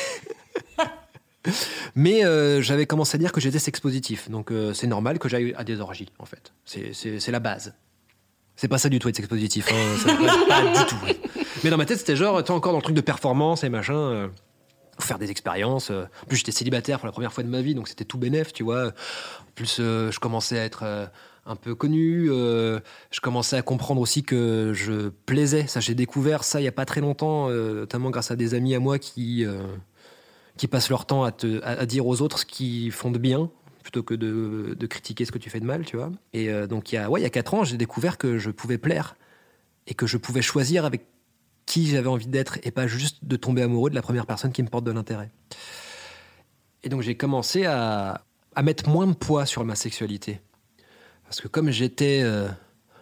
Mais 1.95 2.25
euh, 2.25 2.61
j'avais 2.63 2.87
commencé 2.87 3.17
à 3.17 3.19
dire 3.19 3.33
que 3.33 3.41
j'étais 3.41 3.59
sex-positif. 3.59 4.31
Donc 4.31 4.51
euh, 4.53 4.73
c'est 4.75 4.87
normal 4.87 5.19
que 5.19 5.29
j'aille 5.29 5.55
à 5.57 5.65
des 5.65 5.81
orgies, 5.81 6.11
en 6.19 6.27
fait. 6.27 6.53
C'est- 6.65 7.31
la 7.31 7.41
base. 7.41 7.75
C'est 8.57 8.69
pas 8.69 8.79
ça 8.79 8.89
du 8.89 8.99
tout 8.99 9.09
être 9.09 9.17
sex-positif. 9.17 9.69
Hein. 9.73 9.97
Ça 9.99 10.15
va 10.15 10.47
pas 10.47 10.79
du 10.79 10.87
tout. 10.87 10.97
Mais 11.65 11.71
dans 11.71 11.77
ma 11.77 11.87
tête, 11.87 11.99
c'était 11.99 12.17
genre, 12.17 12.43
tu 12.45 12.53
encore 12.53 12.73
dans 12.73 12.79
le 12.79 12.83
truc 12.83 12.97
de 12.97 13.01
performance 13.01 13.65
et 13.65 13.69
machin. 13.69 14.31
Faire 15.05 15.19
des 15.19 15.31
expériences. 15.31 15.91
En 15.91 16.27
plus, 16.27 16.37
j'étais 16.37 16.53
célibataire 16.53 16.99
pour 16.99 17.07
la 17.07 17.13
première 17.13 17.33
fois 17.33 17.45
de 17.45 17.49
ma 17.49 17.63
vie, 17.63 17.75
donc 17.75 17.89
c'était 17.89 18.05
tout 18.05 18.19
bénef, 18.19 18.53
tu 18.53 18.63
vois. 18.63 18.89
En 18.89 19.53
plus, 19.55 19.79
euh, 19.81 20.11
je 20.11 20.21
commençais 20.21 20.59
à 20.59 20.65
être 20.65 20.83
euh, 20.85 21.07
un 21.47 21.57
peu 21.57 21.75
connu. 21.75 22.29
euh, 22.31 22.81
je 23.11 23.21
commençais 23.21 23.57
à 23.57 23.63
comprendre 23.63 24.01
aussi 24.01 24.23
que 24.23 24.73
je 24.75 25.09
plaisais. 25.09 25.67
Ça, 25.67 25.81
j'ai 25.81 25.95
découvert 25.95 26.45
ça 26.45 26.61
il 26.61 26.65
y 26.65 26.69
a 26.69 26.73
pas 26.73 26.85
très 26.85 27.01
longtemps, 27.01 27.49
notamment 27.49 28.11
grâce 28.11 28.31
à 28.31 28.37
des 28.37 28.55
amis 28.55 28.75
à 28.75 28.81
moi 28.81 28.99
qui 28.99 29.45
qui 30.57 30.67
passent 30.67 30.91
leur 30.91 31.07
temps 31.07 31.23
à, 31.23 31.31
te, 31.31 31.63
à, 31.63 31.87
dire 31.87 32.05
aux 32.05 32.21
autres 32.21 32.41
ce 32.41 32.45
qu'ils 32.45 32.91
font 32.91 33.13
de 33.13 33.19
bien 33.19 33.49
plutôt 33.85 34.03
que 34.03 34.15
de, 34.15 34.75
de 34.77 34.87
critiquer 34.89 35.25
ce 35.25 35.31
que 35.31 35.39
tu 35.39 35.51
fais 35.51 35.61
de 35.61 35.65
mal, 35.65 35.85
tu 35.85 35.97
vois. 35.97 36.11
Et 36.33 36.51
donc 36.67 36.93
il 36.93 36.97
y 36.97 36.99
a 36.99 37.09
ouais, 37.09 37.21
il 37.21 37.23
y 37.23 37.27
a 37.27 37.31
quatre 37.31 37.55
ans, 37.55 37.65
j'ai 37.65 37.77
découvert 37.77 38.19
que 38.19 38.39
je 38.39 38.51
pouvais 38.51 38.77
plaire 38.77 39.17
et 39.87 39.95
que 39.95 40.07
je 40.07 40.19
pouvais 40.19 40.43
choisir 40.43 40.85
avec 40.85 41.07
qui 41.69 41.87
j'avais 41.87 42.09
envie 42.09 42.27
d'être 42.27 42.59
et 42.63 42.71
pas 42.71 42.87
juste 42.87 43.19
de 43.23 43.37
tomber 43.37 43.63
amoureux 43.63 43.91
de 43.91 43.95
la 43.95 44.03
première 44.03 44.27
personne 44.27 44.53
qui 44.53 44.63
me 44.63 44.69
porte 44.69 44.85
de 44.85 44.91
l'intérêt. 44.91 45.31
Et 46.83 46.89
donc 46.89 47.03
j'ai 47.03 47.17
commencé 47.17 47.67
à, 47.67 48.25
mettre 48.63 48.89
moins 48.89 49.07
de 49.07 49.13
poids 49.13 49.47
sur 49.47 49.65
ma 49.65 49.77
sexualité. 49.77 50.41
Parce 51.25 51.41
que 51.41 51.47
comme 51.47 51.71
j'étais 51.71 52.23
euh, 52.23 52.49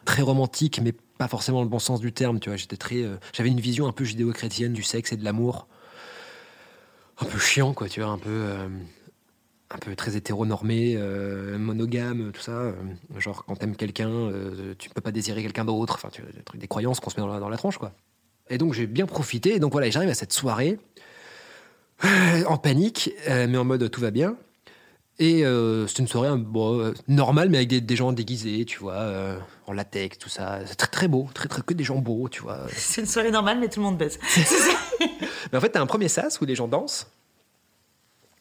très 0.04 0.22
romantique, 0.22 0.80
mais 0.82 0.92
pas 1.16 1.28
forcément 1.28 1.58
dans 1.58 1.64
le 1.64 1.70
bon 1.70 1.78
sens 1.78 2.00
du 2.00 2.12
terme, 2.12 2.40
tu 2.40 2.50
vois, 2.50 2.56
j'étais 2.56 2.76
très, 2.76 3.02
euh, 3.02 3.16
j'avais 3.32 3.50
une 3.50 3.60
vision 3.60 3.86
un 3.86 3.92
peu 3.92 4.04
judéo-chrétienne 4.04 4.72
du 4.72 4.82
sexe 4.82 5.12
et 5.12 5.16
de 5.16 5.24
l'amour, 5.24 5.68
un 7.18 7.24
peu 7.24 7.38
chiant, 7.38 7.72
quoi, 7.72 7.88
tu 7.88 8.00
vois, 8.00 8.10
un 8.10 8.18
peu, 8.18 8.28
euh, 8.30 8.68
un 9.70 9.78
peu 9.78 9.94
très 9.94 10.16
hétéronormé, 10.16 10.94
euh, 10.96 11.56
monogame, 11.56 12.32
tout 12.32 12.42
ça. 12.42 12.74
genre 13.16 13.44
quand 13.44 13.56
t'aimes 13.56 13.76
quelqu'un, 13.76 14.30
tu 14.76 14.90
peux 14.90 15.00
pas 15.00 15.12
désirer 15.12 15.42
quelqu'un 15.42 15.64
d'autre. 15.64 15.94
Enfin, 15.94 16.10
des 16.54 16.68
croyances 16.68 17.00
qu'on 17.00 17.10
se 17.10 17.16
met 17.16 17.26
dans 17.26 17.32
la, 17.32 17.40
dans 17.40 17.48
la 17.48 17.56
tronche, 17.56 17.78
quoi. 17.78 17.92
Et 18.50 18.58
donc 18.58 18.74
j'ai 18.74 18.86
bien 18.86 19.06
profité. 19.06 19.54
Et 19.54 19.58
donc 19.58 19.72
voilà, 19.72 19.90
j'arrive 19.90 20.10
à 20.10 20.14
cette 20.14 20.32
soirée 20.32 20.78
euh, 22.04 22.44
en 22.46 22.58
panique, 22.58 23.10
euh, 23.28 23.46
mais 23.48 23.58
en 23.58 23.64
mode 23.64 23.90
tout 23.90 24.00
va 24.00 24.10
bien. 24.10 24.36
Et 25.18 25.46
euh, 25.46 25.86
c'est 25.86 26.00
une 26.00 26.08
soirée 26.08 26.36
bon, 26.36 26.92
normale, 27.08 27.48
mais 27.48 27.56
avec 27.56 27.68
des, 27.68 27.80
des 27.80 27.96
gens 27.96 28.12
déguisés, 28.12 28.66
tu 28.66 28.78
vois, 28.78 28.94
euh, 28.94 29.38
en 29.66 29.72
latex, 29.72 30.18
tout 30.18 30.28
ça. 30.28 30.60
C'est 30.66 30.76
très 30.76 30.88
très 30.88 31.08
beau, 31.08 31.26
très 31.32 31.48
très 31.48 31.62
que 31.62 31.72
des 31.72 31.84
gens 31.84 31.96
beaux, 31.96 32.28
tu 32.28 32.42
vois. 32.42 32.66
C'est 32.76 33.00
une 33.00 33.06
soirée 33.06 33.30
normale, 33.30 33.58
mais 33.58 33.68
tout 33.68 33.80
le 33.80 33.86
monde 33.86 33.96
baise. 33.96 34.18
Mais 35.52 35.58
en 35.58 35.60
fait, 35.60 35.70
t'as 35.70 35.80
un 35.80 35.86
premier 35.86 36.08
sas 36.08 36.40
où 36.40 36.44
les 36.44 36.54
gens 36.54 36.68
dansent. 36.68 37.06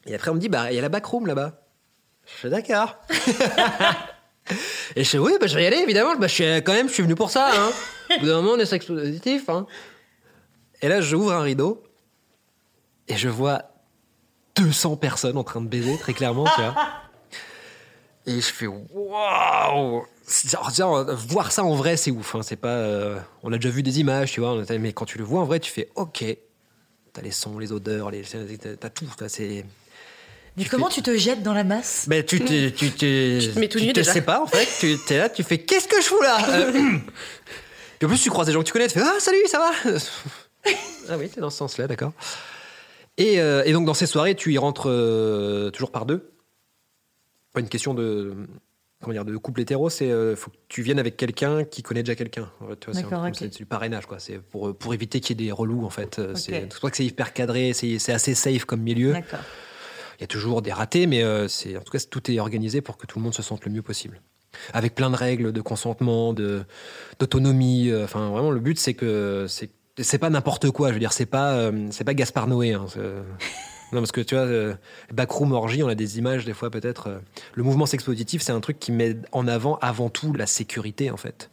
Et 0.05 0.13
après, 0.13 0.31
on 0.31 0.35
me 0.35 0.39
dit, 0.39 0.49
bah, 0.49 0.71
il 0.71 0.75
y 0.75 0.79
a 0.79 0.81
la 0.81 0.89
backroom 0.89 1.27
là-bas. 1.27 1.61
Je 2.25 2.33
fais 2.33 2.49
d'accord. 2.49 2.97
et 4.95 5.03
je 5.03 5.09
fais, 5.09 5.17
oui, 5.17 5.33
bah, 5.39 5.47
je 5.47 5.55
vais 5.55 5.63
y 5.63 5.67
aller, 5.67 5.77
évidemment. 5.77 6.15
Bah, 6.15 6.27
je 6.27 6.33
suis, 6.33 6.43
quand 6.63 6.73
même, 6.73 6.89
je 6.89 6.93
suis 6.93 7.03
venu 7.03 7.15
pour 7.15 7.29
ça. 7.29 7.51
Hein. 7.53 7.71
Au 8.17 8.19
bout 8.19 8.25
d'un 8.25 8.41
moment, 8.41 8.51
on 8.53 8.59
est 8.59 8.65
sex 8.65 8.85
positif. 8.85 9.49
Hein. 9.49 9.65
Et 10.81 10.88
là, 10.88 11.01
j'ouvre 11.01 11.31
un 11.33 11.41
rideau. 11.41 11.83
Et 13.07 13.15
je 13.17 13.29
vois 13.29 13.63
200 14.55 14.95
personnes 14.97 15.38
en 15.38 15.43
train 15.43 15.61
de 15.61 15.67
baiser, 15.67 15.97
très 15.97 16.13
clairement, 16.13 16.45
tu 16.55 16.61
vois. 16.61 16.75
Et 18.27 18.41
je 18.41 18.47
fais 18.51 18.65
waouh 18.65 20.03
voir 21.27 21.51
ça 21.51 21.63
en 21.63 21.75
vrai, 21.75 21.95
c'est 21.95 22.09
ouf. 22.09 22.33
hein. 22.33 22.41
C'est 22.41 22.55
pas. 22.55 22.69
euh, 22.69 23.19
on 23.43 23.53
a 23.53 23.57
déjà 23.57 23.69
vu 23.69 23.83
des 23.83 23.99
images, 23.99 24.31
tu 24.31 24.39
vois. 24.39 24.59
Mais 24.79 24.93
quand 24.93 25.05
tu 25.05 25.19
le 25.19 25.23
vois 25.23 25.41
en 25.41 25.45
vrai, 25.45 25.59
tu 25.59 25.71
fais 25.71 25.89
OK. 25.93 26.23
T'as 27.13 27.21
les 27.21 27.29
sons, 27.29 27.59
les 27.59 27.71
odeurs, 27.71 28.09
les, 28.09 28.23
t'as 28.23 28.89
tout. 28.89 29.05
t'as- 29.15 29.29
C'est. 29.29 29.63
Mais 30.57 30.63
Tu 30.63 30.69
comment 30.71 30.88
fais- 30.88 30.95
tu 30.95 31.01
te 31.03 31.15
jettes 31.15 31.43
dans 31.43 31.53
la 31.53 31.63
masse? 31.63 32.05
Ben, 32.07 32.23
tu 32.25 32.39
te, 32.39 32.69
tu 32.69 32.89
te, 32.91 33.39
Tu 33.41 33.53
te 33.53 33.59
mets 33.59 33.69
tout 33.69 33.77
nu 33.79 33.89
te 33.93 33.99
déjà. 33.99 34.11
sais 34.13 34.21
pas 34.23 34.41
en 34.41 34.47
fait. 34.47 34.67
Tu 34.79 34.97
es 35.13 35.17
là, 35.19 35.29
tu 35.29 35.43
fais 35.43 35.59
qu'est-ce 35.59 35.88
que 35.88 36.01
je 36.01 36.07
fous 36.07 36.21
là? 36.23 36.38
Euh, 36.49 36.71
Puis 37.99 38.05
en 38.05 38.07
plus, 38.09 38.17
tu 38.23 38.31
croises 38.31 38.47
des 38.47 38.53
gens 38.53 38.61
que 38.61 38.65
tu 38.65 38.73
connais, 38.73 38.88
tu 38.88 38.95
fais 38.97 39.05
ah 39.05 39.19
salut, 39.19 39.38
ça 39.45 39.59
va? 39.59 39.71
Ah 41.10 41.17
oui, 41.17 41.30
c'est 41.34 41.41
dans 41.41 41.49
ce 41.49 41.58
sens-là, 41.58 41.88
d'accord. 41.88 42.13
Et, 43.17 43.39
euh, 43.39 43.63
et 43.65 43.71
donc 43.71 43.86
dans 43.86 43.93
ces 43.93 44.08
soirées, 44.08 44.36
tu 44.36 44.54
y 44.54 44.58
rentres 44.58 44.89
euh, 44.89 45.69
toujours 45.71 45.91
par 45.91 46.06
deux? 46.06 46.32
Pas 47.54 47.62
une 47.62 47.69
question 47.69 47.93
de 47.93 48.34
comment 49.01 49.13
dire 49.13 49.23
de 49.25 49.38
couple 49.38 49.62
hétéro, 49.62 49.89
c'est 49.89 50.10
euh, 50.10 50.36
faut 50.36 50.49
que 50.49 50.56
tu 50.67 50.82
viennes 50.82 50.99
avec 50.99 51.15
quelqu'un 51.15 51.63
qui 51.63 51.84
connaît 51.84 52.04
déjà 52.04 52.15
quelqu'un. 52.15 52.51
En 52.60 52.67
fait, 52.67 53.36
c'est 53.36 53.56
du 53.58 53.65
parrainage 53.65 54.08
quoi. 54.08 54.19
C'est 54.19 54.39
pour 54.39 54.75
pour 54.75 54.93
éviter 54.93 55.19
qu'il 55.21 55.39
y 55.39 55.43
ait 55.43 55.45
des 55.47 55.51
relous 55.51 55.86
en 55.86 55.89
fait. 55.89 56.19
Euh, 56.19 56.32
Ok. 56.32 56.38
C'est 56.38 56.51
c'est 56.51 56.67
pour 56.69 56.80
ça 56.82 56.91
que 56.91 56.97
c'est 56.97 57.06
hyper 57.06 57.32
cadré, 57.34 57.71
c'est 57.73 58.12
assez 58.12 58.34
safe 58.36 58.65
comme 58.65 58.82
milieu. 58.82 59.13
Il 60.17 60.21
y 60.21 60.23
a 60.23 60.28
toujours 60.28 60.62
des 60.62 60.73
ratés, 60.73 61.08
mais 61.08 61.23
c'est 61.47 61.78
en 61.78 61.82
tout 61.82 61.91
cas 61.91 61.99
tout 62.10 62.32
est 62.32 62.39
organisé 62.39 62.82
pour 62.82 62.97
que 62.97 63.06
tout 63.06 63.19
le 63.19 63.23
monde 63.23 63.36
se 63.36 63.43
sente 63.43 63.63
le 63.65 63.71
mieux 63.71 63.82
possible. 63.84 64.21
Avec 64.73 64.95
plein 64.95 65.10
de 65.10 65.15
règles 65.15 65.51
de 65.54 65.62
consentement, 65.62 66.34
de 66.34 66.63
d'autonomie. 67.19 67.91
Enfin, 68.04 68.30
vraiment, 68.30 68.51
le 68.51 68.60
but 68.60 68.80
c'est 68.80 68.93
que 68.95 69.45
c'est 69.47 69.69
c'est 70.03 70.17
pas 70.17 70.29
n'importe 70.29 70.69
quoi. 70.71 70.89
Je 70.89 70.93
veux 70.93 70.99
dire, 70.99 71.13
c'est 71.13 71.25
pas 71.25 71.53
euh, 71.53 71.88
c'est 71.91 72.03
pas 72.03 72.13
Gaspard 72.13 72.47
Noé. 72.47 72.73
hein, 72.73 72.86
c'est- 72.89 72.99
non, 73.91 74.01
parce 74.01 74.12
que 74.12 74.21
tu 74.21 74.36
vois, 74.36 74.43
euh, 74.45 74.73
backroom 75.13 75.51
orgie, 75.53 75.84
on 75.84 75.88
a 75.88 75.95
des 75.95 76.17
images 76.17 76.43
des 76.45 76.53
fois 76.53 76.69
peut-être. 76.69 77.08
euh, 77.08 77.19
le 77.53 77.63
mouvement 77.63 77.86
sex 77.86 78.03
positif, 78.03 78.41
c'est 78.41 78.51
un 78.51 78.60
truc 78.60 78.79
qui 78.79 78.91
met 78.91 79.15
en 79.31 79.47
avant 79.47 79.77
avant 79.81 80.10
tout 80.10 80.34
la 80.34 80.47
sécurité 80.47 81.12
en 81.12 81.17
fait. 81.17 81.49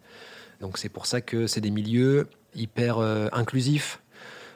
Donc 0.60 0.78
c'est 0.78 0.88
pour 0.88 1.06
ça 1.06 1.20
que 1.20 1.46
c'est 1.46 1.60
des 1.60 1.70
milieux 1.70 2.28
hyper 2.54 2.98
euh, 2.98 3.28
inclusifs. 3.32 4.00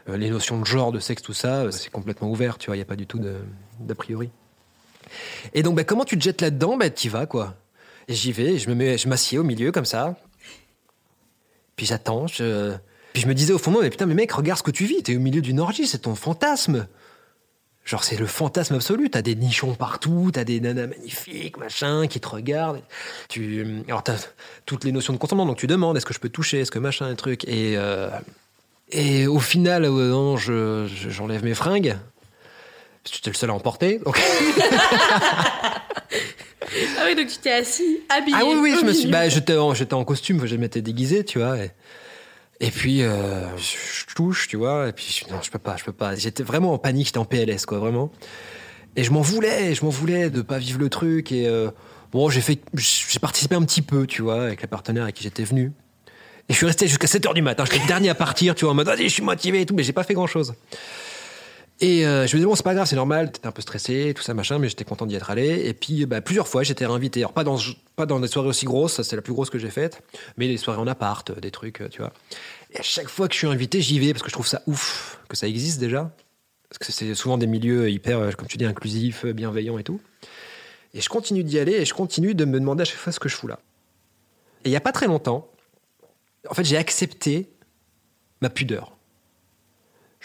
Euh, 0.09 0.17
les 0.17 0.31
notions 0.31 0.61
de 0.61 0.65
genre, 0.65 0.93
de 0.93 1.01
sexe, 1.01 1.21
tout 1.23 1.33
ça, 1.33 1.63
euh, 1.63 1.71
c'est 1.73 1.91
complètement 1.91 2.31
ouvert, 2.31 2.59
tu 2.59 2.67
vois, 2.67 2.77
il 2.77 2.79
n'y 2.79 2.83
a 2.83 2.87
pas 2.87 2.95
du 2.97 3.07
tout 3.09 3.21
d'a 3.81 3.95
priori. 3.97 4.31
Et 5.53 5.63
donc, 5.65 5.75
bah, 5.77 5.83
comment 5.85 6.05
tu 6.05 6.17
te 6.17 6.23
jettes 6.23 6.41
là-dedans? 6.43 6.77
Bah, 6.77 6.91
Tu 6.91 7.09
vas, 7.09 7.27
quoi. 7.27 7.55
J'y 8.09 8.31
vais, 8.33 8.57
je 8.59 8.71
me 8.71 8.97
je 8.97 9.09
m'assieds 9.09 9.39
au 9.39 9.43
milieu, 9.43 9.73
comme 9.73 9.85
ça. 9.85 10.15
Puis 11.75 11.87
j'attends, 11.87 12.27
je... 12.29 12.75
Puis 13.17 13.23
je 13.23 13.29
me 13.29 13.33
disais 13.33 13.55
au 13.55 13.59
fond 13.59 13.71
de 13.71 13.77
moi, 13.77 13.83
mais 13.83 13.89
putain, 13.89 14.05
mais 14.05 14.13
mec, 14.13 14.31
regarde 14.33 14.59
ce 14.59 14.63
que 14.63 14.71
tu 14.71 14.85
vis, 14.85 15.03
t'es 15.03 15.17
au 15.17 15.21
milieu 15.21 15.41
d'une 15.41 15.59
orgie, 15.59 15.87
c'est 15.87 16.01
ton 16.01 16.15
fantasme. 16.15 16.87
Genre, 17.87 18.05
c'est 18.05 18.19
le 18.19 18.27
fantasme 18.27 18.75
absolu. 18.75 19.09
T'as 19.09 19.23
des 19.23 19.35
nichons 19.35 19.73
partout, 19.75 20.29
t'as 20.35 20.45
des 20.45 20.61
nanas 20.61 20.87
magnifiques, 20.89 21.57
machin, 21.57 22.09
qui 22.09 22.21
te 22.21 22.29
regardent. 22.29 22.83
Tu, 23.31 23.67
alors, 23.89 24.03
t'as 24.03 24.17
toutes 24.67 24.85
les 24.85 24.93
notions 24.93 25.15
de 25.15 25.19
consentement, 25.19 25.47
donc 25.47 25.57
tu 25.57 25.67
demandes, 25.67 25.97
est-ce 25.97 26.05
que 26.05 26.13
je 26.13 26.19
peux 26.19 26.29
toucher, 26.29 26.61
est-ce 26.61 26.71
que 26.71 26.79
machin, 26.79 27.07
un 27.07 27.15
truc. 27.15 27.45
Et, 27.45 27.79
euh, 27.79 28.11
et 28.91 29.27
au 29.27 29.39
final, 29.41 29.87
euh, 29.87 30.11
non, 30.11 30.37
je- 30.37 30.87
je- 30.87 31.09
j'enlève 31.09 31.43
mes 31.43 31.55
fringues. 31.55 31.97
Parce 33.03 33.13
que 33.13 33.17
J'étais 33.17 33.31
le 33.31 33.37
seul 33.37 33.49
à 33.49 33.55
en 33.55 33.61
porter. 33.61 33.99
Donc... 34.05 34.21
Ah 36.99 37.05
oui, 37.07 37.15
donc 37.15 37.29
tu 37.29 37.39
t'es 37.39 37.53
assis, 37.53 38.01
habillé. 38.11 38.37
Ah 38.39 38.45
oui, 38.45 38.57
oui, 38.61 38.77
je 38.79 38.85
me 38.85 38.93
suis. 38.93 39.09
Bah, 39.09 39.27
j'étais 39.31 39.57
en, 39.57 39.73
j'étais 39.73 39.95
en 39.95 40.05
costume, 40.05 40.45
je 40.47 40.57
m'étais 40.57 40.83
déguisé, 40.83 41.25
tu 41.25 41.39
vois. 41.39 41.57
Et, 41.59 41.71
et 42.61 42.71
puis, 42.71 43.03
euh, 43.03 43.57
je, 43.57 44.15
touche, 44.15 44.49
tu 44.49 44.57
vois. 44.57 44.89
Et 44.89 44.93
puis, 44.93 45.07
je, 45.25 45.33
non, 45.33 45.41
je 45.43 45.51
peux 45.51 45.59
pas, 45.59 45.77
je 45.77 45.85
peux 45.85 45.93
pas. 45.93 46.15
J'étais 46.15 46.43
vraiment 46.43 46.73
en 46.73 46.79
panique, 46.79 47.07
j'étais 47.07 47.19
en 47.19 47.25
PLS, 47.25 47.67
quoi, 47.67 47.79
vraiment. 47.79 48.11
Et 48.97 49.05
je 49.05 49.11
m'en 49.11 49.21
voulais, 49.21 49.75
je 49.75 49.85
m'en 49.85 49.91
voulais 49.91 50.31
de 50.31 50.41
pas 50.41 50.59
vivre 50.59 50.79
le 50.79 50.89
truc. 50.89 51.33
Et 51.33 51.47
euh, 51.47 51.71
bon, 52.13 52.31
j'ai 52.31 52.41
fait, 52.41 52.61
j'ai 52.75 53.19
participé 53.19 53.55
un 53.55 53.63
petit 53.63 53.83
peu, 53.83 54.07
tu 54.07 54.23
vois, 54.23 54.45
avec 54.45 54.63
la 54.63 54.69
partenaire 54.69 55.03
avec 55.03 55.17
qui 55.17 55.23
j'étais 55.23 55.45
venu. 55.45 55.73
Et 56.49 56.53
je 56.53 56.57
suis 56.57 56.67
resté 56.67 56.87
jusqu'à 56.87 57.07
7 57.07 57.25
h 57.25 57.35
du 57.35 57.43
matin. 57.43 57.65
J'étais 57.65 57.81
le 57.81 57.89
dernier 57.89 58.09
à 58.09 58.15
partir, 58.15 58.55
tu 58.55 58.65
vois, 58.65 58.73
en 58.73 58.75
mode, 58.75 58.87
vas-y, 58.87 59.05
je 59.05 59.15
suis 59.15 59.23
motivé 59.23 59.61
et 59.61 59.67
tout, 59.67 59.75
mais 59.75 59.83
j'ai 59.83 59.93
pas 59.93 60.05
fait 60.05 60.15
grand 60.15 60.29
chose. 60.29 60.55
Et 61.81 62.07
euh, 62.07 62.27
je 62.27 62.35
me 62.35 62.39
disais, 62.39 62.47
bon, 62.47 62.55
c'est 62.55 62.63
pas 62.63 62.75
grave, 62.75 62.87
c'est 62.87 62.97
normal, 62.97 63.31
t'étais 63.31 63.47
un 63.47 63.53
peu 63.53 63.61
stressé, 63.61 64.15
tout 64.17 64.23
ça, 64.23 64.33
machin, 64.33 64.59
mais 64.59 64.69
j'étais 64.69 64.85
content 64.85 65.05
d'y 65.05 65.15
être 65.15 65.29
allé. 65.29 65.67
Et 65.67 65.75
puis, 65.75 66.07
bah, 66.07 66.23
plusieurs 66.23 66.49
fois, 66.49 66.63
j'étais 66.63 66.87
réinvité. 66.87 67.21
Alors, 67.21 67.35
pas 67.35 67.45
dans, 67.45 67.59
pas 67.97 68.07
dans 68.07 68.19
des 68.19 68.29
soirées 68.29 68.49
aussi 68.49 68.65
grosses, 68.65 69.03
c'est 69.03 69.17
la 69.17 69.21
plus 69.21 69.35
grosse 69.35 69.51
que 69.51 69.59
j'ai 69.59 69.69
faite, 69.69 70.03
mais 70.39 70.49
des 70.49 70.57
soirées 70.57 70.81
en 70.81 70.87
appart, 70.87 71.29
euh, 71.29 71.35
des 71.35 71.51
trucs, 71.51 71.83
euh, 71.83 71.89
tu 71.91 72.01
vois. 72.01 72.15
Et 72.73 72.79
à 72.79 72.83
chaque 72.83 73.09
fois 73.09 73.29
que 73.29 73.35
je 73.35 73.39
suis 73.39 73.47
invité, 73.47 73.83
j'y 73.83 73.99
vais 73.99 74.13
parce 74.13 74.23
que 74.23 74.31
je 74.31 74.35
trouve 74.35 74.47
ça 74.47 74.63
ouf 74.67 75.21
que 75.29 75.37
ça 75.37 75.47
existe 75.47 75.79
déjà. 75.79 76.11
Parce 76.71 76.79
que 76.79 76.93
c'est 76.93 77.15
souvent 77.15 77.37
des 77.37 77.47
milieux 77.47 77.91
hyper, 77.91 78.35
comme 78.37 78.49
tu 78.49 78.57
dis, 78.57 78.65
inclusifs, 78.65 79.27
bienveillants 79.27 79.79
et 79.79 79.85
tout. 79.85 80.01
Et 80.95 81.01
je 81.03 81.09
continue 81.11 81.45
d'y 81.45 81.59
aller 81.59 81.75
et 81.75 81.85
je 81.85 81.95
continue 81.95 82.35
de 82.35 82.45
me 82.47 82.59
demander 82.59 82.83
à 82.83 82.85
chaque 82.85 82.97
fois 82.97 83.13
ce 83.13 83.21
que 83.21 83.29
je 83.29 83.37
fous 83.37 83.47
là. 83.47 83.61
Et 84.65 84.69
il 84.69 84.71
n'y 84.71 84.77
a 84.77 84.81
pas 84.81 84.93
très 84.93 85.07
longtemps, 85.07 85.49
en 86.49 86.55
fait, 86.55 86.65
j'ai 86.65 86.77
accepté 86.77 87.51
ma 88.41 88.51
pudeur 88.51 88.96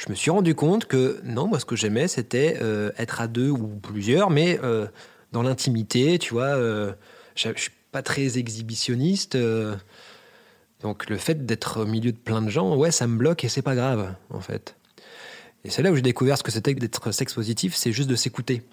je 0.02 0.10
me 0.10 0.16
suis 0.16 0.32
rendu 0.32 0.56
compte 0.56 0.86
que 0.86 1.22
non, 1.24 1.48
moi 1.48 1.60
ce 1.60 1.66
que 1.66 1.76
j'aimais 1.76 2.08
c'était 2.08 2.58
euh, 2.62 2.92
être 2.98 3.22
à 3.22 3.28
deux 3.28 3.50
ou 3.50 3.68
plusieurs, 3.68 4.32
mais 4.32 4.60
euh, 4.64 4.88
dans 5.32 5.44
l'intimité, 5.44 6.18
tu 6.18 6.34
vois. 6.34 6.56
euh, 6.56 6.94
je 7.36 7.50
suis 7.56 7.72
pas 7.92 8.02
très 8.02 8.40
exhibitionniste, 8.40 9.36
euh, 9.36 9.76
donc 10.82 11.08
le 11.10 11.18
fait 11.18 11.46
d'être 11.46 11.82
au 11.82 11.86
milieu 11.86 12.12
de 12.12 12.18
plein 12.18 12.42
de 12.42 12.50
gens, 12.50 12.76
ouais, 12.76 12.90
ça 12.90 13.06
me 13.06 13.16
bloque 13.18 13.44
et 13.44 13.50
c'est 13.50 13.62
pas 13.62 13.76
grave 13.76 14.16
en 14.32 14.42
fait. 14.42 14.76
Et 15.64 15.70
c'est 15.70 15.84
là 15.84 15.92
où 15.92 15.96
j'ai 15.96 16.02
découvert 16.02 16.38
ce 16.38 16.44
que 16.44 16.52
c'était 16.52 16.74
d'être 16.74 17.12
sexe 17.12 17.36
positif, 17.36 17.76
c'est 17.76 17.92
juste 17.92 18.10
de 18.10 18.16
s'écouter. 18.16 18.64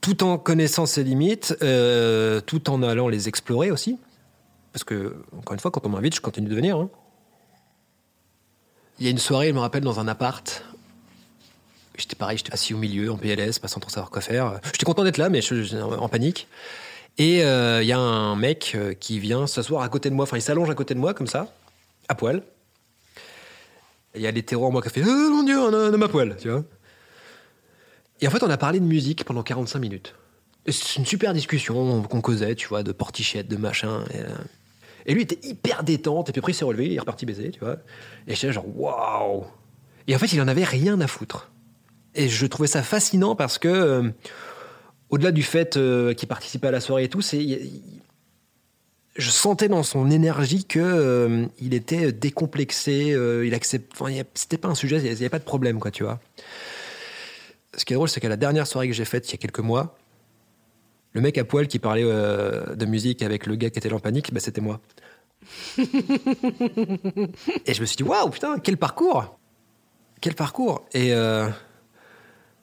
Tout 0.00 0.24
en 0.24 0.38
connaissant 0.38 0.86
ses 0.86 1.04
limites, 1.04 1.54
tout 2.46 2.70
en 2.70 2.82
allant 2.82 3.08
les 3.08 3.28
explorer 3.28 3.70
aussi. 3.70 3.98
Parce 4.72 4.84
que, 4.84 5.22
encore 5.36 5.52
une 5.52 5.60
fois, 5.60 5.70
quand 5.70 5.84
on 5.84 5.90
m'invite, 5.90 6.16
je 6.16 6.22
continue 6.22 6.48
de 6.48 6.54
venir. 6.54 6.78
hein. 6.78 6.88
Il 8.98 9.04
y 9.04 9.08
a 9.08 9.10
une 9.10 9.18
soirée, 9.18 9.48
je 9.48 9.52
me 9.52 9.58
rappelle, 9.58 9.82
dans 9.82 10.00
un 10.00 10.08
appart. 10.08 10.64
J'étais 11.96 12.16
pareil, 12.16 12.38
j'étais 12.38 12.52
assis 12.52 12.74
au 12.74 12.78
milieu, 12.78 13.10
en 13.10 13.16
PLS, 13.16 13.58
pas 13.58 13.68
sans 13.68 13.80
trop 13.80 13.90
savoir 13.90 14.10
quoi 14.10 14.22
faire. 14.22 14.60
J'étais 14.66 14.84
content 14.84 15.04
d'être 15.04 15.18
là, 15.18 15.28
mais 15.28 15.40
en 15.82 16.08
panique. 16.08 16.48
Et 17.18 17.44
euh, 17.44 17.82
il 17.82 17.88
y 17.88 17.92
a 17.92 17.98
un 17.98 18.36
mec 18.36 18.72
euh, 18.74 18.94
qui 18.94 19.18
vient 19.18 19.46
s'asseoir 19.46 19.82
à 19.82 19.88
côté 19.88 20.08
de 20.08 20.14
moi, 20.14 20.22
enfin 20.22 20.38
il 20.38 20.42
s'allonge 20.42 20.70
à 20.70 20.74
côté 20.74 20.94
de 20.94 20.98
moi, 20.98 21.12
comme 21.12 21.26
ça, 21.26 21.52
à 22.08 22.14
poil. 22.14 22.42
Il 24.14 24.22
y 24.22 24.26
a 24.26 24.30
l'hétéro 24.30 24.66
en 24.66 24.70
moi 24.70 24.80
qui 24.80 24.88
a 24.88 24.90
fait 24.90 25.02
Oh 25.04 25.30
mon 25.30 25.42
dieu, 25.42 25.58
un, 25.58 25.72
un 25.72 25.92
homme 25.92 26.02
à 26.02 26.08
poil, 26.08 26.36
tu 26.40 26.48
vois. 26.48 26.64
Et 28.20 28.28
en 28.28 28.30
fait, 28.30 28.42
on 28.42 28.50
a 28.50 28.56
parlé 28.56 28.80
de 28.80 28.84
musique 28.84 29.24
pendant 29.24 29.42
45 29.42 29.78
minutes. 29.78 30.14
C'est 30.68 30.96
une 30.96 31.06
super 31.06 31.34
discussion 31.34 32.02
qu'on 32.02 32.20
causait, 32.20 32.54
tu 32.54 32.68
vois, 32.68 32.82
de 32.82 32.92
portichette, 32.92 33.48
de 33.48 33.56
machin. 33.56 34.04
Et 35.06 35.14
lui, 35.14 35.22
était 35.22 35.38
hyper 35.46 35.84
détente. 35.84 36.28
Et 36.28 36.32
puis 36.32 36.40
après, 36.40 36.52
il 36.52 36.54
s'est 36.54 36.64
relevé, 36.64 36.86
il 36.86 36.94
est 36.94 37.00
reparti 37.00 37.26
baiser, 37.26 37.50
tu 37.50 37.60
vois. 37.60 37.76
Et 38.26 38.34
j'étais 38.34 38.52
genre, 38.52 38.66
waouh! 38.76 39.44
Et 40.06 40.14
en 40.14 40.18
fait, 40.18 40.32
il 40.32 40.40
en 40.40 40.48
avait 40.48 40.64
rien 40.64 41.00
à 41.00 41.06
foutre. 41.06 41.50
Et 42.14 42.28
je 42.28 42.46
trouvais 42.46 42.68
ça 42.68 42.82
fascinant 42.82 43.34
parce 43.34 43.58
que, 43.58 43.68
euh, 43.68 44.10
au-delà 45.10 45.32
du 45.32 45.42
fait 45.42 45.76
euh, 45.76 46.14
qu'il 46.14 46.28
participait 46.28 46.68
à 46.68 46.70
la 46.70 46.80
soirée 46.80 47.04
et 47.04 47.08
tout, 47.08 47.22
c'est. 47.22 47.70
Je 49.14 49.28
sentais 49.28 49.68
dans 49.68 49.82
son 49.82 50.10
énergie 50.10 50.64
que 50.64 50.80
euh, 50.80 51.44
il 51.60 51.74
était 51.74 52.12
décomplexé, 52.12 53.14
il 53.44 53.54
accepte. 53.54 53.92
C'était 54.34 54.56
pas 54.56 54.68
un 54.68 54.74
sujet, 54.74 54.98
il 54.98 55.04
n'y 55.04 55.10
avait 55.10 55.28
pas 55.28 55.38
de 55.38 55.44
problème, 55.44 55.80
quoi, 55.80 55.90
tu 55.90 56.02
vois. 56.02 56.18
Ce 57.76 57.84
qui 57.84 57.92
est 57.92 57.96
drôle, 57.96 58.08
c'est 58.08 58.20
qu'à 58.20 58.30
la 58.30 58.36
dernière 58.36 58.66
soirée 58.66 58.88
que 58.88 58.94
j'ai 58.94 59.04
faite 59.04 59.28
il 59.28 59.32
y 59.32 59.34
a 59.34 59.38
quelques 59.38 59.60
mois, 59.60 59.96
le 61.12 61.20
mec 61.20 61.38
à 61.38 61.44
poil 61.44 61.66
qui 61.68 61.78
parlait 61.78 62.04
euh, 62.04 62.74
de 62.74 62.86
musique 62.86 63.22
avec 63.22 63.46
le 63.46 63.56
gars 63.56 63.70
qui 63.70 63.78
était 63.78 63.88
là 63.88 63.96
en 63.96 64.00
panique, 64.00 64.32
bah, 64.32 64.40
c'était 64.40 64.60
moi. 64.60 64.80
et 65.78 65.84
je 67.74 67.80
me 67.80 67.86
suis 67.86 67.96
dit, 67.96 68.02
waouh, 68.02 68.30
putain, 68.30 68.58
quel 68.58 68.76
parcours 68.76 69.38
Quel 70.20 70.34
parcours 70.34 70.84
Et 70.92 71.12
euh, 71.12 71.48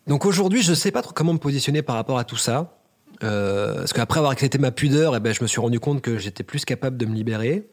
donc 0.08 0.26
aujourd'hui, 0.26 0.62
je 0.64 0.74
sais 0.74 0.92
pas 0.92 1.02
trop 1.02 1.14
comment 1.14 1.34
me 1.34 1.40
positionner 1.40 1.82
par 1.82 1.96
rapport 1.96 2.18
à 2.18 2.24
tout 2.24 2.38
ça. 2.38 2.76
Euh, 3.22 3.76
parce 3.80 3.92
qu'après 3.94 4.20
avoir 4.20 4.32
accepté 4.32 4.58
ma 4.58 4.72
pudeur, 4.72 5.16
eh 5.16 5.20
ben, 5.20 5.34
je 5.34 5.44
me 5.44 5.48
suis 5.48 5.60
rendu 5.60 5.80
compte 5.80 6.02
que 6.02 6.18
j'étais 6.18 6.44
plus 6.44 6.66
capable 6.66 6.98
de 6.98 7.06
me 7.06 7.14
libérer. 7.14 7.68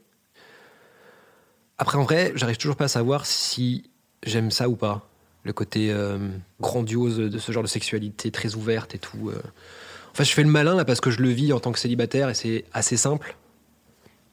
Après, 1.78 1.98
en 1.98 2.02
vrai, 2.02 2.32
j'arrive 2.34 2.56
toujours 2.56 2.76
pas 2.76 2.86
à 2.86 2.88
savoir 2.88 3.26
si 3.26 3.90
j'aime 4.24 4.50
ça 4.50 4.68
ou 4.68 4.76
pas. 4.76 5.08
Le 5.44 5.52
côté 5.52 5.94
grandiose 6.60 7.18
de 7.18 7.38
ce 7.38 7.52
genre 7.52 7.62
de 7.62 7.68
sexualité 7.68 8.32
très 8.32 8.56
ouverte 8.56 8.96
et 8.96 8.98
tout. 8.98 9.30
Enfin, 10.16 10.24
je 10.24 10.32
fais 10.32 10.42
le 10.42 10.48
malin 10.48 10.74
là 10.74 10.86
parce 10.86 11.02
que 11.02 11.10
je 11.10 11.20
le 11.20 11.28
vis 11.28 11.52
en 11.52 11.60
tant 11.60 11.72
que 11.72 11.78
célibataire 11.78 12.30
et 12.30 12.34
c'est 12.34 12.64
assez 12.72 12.96
simple. 12.96 13.36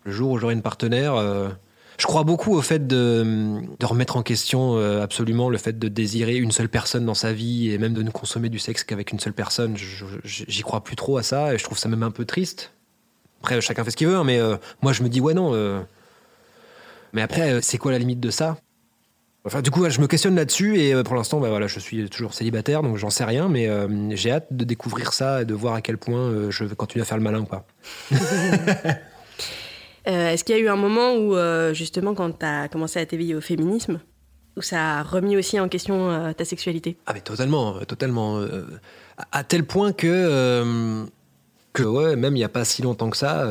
Le 0.05 0.13
jour 0.13 0.31
où 0.31 0.37
j'aurai 0.37 0.53
une 0.53 0.61
partenaire, 0.61 1.15
euh, 1.15 1.49
je 1.97 2.05
crois 2.05 2.23
beaucoup 2.23 2.55
au 2.55 2.61
fait 2.61 2.87
de, 2.87 3.59
remettre 3.83 4.15
en 4.15 4.23
question 4.23 4.77
euh, 4.77 5.03
absolument 5.03 5.49
le 5.49 5.57
fait 5.57 5.77
de 5.77 5.89
désirer 5.89 6.37
une 6.37 6.53
seule 6.53 6.69
personne 6.69 7.05
dans 7.05 7.13
sa 7.13 7.33
vie 7.33 7.69
et 7.69 7.77
même 7.77 7.93
de 7.93 8.01
ne 8.01 8.11
consommer 8.11 8.47
du 8.47 8.59
sexe 8.59 8.85
qu'avec 8.85 9.11
une 9.11 9.19
seule 9.19 9.33
personne. 9.33 9.75
J'y 10.23 10.61
crois 10.61 10.85
plus 10.85 10.95
trop 10.95 11.17
à 11.17 11.23
ça 11.23 11.53
et 11.53 11.57
je 11.57 11.65
trouve 11.65 11.77
ça 11.77 11.89
même 11.89 12.03
un 12.03 12.11
peu 12.11 12.23
triste. 12.23 12.71
Après, 13.41 13.59
chacun 13.59 13.83
fait 13.83 13.91
ce 13.91 13.97
qu'il 13.97 14.07
veut, 14.07 14.15
hein, 14.15 14.23
mais 14.23 14.39
euh, 14.39 14.55
moi 14.81 14.93
je 14.93 15.03
me 15.03 15.09
dis 15.09 15.19
ouais 15.19 15.33
non. 15.33 15.51
Mais 17.11 17.21
après, 17.21 17.61
c'est 17.61 17.77
quoi 17.77 17.91
la 17.91 17.99
limite 17.99 18.21
de 18.21 18.29
ça? 18.29 18.55
Enfin, 19.45 19.61
du 19.61 19.71
coup, 19.71 19.89
je 19.89 19.99
me 19.99 20.07
questionne 20.07 20.35
là-dessus 20.35 20.77
et 20.79 20.93
euh, 20.93 21.03
pour 21.03 21.15
l'instant, 21.15 21.41
bah, 21.41 21.49
voilà, 21.49 21.67
je 21.67 21.77
suis 21.79 22.09
toujours 22.09 22.33
célibataire, 22.33 22.81
donc 22.81 22.95
j'en 22.95 23.09
sais 23.09 23.25
rien, 23.25 23.49
mais 23.49 23.67
euh, 23.67 24.15
j'ai 24.15 24.31
hâte 24.31 24.47
de 24.51 24.63
découvrir 24.63 25.11
ça 25.11 25.41
et 25.41 25.45
de 25.45 25.53
voir 25.53 25.73
à 25.73 25.81
quel 25.81 25.97
point 25.97 26.19
euh, 26.21 26.49
je 26.49 26.63
vais 26.63 26.75
continuer 26.75 27.01
à 27.01 27.05
faire 27.05 27.17
le 27.17 27.23
malin 27.23 27.41
ou 27.41 27.45
pas. 27.45 27.65
Euh, 30.05 30.31
Est-ce 30.31 30.43
qu'il 30.43 30.53
y 30.53 30.59
a 30.59 30.61
eu 30.61 30.67
un 30.67 30.75
moment 30.75 31.15
où, 31.15 31.33
justement, 31.73 32.13
quand 32.13 32.39
tu 32.39 32.45
as 32.45 32.67
commencé 32.67 32.99
à 32.99 33.05
t'éveiller 33.05 33.35
au 33.35 33.39
féminisme, 33.39 34.01
où 34.57 34.61
ça 34.61 34.97
a 34.99 35.01
remis 35.03 35.37
aussi 35.37 35.57
en 35.61 35.69
question 35.69 36.33
ta 36.33 36.43
sexualité? 36.43 36.97
Ah 37.05 37.13
mais 37.13 37.21
totalement, 37.21 37.79
totalement. 37.85 38.41
à, 39.17 39.39
à 39.39 39.43
tel 39.45 39.63
point 39.63 39.93
que, 39.93 41.05
que 41.71 41.83
ouais, 41.83 42.17
même 42.17 42.33
il 42.35 42.39
n'y 42.39 42.43
a 42.43 42.49
pas 42.49 42.65
si 42.65 42.81
longtemps 42.81 43.09
que 43.09 43.15
ça, 43.15 43.47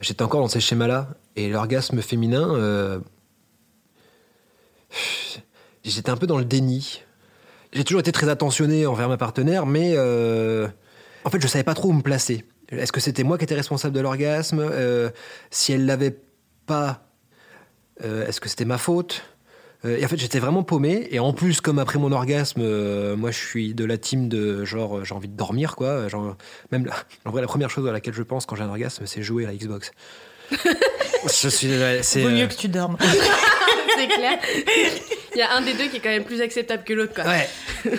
j'étais 0.00 0.22
encore 0.24 0.40
dans 0.40 0.48
ces 0.48 0.58
schémas-là. 0.58 1.06
Et 1.36 1.48
l'orgasme 1.48 2.02
féminin, 2.02 3.00
j'étais 5.84 6.10
un 6.10 6.16
peu 6.16 6.26
dans 6.26 6.38
le 6.38 6.44
déni. 6.44 7.02
J'ai 7.72 7.84
toujours 7.84 8.00
été 8.00 8.12
très 8.12 8.28
attentionné 8.28 8.86
envers 8.86 9.08
ma 9.08 9.16
partenaire, 9.18 9.66
mais 9.66 9.92
euh, 9.96 10.66
en 11.24 11.30
fait, 11.30 11.40
je 11.40 11.46
savais 11.46 11.64
pas 11.64 11.74
trop 11.74 11.88
où 11.88 11.92
me 11.92 12.02
placer. 12.02 12.44
Est-ce 12.70 12.92
que 12.92 13.00
c'était 13.00 13.24
moi 13.24 13.38
qui 13.38 13.44
étais 13.44 13.54
responsable 13.54 13.94
de 13.94 14.00
l'orgasme? 14.00 14.60
Euh, 14.60 15.10
Si 15.50 15.72
elle 15.72 15.86
l'avait 15.86 16.18
pas, 16.66 17.06
euh, 18.04 18.26
est-ce 18.26 18.40
que 18.40 18.48
c'était 18.48 18.64
ma 18.64 18.78
faute? 18.78 19.22
Euh, 19.84 19.96
Et 19.98 20.04
en 20.04 20.08
fait, 20.08 20.16
j'étais 20.18 20.38
vraiment 20.38 20.62
paumé. 20.62 21.08
Et 21.10 21.18
en 21.18 21.32
plus, 21.32 21.60
comme 21.60 21.78
après 21.78 21.98
mon 21.98 22.10
orgasme, 22.12 22.60
euh, 22.62 23.16
moi, 23.16 23.30
je 23.30 23.38
suis 23.38 23.74
de 23.74 23.84
la 23.84 23.96
team 23.98 24.28
de 24.28 24.64
genre, 24.64 25.04
j'ai 25.04 25.14
envie 25.14 25.28
de 25.28 25.36
dormir, 25.36 25.76
quoi. 25.76 26.08
Genre, 26.08 26.36
même, 26.72 26.86
la- 26.86 26.94
en 27.26 27.30
vrai, 27.30 27.40
la 27.42 27.46
première 27.48 27.70
chose 27.70 27.86
à 27.88 27.92
laquelle 27.92 28.14
je 28.14 28.22
pense 28.22 28.44
quand 28.46 28.56
j'ai 28.56 28.64
un 28.64 28.68
orgasme, 28.70 29.04
c'est 29.06 29.22
jouer 29.22 29.44
à 29.44 29.48
la 29.48 29.54
Xbox. 29.54 29.90
je 30.52 31.48
suis, 31.48 31.68
ouais, 31.68 32.00
c'est, 32.02 32.22
Vaut 32.22 32.28
euh, 32.28 32.32
mieux 32.32 32.46
que 32.48 32.54
tu 32.54 32.68
dormes. 32.68 32.96
C'est 33.98 34.06
clair. 34.08 34.38
Il 35.34 35.38
y 35.38 35.42
a 35.42 35.54
un 35.56 35.60
des 35.60 35.74
deux 35.74 35.88
qui 35.88 35.96
est 35.96 36.00
quand 36.00 36.08
même 36.08 36.24
plus 36.24 36.40
acceptable 36.40 36.84
que 36.84 36.92
l'autre, 36.94 37.14
quoi. 37.14 37.24
Ouais, 37.24 37.48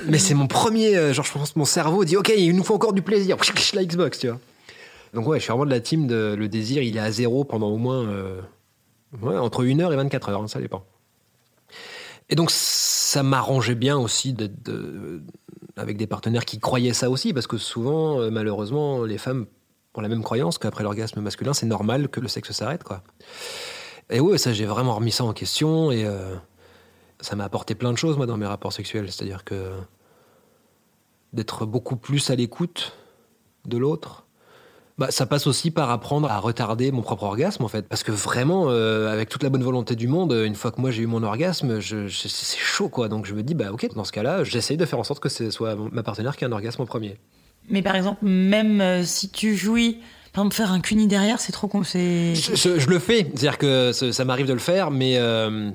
mais 0.06 0.18
c'est 0.18 0.34
mon 0.34 0.48
premier. 0.48 0.96
euh, 0.98 1.14
Genre, 1.14 1.26
je 1.26 1.32
pense 1.32 1.56
mon 1.56 1.66
cerveau 1.66 2.04
dit 2.06 2.18
Ok, 2.18 2.32
il 2.36 2.56
nous 2.56 2.64
faut 2.64 2.76
encore 2.76 2.94
du 2.94 3.02
plaisir. 3.02 3.38
La 3.74 3.84
Xbox, 3.86 4.20
tu 4.20 4.28
vois. 4.28 4.40
Donc, 5.14 5.28
ouais, 5.28 5.38
je 5.40 5.44
suis 5.44 5.52
vraiment 5.52 5.66
de 5.66 5.72
la 5.72 5.80
team 5.80 6.08
le 6.10 6.48
désir, 6.48 6.82
il 6.84 6.96
est 6.96 7.00
à 7.00 7.12
zéro 7.12 7.44
pendant 7.44 7.70
au 7.70 7.78
moins. 7.78 8.08
euh, 8.08 8.42
entre 9.24 9.64
1h 9.64 9.92
et 9.92 9.96
24 9.96 10.30
heures, 10.30 10.42
hein, 10.44 10.48
ça 10.48 10.60
dépend. 10.60 10.84
Et 12.30 12.36
donc, 12.36 12.52
ça 12.52 13.24
m'arrangeait 13.24 13.74
bien 13.76 13.98
aussi 13.98 14.34
d'être 14.34 14.72
avec 15.78 15.98
des 15.98 16.06
partenaires 16.08 16.46
qui 16.46 16.60
croyaient 16.60 16.94
ça 16.94 17.10
aussi, 17.10 17.34
parce 17.34 17.48
que 17.48 17.58
souvent, 17.58 18.20
euh, 18.20 18.30
malheureusement, 18.30 19.04
les 19.04 19.18
femmes 19.18 19.48
ont 19.96 20.02
la 20.02 20.10
même 20.10 20.22
croyance 20.24 20.58
qu'après 20.60 20.84
l'orgasme 20.84 21.22
masculin, 21.22 21.54
c'est 21.54 21.66
normal 21.66 22.10
que 22.10 22.20
le 22.20 22.28
sexe 22.28 22.52
s'arrête, 22.52 22.84
quoi. 22.84 23.02
Et 24.10 24.20
ouais, 24.20 24.38
ça, 24.38 24.54
j'ai 24.54 24.66
vraiment 24.66 24.96
remis 24.96 25.12
ça 25.12 25.24
en 25.24 25.34
question 25.34 25.92
et. 25.92 26.06
euh, 26.06 26.36
ça 27.22 27.36
m'a 27.36 27.44
apporté 27.44 27.76
plein 27.76 27.92
de 27.92 27.98
choses, 27.98 28.18
moi, 28.18 28.26
dans 28.26 28.38
mes 28.38 28.46
rapports 28.46 28.74
sexuels. 28.74 29.12
C'est-à-dire 29.12 29.44
que 29.44 29.72
d'être 31.34 31.66
beaucoup 31.66 31.96
plus 31.96 32.30
à 32.30 32.36
l'écoute 32.36 32.94
de 33.66 33.78
l'autre, 33.78 34.26
bah, 34.98 35.12
ça 35.12 35.26
passe 35.26 35.48
aussi 35.48 35.72
par 35.72 35.90
apprendre 35.92 36.30
à 36.32 36.40
retarder 36.40 36.92
mon 36.92 37.02
propre 37.02 37.24
orgasme, 37.24 37.64
en 37.64 37.68
fait. 37.68 37.88
Parce 37.88 38.04
que 38.04 38.12
vraiment, 38.12 38.68
euh, 38.70 39.12
avec 39.12 39.30
toute 39.30 39.44
la 39.44 39.50
bonne 39.50 39.64
volonté 39.64 39.96
du 39.96 40.08
monde, 40.08 40.32
une 40.32 40.56
fois 40.56 40.72
que 40.72 40.82
moi 40.82 40.92
j'ai 40.92 41.04
eu 41.04 41.08
mon 41.08 41.24
orgasme, 41.24 41.82
c'est 41.82 42.30
chaud, 42.58 42.90
quoi. 42.90 43.10
Donc 43.10 43.26
je 43.26 43.34
me 43.34 43.44
dis, 43.44 43.54
bah 43.54 43.72
ok, 43.72 43.94
dans 43.94 44.06
ce 44.06 44.12
cas-là, 44.12 44.44
j'essaye 44.44 44.78
de 44.78 44.86
faire 44.86 45.00
en 45.00 45.04
sorte 45.04 45.22
que 45.22 45.30
ce 45.30 45.52
soit 45.52 45.76
ma 45.92 46.04
partenaire 46.04 46.36
qui 46.36 46.46
a 46.46 46.48
un 46.48 46.52
orgasme 46.52 46.82
en 46.82 46.86
premier. 46.86 47.18
Mais 47.70 47.82
par 47.82 47.96
exemple, 47.96 48.26
même 48.26 48.82
euh, 48.82 49.04
si 49.04 49.30
tu 49.30 49.56
jouis, 49.56 50.00
par 50.34 50.44
exemple, 50.44 50.56
faire 50.56 50.72
un 50.72 50.80
cuni 50.80 51.08
derrière, 51.08 51.40
c'est 51.40 51.52
trop 51.52 51.68
con. 51.68 51.84
C'est. 51.84 52.36
Je, 52.36 52.56
je- 52.56 52.80
je 52.80 52.90
le 52.90 53.00
fais, 53.00 53.24
c'est-à-dire 53.24 53.58
que 53.58 53.92
ça, 53.92 54.26
m'arrive 54.26 54.46
de 54.48 54.54
le 54.54 54.60
faire, 54.60 54.92
mais. 54.92 55.18
euh, 55.18 55.70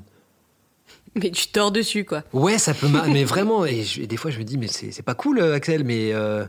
Mais 1.16 1.30
tu 1.30 1.48
tords 1.48 1.70
dessus, 1.72 2.04
quoi. 2.04 2.22
Ouais, 2.32 2.58
ça 2.58 2.74
peut. 2.74 2.88
m'a- 2.88 3.06
mais 3.08 3.24
vraiment, 3.24 3.64
et, 3.66 3.82
je- 3.84 4.00
et 4.02 4.06
des 4.06 4.16
fois, 4.16 4.30
je 4.30 4.38
me 4.38 4.44
dis, 4.44 4.58
mais 4.58 4.66
c'est 4.68 4.90
c'est 4.92 5.02
pas 5.02 5.14
cool, 5.14 5.38
euh, 5.40 5.54
Axel, 5.54 5.84
mais. 5.84 6.10
euh, 6.12 6.44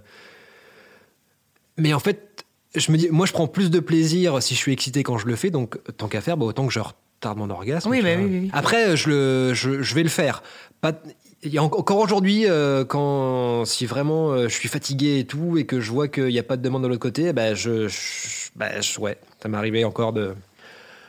Mais 1.78 1.94
en 1.94 2.00
fait, 2.00 2.46
je 2.76 2.92
me 2.92 2.98
dis, 2.98 3.10
moi, 3.12 3.26
je 3.26 3.34
prends 3.34 3.48
plus 3.48 3.70
de 3.70 3.80
plaisir 3.80 4.42
si 4.42 4.54
je 4.56 4.60
suis 4.60 4.72
excité 4.74 5.04
quand 5.04 5.18
je 5.18 5.28
le 5.28 5.36
fais, 5.36 5.50
donc 5.50 5.78
tant 5.98 6.08
qu'à 6.08 6.22
faire, 6.22 6.38
bah, 6.38 6.46
autant 6.46 6.66
que 6.68 6.74
je 6.74 6.80
retarde 6.80 7.38
mon 7.38 7.50
orgasme. 7.50 7.90
Oui, 7.90 8.02
bah 8.02 8.10
oui, 8.18 8.24
oui, 8.26 8.40
oui. 8.44 8.50
Après, 8.54 8.96
je, 8.96 9.10
le, 9.10 9.54
je, 9.54 9.82
je 9.82 9.96
vais 9.96 10.04
le 10.04 10.10
faire. 10.10 10.42
Pas, 10.82 10.94
il 11.46 11.54
y 11.54 11.58
a 11.58 11.64
en- 11.64 11.66
encore 11.68 12.00
aujourd'hui, 12.00 12.46
euh, 12.48 12.84
quand 12.86 13.64
si 13.66 13.86
vraiment 13.86 14.32
euh, 14.32 14.48
je 14.48 14.54
suis 14.54 14.70
fatigué 14.70 15.20
et 15.20 15.26
tout, 15.26 15.58
et 15.58 15.66
que 15.66 15.80
je 15.80 15.92
vois 15.92 16.08
qu'il 16.08 16.26
n'y 16.28 16.40
a 16.40 16.44
pas 16.44 16.58
de 16.58 16.62
demande 16.62 16.84
de 16.84 16.88
l'autre 16.88 17.00
côté, 17.02 17.32
bah, 17.34 17.54
je, 17.54 17.88
bah, 18.56 18.82
je- 18.82 19.00
ouais, 19.00 19.18
ça 19.42 19.48
m'est 19.50 19.58
arrivé 19.58 19.84
encore 19.86 20.12
de, 20.14 20.34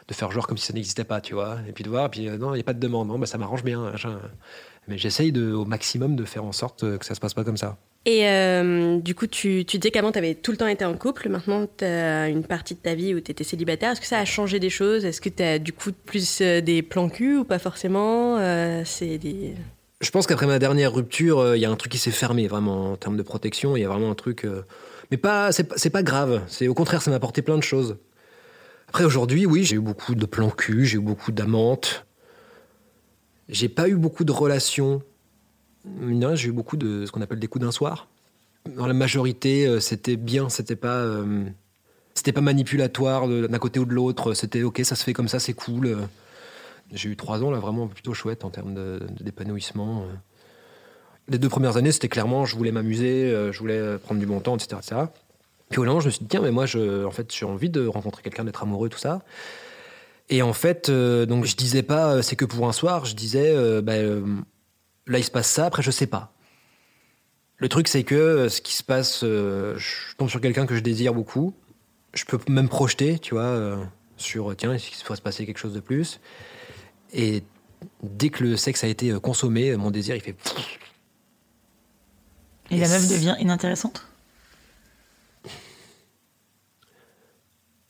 de 0.08 0.14
faire 0.14 0.30
genre 0.30 0.46
comme 0.46 0.58
si 0.58 0.66
ça 0.66 0.72
n'existait 0.72 1.04
pas, 1.04 1.20
tu 1.20 1.34
vois, 1.34 1.58
et 1.68 1.72
puis 1.72 1.84
de 1.84 1.88
voir, 1.88 2.06
et 2.06 2.08
puis 2.10 2.28
euh, 2.28 2.36
non, 2.38 2.52
il 2.52 2.56
n'y 2.56 2.60
a 2.60 2.64
pas 2.64 2.74
de 2.74 2.80
demande, 2.80 3.08
non, 3.08 3.18
bah, 3.18 3.26
ça 3.26 3.38
m'arrange 3.38 3.64
bien. 3.64 3.92
Mais 4.88 4.98
j'essaye 4.98 5.36
au 5.36 5.64
maximum 5.64 6.14
de 6.14 6.24
faire 6.24 6.44
en 6.44 6.52
sorte 6.52 6.98
que 6.98 7.04
ça 7.04 7.16
se 7.16 7.20
passe 7.20 7.34
pas 7.34 7.42
comme 7.42 7.56
ça. 7.56 7.76
Et 8.04 8.22
du 9.02 9.16
coup, 9.16 9.26
tu, 9.26 9.64
tu 9.66 9.78
disais 9.78 9.90
qu'avant, 9.90 10.12
tu 10.12 10.18
avais 10.18 10.36
tout 10.36 10.52
le 10.52 10.56
temps 10.56 10.68
été 10.68 10.84
en 10.84 10.94
couple. 10.94 11.28
Maintenant, 11.28 11.66
tu 11.76 11.84
as 11.84 12.28
une 12.28 12.44
partie 12.44 12.76
de 12.76 12.78
ta 12.78 12.94
vie 12.94 13.12
où 13.12 13.18
tu 13.20 13.32
étais 13.32 13.42
célibataire. 13.42 13.90
Est-ce 13.90 14.00
que 14.00 14.06
ça 14.06 14.20
a 14.20 14.24
changé 14.24 14.60
des 14.60 14.70
choses? 14.70 15.04
Est-ce 15.04 15.20
que 15.20 15.28
tu 15.28 15.42
as 15.42 15.58
du 15.58 15.72
coup 15.72 15.90
plus 15.90 16.40
des 16.40 16.82
plans 16.82 17.08
cul 17.08 17.38
ou 17.38 17.44
pas 17.44 17.58
forcément? 17.58 18.38
C'est. 18.84 19.18
Je 20.06 20.12
pense 20.12 20.28
qu'après 20.28 20.46
ma 20.46 20.60
dernière 20.60 20.92
rupture, 20.94 21.40
euh, 21.40 21.56
il 21.56 21.60
y 21.60 21.64
a 21.64 21.70
un 21.70 21.74
truc 21.74 21.90
qui 21.90 21.98
s'est 21.98 22.12
fermé 22.12 22.46
vraiment 22.46 22.92
en 22.92 22.96
termes 22.96 23.16
de 23.16 23.24
protection. 23.24 23.76
Il 23.76 23.80
y 23.80 23.84
a 23.84 23.88
vraiment 23.88 24.08
un 24.08 24.14
truc, 24.14 24.44
euh, 24.44 24.62
mais 25.10 25.16
pas, 25.16 25.50
c'est 25.50 25.90
pas, 25.90 26.04
grave. 26.04 26.42
Au 26.68 26.74
contraire, 26.74 27.02
ça 27.02 27.10
m'a 27.10 27.16
apporté 27.16 27.42
plein 27.42 27.58
de 27.58 27.64
choses. 27.64 27.96
Après 28.86 29.02
aujourd'hui, 29.02 29.46
oui, 29.46 29.64
j'ai 29.64 29.74
eu 29.74 29.80
beaucoup 29.80 30.14
de 30.14 30.24
plans 30.24 30.50
cul, 30.50 30.86
j'ai 30.86 30.98
eu 30.98 31.00
beaucoup 31.00 31.32
d'amantes. 31.32 32.06
J'ai 33.48 33.68
pas 33.68 33.88
eu 33.88 33.96
beaucoup 33.96 34.22
de 34.22 34.30
relations. 34.30 35.02
J'ai 36.34 36.48
eu 36.50 36.52
beaucoup 36.52 36.76
de 36.76 37.04
ce 37.04 37.10
qu'on 37.10 37.20
appelle 37.20 37.40
des 37.40 37.48
coups 37.48 37.64
d'un 37.64 37.72
soir. 37.72 38.06
Dans 38.76 38.86
la 38.86 38.94
majorité, 38.94 39.66
euh, 39.66 39.80
c'était 39.80 40.16
bien, 40.16 40.48
c'était 40.48 40.76
pas, 40.76 41.04
c'était 42.14 42.30
pas 42.30 42.42
manipulatoire 42.42 43.26
d'un 43.26 43.58
côté 43.58 43.80
ou 43.80 43.84
de 43.84 43.92
l'autre. 43.92 44.34
C'était 44.34 44.62
ok, 44.62 44.82
ça 44.84 44.94
se 44.94 45.02
fait 45.02 45.14
comme 45.14 45.28
ça, 45.28 45.40
c'est 45.40 45.54
cool. 45.54 45.96
J'ai 46.92 47.08
eu 47.08 47.16
trois 47.16 47.42
ans 47.42 47.50
là 47.50 47.58
vraiment 47.58 47.88
plutôt 47.88 48.14
chouette 48.14 48.44
en 48.44 48.50
termes 48.50 48.74
d'épanouissement. 49.20 50.02
euh. 50.02 50.14
Les 51.28 51.38
deux 51.38 51.48
premières 51.48 51.76
années, 51.76 51.90
c'était 51.90 52.08
clairement, 52.08 52.44
je 52.44 52.54
voulais 52.54 52.70
m'amuser, 52.70 53.24
euh, 53.24 53.50
je 53.50 53.58
voulais 53.58 53.78
euh, 53.78 53.98
prendre 53.98 54.20
du 54.20 54.26
bon 54.26 54.38
temps, 54.40 54.56
etc., 54.56 54.76
etc. 54.78 55.02
Puis 55.70 55.80
au 55.80 55.84
moment, 55.84 55.98
je 55.98 56.06
me 56.06 56.10
suis 56.10 56.20
dit 56.20 56.28
tiens, 56.28 56.40
mais 56.40 56.52
moi, 56.52 56.66
je, 56.66 57.04
en 57.04 57.10
fait, 57.10 57.34
j'ai 57.34 57.44
envie 57.44 57.70
de 57.70 57.84
rencontrer 57.86 58.22
quelqu'un, 58.22 58.44
d'être 58.44 58.62
amoureux, 58.62 58.88
tout 58.88 58.98
ça. 58.98 59.22
Et 60.28 60.42
en 60.42 60.52
fait, 60.52 60.88
euh, 60.88 61.26
donc 61.26 61.44
je 61.44 61.56
disais 61.56 61.82
pas 61.82 62.20
c'est 62.22 62.34
que 62.36 62.44
pour 62.44 62.68
un 62.68 62.72
soir, 62.72 63.04
je 63.04 63.14
disais 63.14 63.54
bah, 63.80 63.92
euh, 63.92 64.24
là 65.06 65.18
il 65.18 65.24
se 65.24 65.30
passe 65.30 65.48
ça, 65.48 65.66
après 65.66 65.82
je 65.82 65.92
sais 65.92 66.08
pas. 66.08 66.32
Le 67.58 67.68
truc 67.68 67.86
c'est 67.86 68.02
que 68.02 68.48
ce 68.48 68.60
qui 68.60 68.74
se 68.74 68.82
passe, 68.82 69.20
je 69.22 70.16
tombe 70.18 70.28
sur 70.28 70.40
quelqu'un 70.40 70.66
que 70.66 70.74
je 70.74 70.80
désire 70.80 71.14
beaucoup. 71.14 71.54
Je 72.12 72.24
peux 72.24 72.38
même 72.48 72.68
projeter, 72.68 73.20
tu 73.20 73.34
vois, 73.34 73.78
sur 74.16 74.56
tiens, 74.56 74.72
est-ce 74.72 74.88
qu'il 74.88 74.96
se 74.96 75.22
passer 75.22 75.46
quelque 75.46 75.58
chose 75.58 75.74
de 75.74 75.80
plus? 75.80 76.20
Et 77.12 77.42
dès 78.02 78.28
que 78.30 78.42
le 78.44 78.56
sexe 78.56 78.84
a 78.84 78.88
été 78.88 79.10
euh, 79.10 79.20
consommé, 79.20 79.76
mon 79.76 79.90
désir 79.90 80.14
il 80.16 80.20
fait. 80.22 80.36
Et 82.70 82.78
la 82.78 82.88
meuf 82.88 83.08
devient 83.08 83.36
inintéressante? 83.38 84.04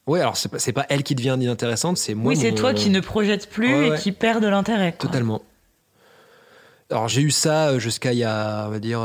Ouais, 0.07 0.21
alors 0.21 0.37
c'est 0.37 0.49
pas, 0.49 0.59
pas 0.83 0.87
elle 0.89 1.03
qui 1.03 1.14
devient 1.17 1.37
inintéressante, 1.41 1.97
c'est 1.97 2.14
moi. 2.14 2.31
oui, 2.33 2.37
c'est 2.37 2.51
mon- 2.53 2.57
toi 2.57 2.75
qui 2.75 2.91
ne 2.91 3.01
projettes 3.01 3.51
plus 3.51 3.73
Ouais, 3.75 3.89
et 3.99 4.01
qui 4.01 4.12
perds 4.12 4.41
de 4.41 4.47
l'intérêt. 4.47 4.93
Totalement. 4.93 5.43
Alors 6.91 7.09
j'ai 7.09 7.23
eu 7.23 7.33
ça 7.33 7.71
euh, 7.71 7.79
jusqu'à 7.81 8.12
il 8.12 8.19
y 8.19 8.25
a, 8.25 8.67
on 8.69 8.71
va 8.71 8.79
dire, 8.79 9.01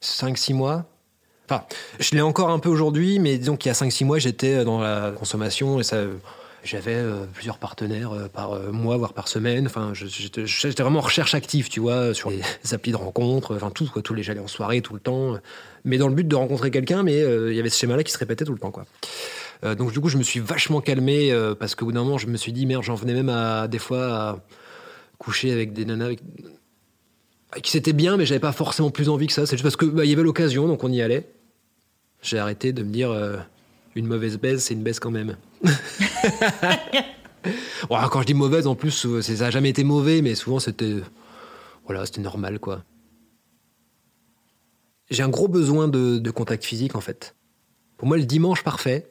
5-6 0.00 0.54
mois. 0.54 0.84
Enfin, 1.48 1.64
je 1.98 2.14
l'ai 2.14 2.20
encore 2.20 2.50
un 2.50 2.58
peu 2.60 2.68
aujourd'hui, 2.68 3.18
mais 3.18 3.36
disons 3.36 3.56
qu'il 3.56 3.68
y 3.68 3.70
a 3.70 3.74
5-6 3.74 4.04
mois, 4.04 4.18
j'étais 4.20 4.64
dans 4.64 4.78
la 4.80 5.10
consommation 5.18 5.80
et 5.80 5.82
ça, 5.82 5.96
j'avais 6.64 6.94
euh, 6.94 7.26
plusieurs 7.32 7.58
partenaires 7.58 8.12
euh, 8.12 8.28
par 8.28 8.52
euh, 8.52 8.72
mois, 8.72 8.96
voire 8.96 9.12
par 9.12 9.28
semaine. 9.28 9.66
Enfin, 9.66 9.92
j'étais 9.94 10.82
vraiment 10.82 10.98
en 10.98 11.02
recherche 11.02 11.34
active, 11.34 11.68
tu 11.68 11.80
vois, 11.80 12.14
sur 12.14 12.30
les 12.30 12.40
applis 12.72 12.92
de 12.92 12.96
rencontres, 12.96 13.54
enfin 13.54 13.70
tout, 13.70 13.88
quoi. 13.92 14.02
Tous 14.02 14.14
les, 14.14 14.22
j'allais 14.22 14.40
en 14.40 14.48
soirée 14.48 14.80
tout 14.80 14.94
le 14.94 15.00
temps, 15.00 15.38
mais 15.84 15.98
dans 15.98 16.08
le 16.08 16.14
but 16.14 16.26
de 16.26 16.34
rencontrer 16.34 16.70
quelqu'un, 16.70 17.02
mais 17.02 17.18
il 17.20 17.54
y 17.54 17.60
avait 17.60 17.68
ce 17.68 17.78
schéma-là 17.78 18.02
qui 18.02 18.12
se 18.12 18.18
répétait 18.18 18.44
tout 18.44 18.52
le 18.52 18.58
temps, 18.58 18.70
quoi. 18.70 18.84
Donc 19.76 19.92
du 19.92 20.00
coup, 20.00 20.08
je 20.08 20.18
me 20.18 20.22
suis 20.22 20.40
vachement 20.40 20.80
calmé 20.80 21.32
parce 21.58 21.74
qu'au 21.74 21.86
bout 21.86 21.92
d'un 21.92 22.02
moment, 22.02 22.18
je 22.18 22.26
me 22.26 22.36
suis 22.36 22.52
dit 22.52 22.66
merde, 22.66 22.82
j'en 22.82 22.96
venais 22.96 23.14
même 23.14 23.30
à 23.30 23.66
des 23.66 23.78
fois 23.78 24.40
coucher 25.18 25.52
avec 25.52 25.72
des 25.72 25.84
nanas 25.86 26.06
avec- 26.06 26.20
qui 27.62 27.70
c'était 27.70 27.92
bien, 27.94 28.16
mais 28.16 28.26
j'avais 28.26 28.40
pas 28.40 28.52
forcément 28.52 28.90
plus 28.90 29.08
envie 29.08 29.26
que 29.26 29.32
ça. 29.32 29.46
C'est 29.46 29.52
juste 29.52 29.62
parce 29.62 29.76
que 29.76 29.86
bah, 29.86 30.04
y 30.04 30.12
avait 30.12 30.22
l'occasion, 30.22 30.66
donc 30.66 30.84
on 30.84 30.90
y 30.92 31.00
allait. 31.00 31.30
J'ai 32.20 32.38
arrêté 32.38 32.72
de 32.72 32.82
me 32.82 32.90
dire 32.90 33.10
une 33.94 34.06
mauvaise 34.06 34.38
baise, 34.38 34.62
c'est 34.62 34.74
une 34.74 34.82
baise 34.82 34.98
quand 34.98 35.10
même. 35.10 35.36
Bon, 37.90 37.98
quand 38.10 38.22
je 38.22 38.26
dis 38.26 38.32
mauvaise, 38.32 38.66
en 38.66 38.74
plus, 38.74 39.04
euh, 39.04 39.20
ça 39.20 39.46
a 39.46 39.50
jamais 39.50 39.68
été 39.68 39.84
mauvais, 39.84 40.22
mais 40.22 40.34
souvent 40.34 40.60
c'était 40.60 40.94
voilà, 41.84 42.04
normal 42.18 42.58
quoi. 42.58 42.82
J'ai 45.10 45.22
un 45.22 45.28
gros 45.28 45.48
besoin 45.48 45.86
de, 45.86 46.16
de 46.18 46.30
contact 46.30 46.64
physique 46.64 46.96
en 46.96 47.02
fait. 47.02 47.34
Pour 47.96 48.08
moi, 48.08 48.16
le 48.16 48.24
dimanche 48.24 48.64
parfait, 48.64 49.06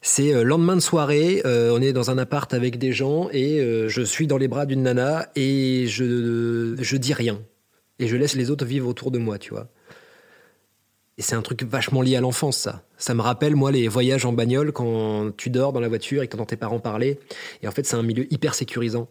C'est 0.00 0.32
euh, 0.32 0.44
lendemain 0.44 0.76
de 0.76 0.80
soirée, 0.80 1.42
euh, 1.44 1.72
on 1.74 1.82
est 1.82 1.92
dans 1.92 2.10
un 2.10 2.18
appart 2.18 2.52
avec 2.54 2.78
des 2.78 2.92
gens 2.92 3.28
et 3.32 3.60
euh, 3.60 3.88
je 3.88 4.02
suis 4.02 4.26
dans 4.26 4.38
les 4.38 4.46
bras 4.46 4.64
d'une 4.64 4.82
nana 4.82 5.28
et 5.34 5.86
je, 5.88 6.76
je 6.78 6.96
dis 6.96 7.14
rien. 7.14 7.40
Et 7.98 8.06
je 8.06 8.16
laisse 8.16 8.36
les 8.36 8.50
autres 8.50 8.64
vivre 8.64 8.88
autour 8.88 9.10
de 9.10 9.18
moi, 9.18 9.38
tu 9.38 9.50
vois. 9.50 9.68
Et 11.18 11.22
c'est 11.22 11.34
un 11.34 11.42
truc 11.42 11.64
vachement 11.64 12.00
lié 12.00 12.14
à 12.14 12.20
l'enfance, 12.20 12.56
ça. 12.56 12.84
Ça 12.96 13.12
me 13.12 13.22
rappelle, 13.22 13.56
moi, 13.56 13.72
les 13.72 13.88
voyages 13.88 14.24
en 14.24 14.32
bagnole 14.32 14.70
quand 14.70 15.36
tu 15.36 15.50
dors 15.50 15.72
dans 15.72 15.80
la 15.80 15.88
voiture 15.88 16.22
et 16.22 16.28
que 16.28 16.32
t'entends 16.32 16.46
tes 16.46 16.56
parents 16.56 16.78
parler. 16.78 17.18
Et 17.60 17.66
en 17.66 17.72
fait, 17.72 17.84
c'est 17.84 17.96
un 17.96 18.04
milieu 18.04 18.32
hyper 18.32 18.54
sécurisant 18.54 19.08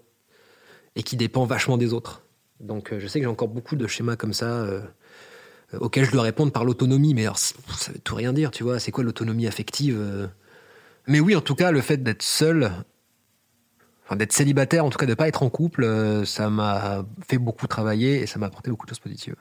et 0.95 1.03
qui 1.03 1.17
dépend 1.17 1.45
vachement 1.45 1.77
des 1.77 1.91
autres. 1.91 2.23
Donc, 2.61 2.93
euh, 2.93 2.99
je 3.01 3.07
sais 3.07 3.19
que 3.19 3.25
j'ai 3.25 3.29
encore 3.29 3.49
beaucoup 3.49 3.75
de 3.75 3.85
schémas 3.87 4.15
comme 4.15 4.31
ça 4.31 4.45
euh, 4.45 4.81
auxquels 5.77 6.05
je 6.05 6.11
dois 6.11 6.23
répondre 6.23 6.53
par 6.53 6.63
l'autonomie. 6.63 7.13
Mais 7.13 7.23
alors, 7.23 7.37
ça 7.37 7.91
veut 7.91 7.99
tout 7.99 8.15
rien 8.15 8.31
dire, 8.31 8.51
tu 8.51 8.63
vois. 8.63 8.79
C'est 8.79 8.91
quoi 8.91 9.03
l'autonomie 9.03 9.45
affective 9.45 9.97
euh 9.99 10.27
Mais 11.07 11.19
oui, 11.19 11.35
en 11.35 11.41
tout 11.41 11.55
cas, 11.55 11.71
le 11.71 11.81
fait 11.81 11.97
d'être 11.97 12.23
seul, 12.23 12.71
enfin, 14.05 14.15
d'être 14.15 14.31
célibataire, 14.31 14.85
en 14.85 14.89
tout 14.89 14.97
cas, 14.97 15.07
de 15.07 15.13
pas 15.13 15.27
être 15.27 15.43
en 15.43 15.49
couple, 15.49 16.23
ça 16.25 16.49
m'a 16.49 17.05
fait 17.27 17.37
beaucoup 17.37 17.67
travailler 17.67 18.21
et 18.21 18.27
ça 18.27 18.39
m'a 18.39 18.45
apporté 18.45 18.71
beaucoup 18.71 18.85
de 18.85 18.91
choses 18.91 18.99
positives. 18.99 19.35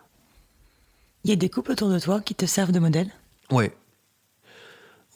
Il 1.27 1.31
y 1.31 1.33
a 1.33 1.37
des 1.37 1.49
couples 1.49 1.73
autour 1.73 1.91
de 1.91 1.99
toi 1.99 2.21
qui 2.21 2.37
te 2.37 2.47
servent 2.47 2.71
de 2.71 2.79
modèle? 2.79 3.11
Ouais. 3.51 3.75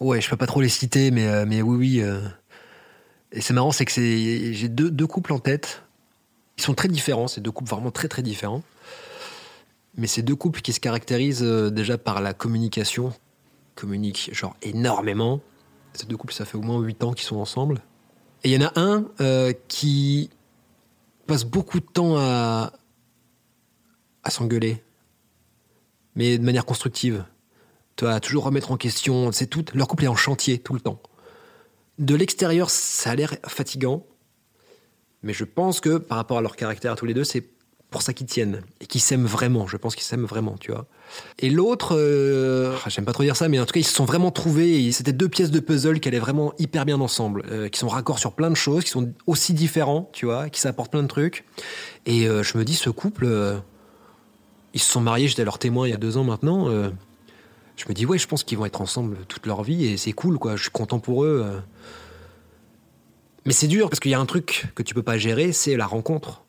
Ouais, 0.01 0.21
je 0.21 0.29
peux 0.29 0.37
pas 0.37 0.49
trop 0.49 0.61
les 0.61 0.69
citer, 0.69 1.13
mais, 1.13 1.29
euh, 1.29 1.45
mais 1.47 1.63
oui, 1.63 1.77
oui. 1.77 2.01
euh. 2.01 2.21
Et 3.31 3.41
c'est 3.41 3.55
marrant, 3.55 3.71
c'est 3.71 3.85
que 3.85 3.93
j'ai 3.93 4.69
deux, 4.69 4.91
deux 4.91 5.07
couples 5.07 5.33
en 5.33 5.39
tête. 5.39 5.85
Ils 6.59 6.65
sont 6.65 6.75
très 6.75 6.89
différents, 6.89 7.29
c'est 7.29 7.41
deux 7.41 7.53
couples 7.53 7.71
vraiment 7.71 7.93
très 7.93 8.09
très 8.09 8.23
différents. 8.23 8.65
Mais 9.97 10.09
c'est 10.09 10.23
deux 10.23 10.35
couples 10.35 10.63
qui 10.63 10.73
se 10.73 10.81
caractérisent 10.81 11.45
euh, 11.45 11.71
déjà 11.71 11.97
par 11.97 12.21
la 12.21 12.35
communication. 12.35 13.13
Communiquent 13.77 14.31
genre 14.33 14.57
énormément. 14.63 15.41
Ces 15.93 16.07
deux 16.07 16.17
couples, 16.17 16.35
ça 16.35 16.45
fait 16.45 16.59
au 16.59 16.63
moins 16.63 16.81
8 16.81 17.05
ans 17.05 17.13
qu'ils 17.13 17.27
sont 17.27 17.37
ensemble. 17.37 17.83
Et 18.43 18.51
il 18.51 18.61
y 18.61 18.65
en 18.65 18.69
a 18.69 18.81
un 18.81 19.05
qui 19.69 20.29
passe 21.29 21.45
beaucoup 21.45 21.79
de 21.79 21.87
temps 21.87 22.17
à, 22.17 22.73
à 24.25 24.31
s'engueuler. 24.31 24.83
Mais 26.21 26.37
de 26.37 26.45
manière 26.45 26.67
constructive. 26.67 27.25
Tu 27.97 28.07
à 28.07 28.21
toujours 28.21 28.45
remettre 28.45 28.73
en 28.73 28.77
question. 28.77 29.33
C'est 29.33 29.47
tout. 29.47 29.65
Leur 29.73 29.89
couple 29.89 30.05
est 30.05 30.09
en 30.09 30.17
chantier 30.17 30.59
tout 30.59 30.75
le 30.75 30.81
temps. 30.81 31.01
De 31.99 32.15
l'extérieur, 32.15 32.69
ça 32.69 33.13
a 33.13 33.15
l'air 33.15 33.37
fatigant. 33.47 34.05
Mais 35.23 35.33
je 35.33 35.45
pense 35.45 35.81
que 35.81 35.97
par 35.97 36.19
rapport 36.19 36.37
à 36.37 36.43
leur 36.43 36.57
caractère 36.57 36.93
à 36.93 36.97
tous 36.97 37.07
les 37.07 37.15
deux, 37.15 37.25
c'est 37.25 37.49
pour 37.89 38.03
ça 38.03 38.13
qu'ils 38.13 38.27
tiennent. 38.27 38.61
Et 38.83 38.87
qu'ils 38.87 39.01
s'aiment 39.01 39.25
vraiment. 39.25 39.67
Je 39.67 39.79
pense 39.79 39.95
qu'ils 39.95 40.05
s'aiment 40.05 40.27
vraiment, 40.27 40.57
tu 40.61 40.73
vois. 40.73 40.89
Et 41.39 41.49
l'autre, 41.49 41.97
euh, 41.97 42.77
ah, 42.85 42.91
j'aime 42.91 43.07
pas 43.07 43.15
trop 43.15 43.23
dire 43.23 43.35
ça, 43.37 43.49
mais 43.49 43.59
en 43.59 43.65
tout 43.65 43.73
cas, 43.73 43.81
ils 43.81 43.85
se 43.85 43.95
sont 43.95 44.05
vraiment 44.05 44.31
trouvés. 44.31 44.93
C'était 44.93 45.15
deux 45.15 45.31
pièces 45.31 45.51
de 45.51 45.61
puzzle 45.61 46.01
qui 46.01 46.09
allaient 46.09 46.19
vraiment 46.19 46.53
hyper 46.59 46.85
bien 46.85 47.01
ensemble. 47.01 47.47
euh, 47.51 47.71
qui 47.71 47.79
sont 47.79 47.89
raccords 47.89 48.19
sur 48.19 48.33
plein 48.33 48.51
de 48.51 48.57
choses, 48.57 48.85
qui 48.85 48.91
sont 48.91 49.15
aussi 49.27 49.55
différents, 49.55 50.11
tu 50.13 50.27
vois, 50.27 50.51
qui 50.51 50.61
s'apportent 50.61 50.93
plein 50.93 51.03
de 51.03 51.09
trucs. 51.09 51.47
Et 52.05 52.29
euh, 52.29 52.43
je 52.43 52.59
me 52.59 52.65
dis, 52.67 52.75
ce 52.75 52.91
couple. 52.91 53.27
Ils 54.75 54.81
se 54.81 54.91
sont 54.91 55.01
mariés, 55.01 55.29
j'étais 55.29 55.45
leur 55.45 55.59
témoin 55.59 55.87
il 55.87 55.91
y 55.91 55.95
a 55.95 55.99
deux 55.99 56.17
ans 56.17 56.25
maintenant. 56.25 56.69
euh, 56.69 56.91
je 57.77 57.85
me 57.89 57.95
dis, 57.95 58.05
ouais, 58.05 58.19
je 58.19 58.27
pense 58.29 58.45
qu'ils 58.45 58.59
vont 58.59 58.67
être 58.67 58.81
ensemble 58.83 59.17
toute 59.27 59.47
leur 59.47 59.63
vie 59.63 59.87
et 59.87 59.97
c'est 59.97 60.13
cool, 60.13 60.39
quoi. 60.39 60.57
Je 60.57 60.63
suis 60.63 60.71
content 60.71 60.99
pour 60.99 61.25
eux. 61.25 61.43
euh. 61.45 61.59
Mais 63.47 63.53
c'est 63.53 63.69
dur 63.69 63.89
parce 63.89 64.01
qu'il 64.01 64.11
y 64.11 64.15
a 64.15 64.21
un 64.21 64.27
truc 64.27 64.67
que 64.75 64.83
tu 64.83 64.95
peux 64.95 65.03
pas 65.03 65.17
gérer, 65.17 65.53
c'est 65.53 65.77
la 65.77 65.87
rencontre. 65.87 66.43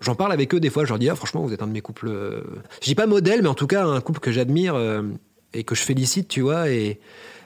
J'en 0.00 0.16
parle 0.16 0.32
avec 0.32 0.52
eux 0.52 0.60
des 0.60 0.70
fois, 0.70 0.84
je 0.84 0.88
leur 0.90 0.98
dis, 0.98 1.08
ah, 1.08 1.14
franchement, 1.14 1.42
vous 1.42 1.52
êtes 1.52 1.62
un 1.62 1.66
de 1.68 1.72
mes 1.72 1.80
couples. 1.80 2.08
euh, 2.08 2.42
Je 2.80 2.86
dis 2.86 2.94
pas 2.96 3.06
modèle, 3.06 3.42
mais 3.42 3.48
en 3.48 3.54
tout 3.54 3.68
cas, 3.68 3.86
un 3.86 4.00
couple 4.00 4.20
que 4.20 4.32
j'admire 4.32 4.74
euh, 4.74 5.02
et 5.52 5.62
que 5.64 5.74
je 5.74 5.82
félicite, 5.82 6.26
tu 6.28 6.40
vois. 6.40 6.68
Et, 6.68 6.98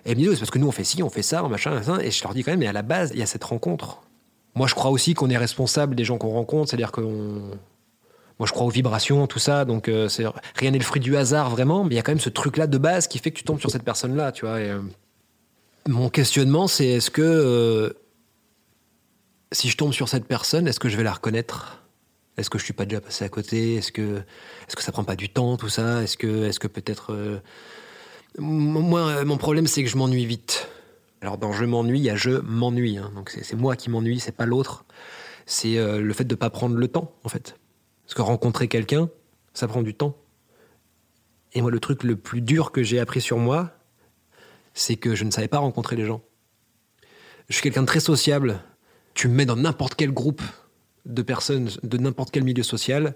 et 0.07 0.13
ils 0.13 0.19
me 0.19 0.33
c'est 0.33 0.39
parce 0.41 0.51
que 0.51 0.59
nous, 0.59 0.67
on 0.67 0.73
fait 0.73 0.83
ci, 0.85 1.03
on 1.03 1.11
fait 1.11 1.23
ça, 1.23 1.43
machin, 1.43 1.73
machin. 1.75 2.01
Et 2.01 2.11
je 2.11 2.23
leur 2.25 2.33
dis 2.33 2.43
quand 2.43 2.53
même, 2.53 2.61
mais 2.61 2.67
à 2.67 2.73
la 2.73 2.83
base, 2.83 3.11
il 3.13 3.21
y 3.21 3.23
a 3.23 3.27
cette 3.27 3.45
rencontre. 3.45 4.01
Moi, 4.55 4.67
je 4.67 4.75
crois 4.75 4.91
aussi 4.91 5.13
qu'on 5.13 5.29
est 5.29 5.37
responsable 5.37 5.95
des 5.95 6.05
gens 6.05 6.17
qu'on 6.17 6.31
rencontre, 6.31 6.71
c'est-à-dire 6.71 6.91
qu'on. 6.91 7.43
Moi, 8.39 8.47
je 8.47 8.53
crois 8.53 8.67
aux 8.67 8.71
vibrations, 8.71 9.27
tout 9.27 9.41
ça, 9.41 9.65
donc 9.65 9.89
euh, 9.89 10.09
rien 10.55 10.71
n'est 10.71 10.79
le 10.79 10.85
fruit 10.85 11.01
du 11.01 11.17
hasard 11.17 11.51
vraiment, 11.51 11.83
mais 11.83 11.95
il 11.95 11.97
y 11.97 11.99
a 11.99 12.03
quand 12.03 12.13
même 12.13 12.21
ce 12.21 12.29
truc-là 12.29 12.69
de 12.69 12.79
base 12.79 13.09
qui 13.09 13.19
fait 13.19 13.33
que 13.33 13.37
tu 13.37 13.43
tombes 13.43 13.59
sur 13.59 13.71
cette 13.71 13.83
personne-là, 13.83 14.31
tu 14.31 14.47
vois. 14.47 14.57
euh, 14.57 14.81
mon 15.89 16.09
questionnement, 16.09 16.69
c'est 16.69 16.87
est-ce 16.87 17.11
que 17.11 17.23
euh, 17.23 17.91
si 19.51 19.69
je 19.69 19.77
tombe 19.77 19.93
sur 19.93 20.09
cette 20.09 20.27
personne, 20.27 20.69
est-ce 20.69 20.79
que 20.79 20.89
je 20.89 20.97
vais 20.97 21.03
la 21.03 21.13
reconnaître? 21.13 21.83
Est-ce 22.37 22.49
que 22.49 22.59
je 22.59 22.65
suis 22.65 22.73
pas 22.75 22.85
déjà 22.85 23.01
passé 23.01 23.25
à 23.25 23.29
côté? 23.29 23.75
Est-ce 23.75 23.91
que 23.91 24.19
est-ce 24.69 24.77
que 24.77 24.83
ça 24.83 24.93
prend 24.93 25.03
pas 25.03 25.17
du 25.17 25.29
temps 25.29 25.57
tout 25.57 25.69
ça? 25.69 26.03
Est-ce 26.05 26.17
que 26.17 26.45
est-ce 26.45 26.61
que 26.61 26.69
peut-être 26.69 27.41
moi 28.39 29.25
mon 29.25 29.39
problème 29.39 29.67
c'est 29.67 29.83
que 29.83 29.91
je 29.91 29.97
m'ennuie 29.97 30.27
vite. 30.27 30.69
Alors 31.21 31.39
dans 31.39 31.51
je 31.51 31.65
m'ennuie, 31.65 31.99
il 31.99 32.05
y 32.05 32.11
a 32.11 32.15
je 32.15 32.31
m'ennuie, 32.31 32.99
hein. 32.99 33.11
donc 33.17 33.31
c'est 33.31 33.57
moi 33.57 33.75
qui 33.75 33.91
m'ennuie, 33.91 34.21
c'est 34.21 34.37
pas 34.37 34.47
l'autre. 34.47 34.85
C'est 35.47 35.75
le 35.77 36.13
fait 36.13 36.25
de 36.25 36.35
pas 36.37 36.51
prendre 36.51 36.77
le 36.77 36.87
temps 36.87 37.17
en 37.25 37.29
fait. 37.29 37.58
Parce 38.09 38.15
que 38.15 38.23
rencontrer 38.23 38.69
quelqu'un, 38.69 39.11
ça 39.53 39.69
prend 39.69 39.83
du 39.83 39.93
temps. 39.93 40.17
Et 41.53 41.61
moi, 41.61 41.71
le 41.71 41.79
truc 41.79 42.05
le 42.05 42.17
plus 42.17 42.41
dur 42.41 42.73
que 42.73 42.83
j'ai 42.83 43.01
appris 43.01 43.21
sur 43.21 43.37
moi, 43.37 43.71
c'est 44.73 44.97
que 44.97 45.15
je 45.15 45.25
ne 45.25 45.31
savais 45.31 45.47
pas 45.47 45.59
rencontrer 45.59 45.95
les 45.95 46.07
gens. 46.07 46.23
Je 47.51 47.55
suis 47.55 47.63
quelqu'un 47.63 47.83
de 47.83 47.87
très 47.87 48.01
sociable. 48.01 48.61
Tu 49.13 49.29
me 49.29 49.35
mets 49.35 49.45
dans 49.45 49.57
n'importe 49.57 49.95
quel 49.95 50.11
groupe 50.11 50.41
de 51.05 51.21
personnes, 51.21 51.69
de 51.83 51.99
n'importe 51.99 52.31
quel 52.31 52.45
milieu 52.45 52.63
social. 52.63 53.15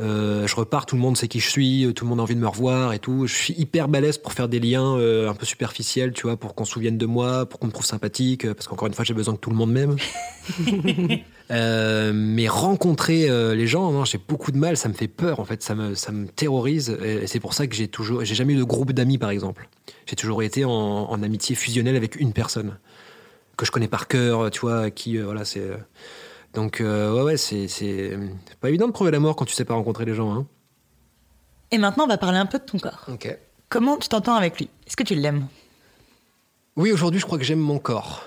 Euh, 0.00 0.46
je 0.46 0.54
repars, 0.54 0.86
tout 0.86 0.96
le 0.96 1.02
monde 1.02 1.16
sait 1.16 1.28
qui 1.28 1.40
je 1.40 1.50
suis, 1.50 1.92
tout 1.94 2.04
le 2.04 2.08
monde 2.08 2.20
a 2.20 2.22
envie 2.22 2.34
de 2.34 2.40
me 2.40 2.46
revoir 2.46 2.92
et 2.92 2.98
tout. 2.98 3.26
Je 3.26 3.34
suis 3.34 3.54
hyper 3.54 3.88
balèze 3.88 4.18
pour 4.18 4.32
faire 4.32 4.48
des 4.48 4.60
liens 4.60 4.96
euh, 4.96 5.28
un 5.28 5.34
peu 5.34 5.44
superficiels, 5.44 6.12
tu 6.12 6.22
vois, 6.22 6.36
pour 6.36 6.54
qu'on 6.54 6.64
se 6.64 6.72
souvienne 6.72 6.98
de 6.98 7.06
moi, 7.06 7.46
pour 7.46 7.58
qu'on 7.58 7.66
me 7.66 7.72
trouve 7.72 7.86
sympathique, 7.86 8.44
euh, 8.44 8.54
parce 8.54 8.68
qu'encore 8.68 8.86
une 8.86 8.94
fois, 8.94 9.04
j'ai 9.04 9.14
besoin 9.14 9.34
que 9.34 9.40
tout 9.40 9.50
le 9.50 9.56
monde 9.56 9.72
m'aime. 9.72 9.96
Euh, 11.50 12.12
mais 12.14 12.46
rencontrer 12.46 13.30
euh, 13.30 13.54
les 13.54 13.66
gens, 13.66 13.90
non, 13.90 14.04
j'ai 14.04 14.18
beaucoup 14.18 14.52
de 14.52 14.58
mal, 14.58 14.76
ça 14.76 14.90
me 14.90 14.92
fait 14.92 15.08
peur 15.08 15.40
en 15.40 15.46
fait, 15.46 15.62
ça 15.62 15.74
me, 15.74 15.94
ça 15.94 16.12
me 16.12 16.28
terrorise. 16.28 16.94
Et 17.02 17.26
c'est 17.26 17.40
pour 17.40 17.54
ça 17.54 17.66
que 17.66 17.74
j'ai 17.74 17.88
toujours, 17.88 18.22
j'ai 18.22 18.34
jamais 18.34 18.52
eu 18.52 18.56
de 18.56 18.64
groupe 18.64 18.92
d'amis 18.92 19.16
par 19.16 19.30
exemple. 19.30 19.66
J'ai 20.04 20.14
toujours 20.14 20.42
été 20.42 20.66
en, 20.66 20.70
en 20.70 21.22
amitié 21.22 21.56
fusionnelle 21.56 21.96
avec 21.96 22.16
une 22.16 22.34
personne 22.34 22.76
que 23.56 23.66
je 23.66 23.70
connais 23.70 23.88
par 23.88 24.08
cœur, 24.08 24.50
tu 24.50 24.60
vois, 24.60 24.90
qui, 24.90 25.18
euh, 25.18 25.24
voilà, 25.24 25.44
c'est. 25.44 25.70
Donc 26.54 26.80
euh, 26.80 27.12
ouais, 27.12 27.22
ouais, 27.22 27.36
c'est, 27.36 28.18
pas 28.60 28.68
évident 28.68 28.86
de 28.86 28.92
prouver 28.92 29.10
la 29.10 29.20
mort 29.20 29.36
quand 29.36 29.44
tu 29.44 29.54
sais 29.54 29.64
pas 29.64 29.74
rencontrer 29.74 30.04
les 30.04 30.14
gens. 30.14 30.32
Hein. 30.34 30.46
Et 31.70 31.78
maintenant, 31.78 32.04
on 32.04 32.08
va 32.08 32.18
parler 32.18 32.38
un 32.38 32.46
peu 32.46 32.58
de 32.58 32.64
ton 32.64 32.78
corps. 32.78 33.04
Ok. 33.08 33.36
Comment 33.68 33.96
tu 33.98 34.08
t'entends 34.08 34.34
avec 34.34 34.58
lui? 34.58 34.70
Est-ce 34.86 34.96
que 34.96 35.02
tu 35.02 35.14
l'aimes? 35.14 35.46
Oui, 36.76 36.92
aujourd'hui, 36.92 37.20
je 37.20 37.26
crois 37.26 37.38
que 37.38 37.44
j'aime 37.44 37.58
mon 37.58 37.78
corps. 37.78 38.24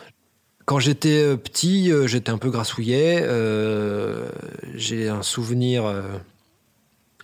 Quand 0.65 0.78
j'étais 0.80 1.24
euh, 1.24 1.38
petit, 1.38 1.91
euh, 1.91 2.05
j'étais 2.05 2.30
un 2.30 2.38
peu 2.38 2.51
grassouillet. 2.51 3.19
euh, 3.24 4.30
j'ai 4.76 5.09
un 5.09 5.24
souvenir, 5.24 5.86
euh, 5.86 6.03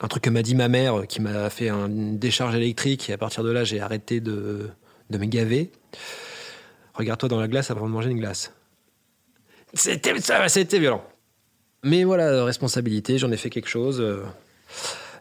un 0.02 0.08
truc 0.08 0.24
que 0.24 0.30
m'a 0.32 0.41
dit 0.41 0.56
ma 0.56 0.68
mère, 0.68 1.06
qui 1.08 1.22
m'a 1.22 1.50
fait 1.52 1.70
un- 1.70 1.88
une 1.88 2.18
décharge 2.18 2.56
électrique, 2.56 3.10
et 3.10 3.14
à 3.14 3.18
partir 3.18 3.43
de 3.43 3.52
là, 3.52 3.64
j'ai 3.64 3.80
arrêté 3.80 4.20
de, 4.20 4.70
de 5.12 5.18
me 5.18 5.26
gaver. 5.26 5.72
Regarde-toi 6.95 7.30
dans 7.30 7.39
la 7.39 7.48
glace 7.48 7.70
avant 7.70 7.86
de 7.86 7.91
manger 7.91 8.10
une 8.10 8.20
glace. 8.20 8.52
C'était 9.74 10.13
c'était 10.47 10.80
violent. 10.80 11.03
Mais 11.84 12.03
voilà, 12.03 12.43
responsabilité, 12.43 13.18
j'en 13.18 13.32
ai 13.32 13.38
fait 13.38 13.49
quelque 13.49 13.70
chose. 13.70 14.01
euh. 14.01 14.24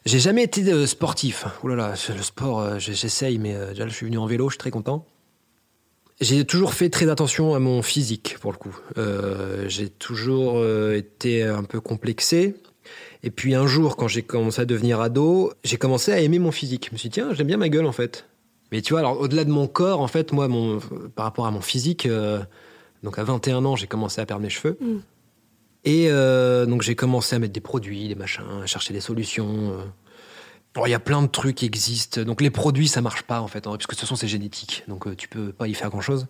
J'ai 0.05 0.19
jamais 0.19 0.45
été 0.45 0.63
euh, 0.73 0.87
sportif. 0.87 1.45
Ouh 1.63 1.69
là 1.69 1.77
là, 1.77 1.95
le 2.15 2.23
sport, 2.23 2.61
euh, 2.61 2.79
j'essaye, 2.79 3.39
mais 3.39 3.55
déjà, 3.69 3.87
je 3.87 3.95
suis 3.95 4.07
venu 4.07 4.19
en 4.19 4.27
vélo, 4.27 4.49
je 4.49 4.55
suis 4.55 4.59
très 4.59 4.71
content. 4.71 5.05
J'ai 6.21 6.45
toujours 6.45 6.73
fait 6.73 6.89
très 6.89 7.11
attention 7.11 7.55
à 7.55 7.59
mon 7.59 7.83
physique, 7.83 8.37
pour 8.41 8.51
le 8.51 8.57
coup. 8.57 8.75
J'ai 9.69 9.91
toujours 9.91 10.65
été 10.95 11.43
un 11.43 11.63
peu 11.63 11.79
complexé. 11.79 12.55
Et 13.23 13.31
puis 13.31 13.55
un 13.55 13.67
jour, 13.67 13.97
quand 13.97 14.09
j'ai 14.09 14.23
commencé 14.23 14.63
à 14.63 14.65
devenir 14.65 15.01
ado, 15.03 15.53
j'ai 15.63 15.77
commencé 15.77 16.13
à 16.13 16.21
aimer 16.21 16.39
mon 16.39 16.53
physique. 16.53 16.87
Je 16.89 16.95
me 16.95 16.99
suis 16.99 17.11
dit, 17.11 17.15
tiens, 17.15 17.35
j'aime 17.35 17.49
bien 17.49 17.59
ma 17.59 17.69
gueule, 17.69 17.85
en 17.85 17.93
fait. 17.93 18.25
Mais 18.73 18.81
tu 18.81 18.95
vois, 18.95 19.01
alors 19.01 19.21
au-delà 19.21 19.45
de 19.45 19.51
mon 19.51 19.67
corps, 19.67 20.01
en 20.01 20.07
fait, 20.09 20.33
moi, 20.33 20.49
mon, 20.49 20.81
par 21.15 21.27
rapport 21.27 21.47
à 21.47 21.51
mon 21.51 21.61
physique, 21.61 22.09
donc 23.07 23.21
à 23.21 23.25
21 23.25 23.65
ans, 23.65 23.77
j'ai 23.77 23.87
commencé 23.87 24.21
à 24.21 24.27
perdre 24.27 24.43
mes 24.43 24.51
cheveux. 24.51 24.77
Mm. 24.81 24.97
Et 25.85 26.09
euh, 26.11 26.67
donc 26.67 26.83
j'ai 26.83 26.97
commencé 26.97 27.37
à 27.37 27.39
mettre 27.39 27.53
des 27.53 27.61
produits, 27.61 28.09
des 28.09 28.17
machins, 28.17 28.43
à 28.63 28.67
chercher 28.67 28.93
des 28.93 29.01
solutions. 29.01 29.71
euh. 29.71 29.85
Alors, 30.75 30.89
il 30.89 30.91
y 30.91 30.95
a 30.95 30.99
plein 30.99 31.23
de 31.23 31.29
trucs 31.29 31.55
qui 31.55 31.67
existent. 31.67 32.23
Donc 32.23 32.41
les 32.41 32.51
produits, 32.51 32.89
ça 32.89 33.01
marche 33.01 33.23
pas 33.23 33.41
en 33.41 33.47
fait, 33.47 33.69
hein, 33.69 33.77
puisque 33.77 33.91
de 33.91 33.95
toute 33.95 34.01
façon 34.01 34.17
c'est 34.17 34.27
génétique, 34.27 34.83
donc 34.89 35.07
euh, 35.07 35.15
tu 35.17 35.29
peux 35.29 35.53
pas 35.53 35.69
y 35.69 35.75
faire 35.75 35.89
grand 35.89 36.01
chose. 36.01 36.27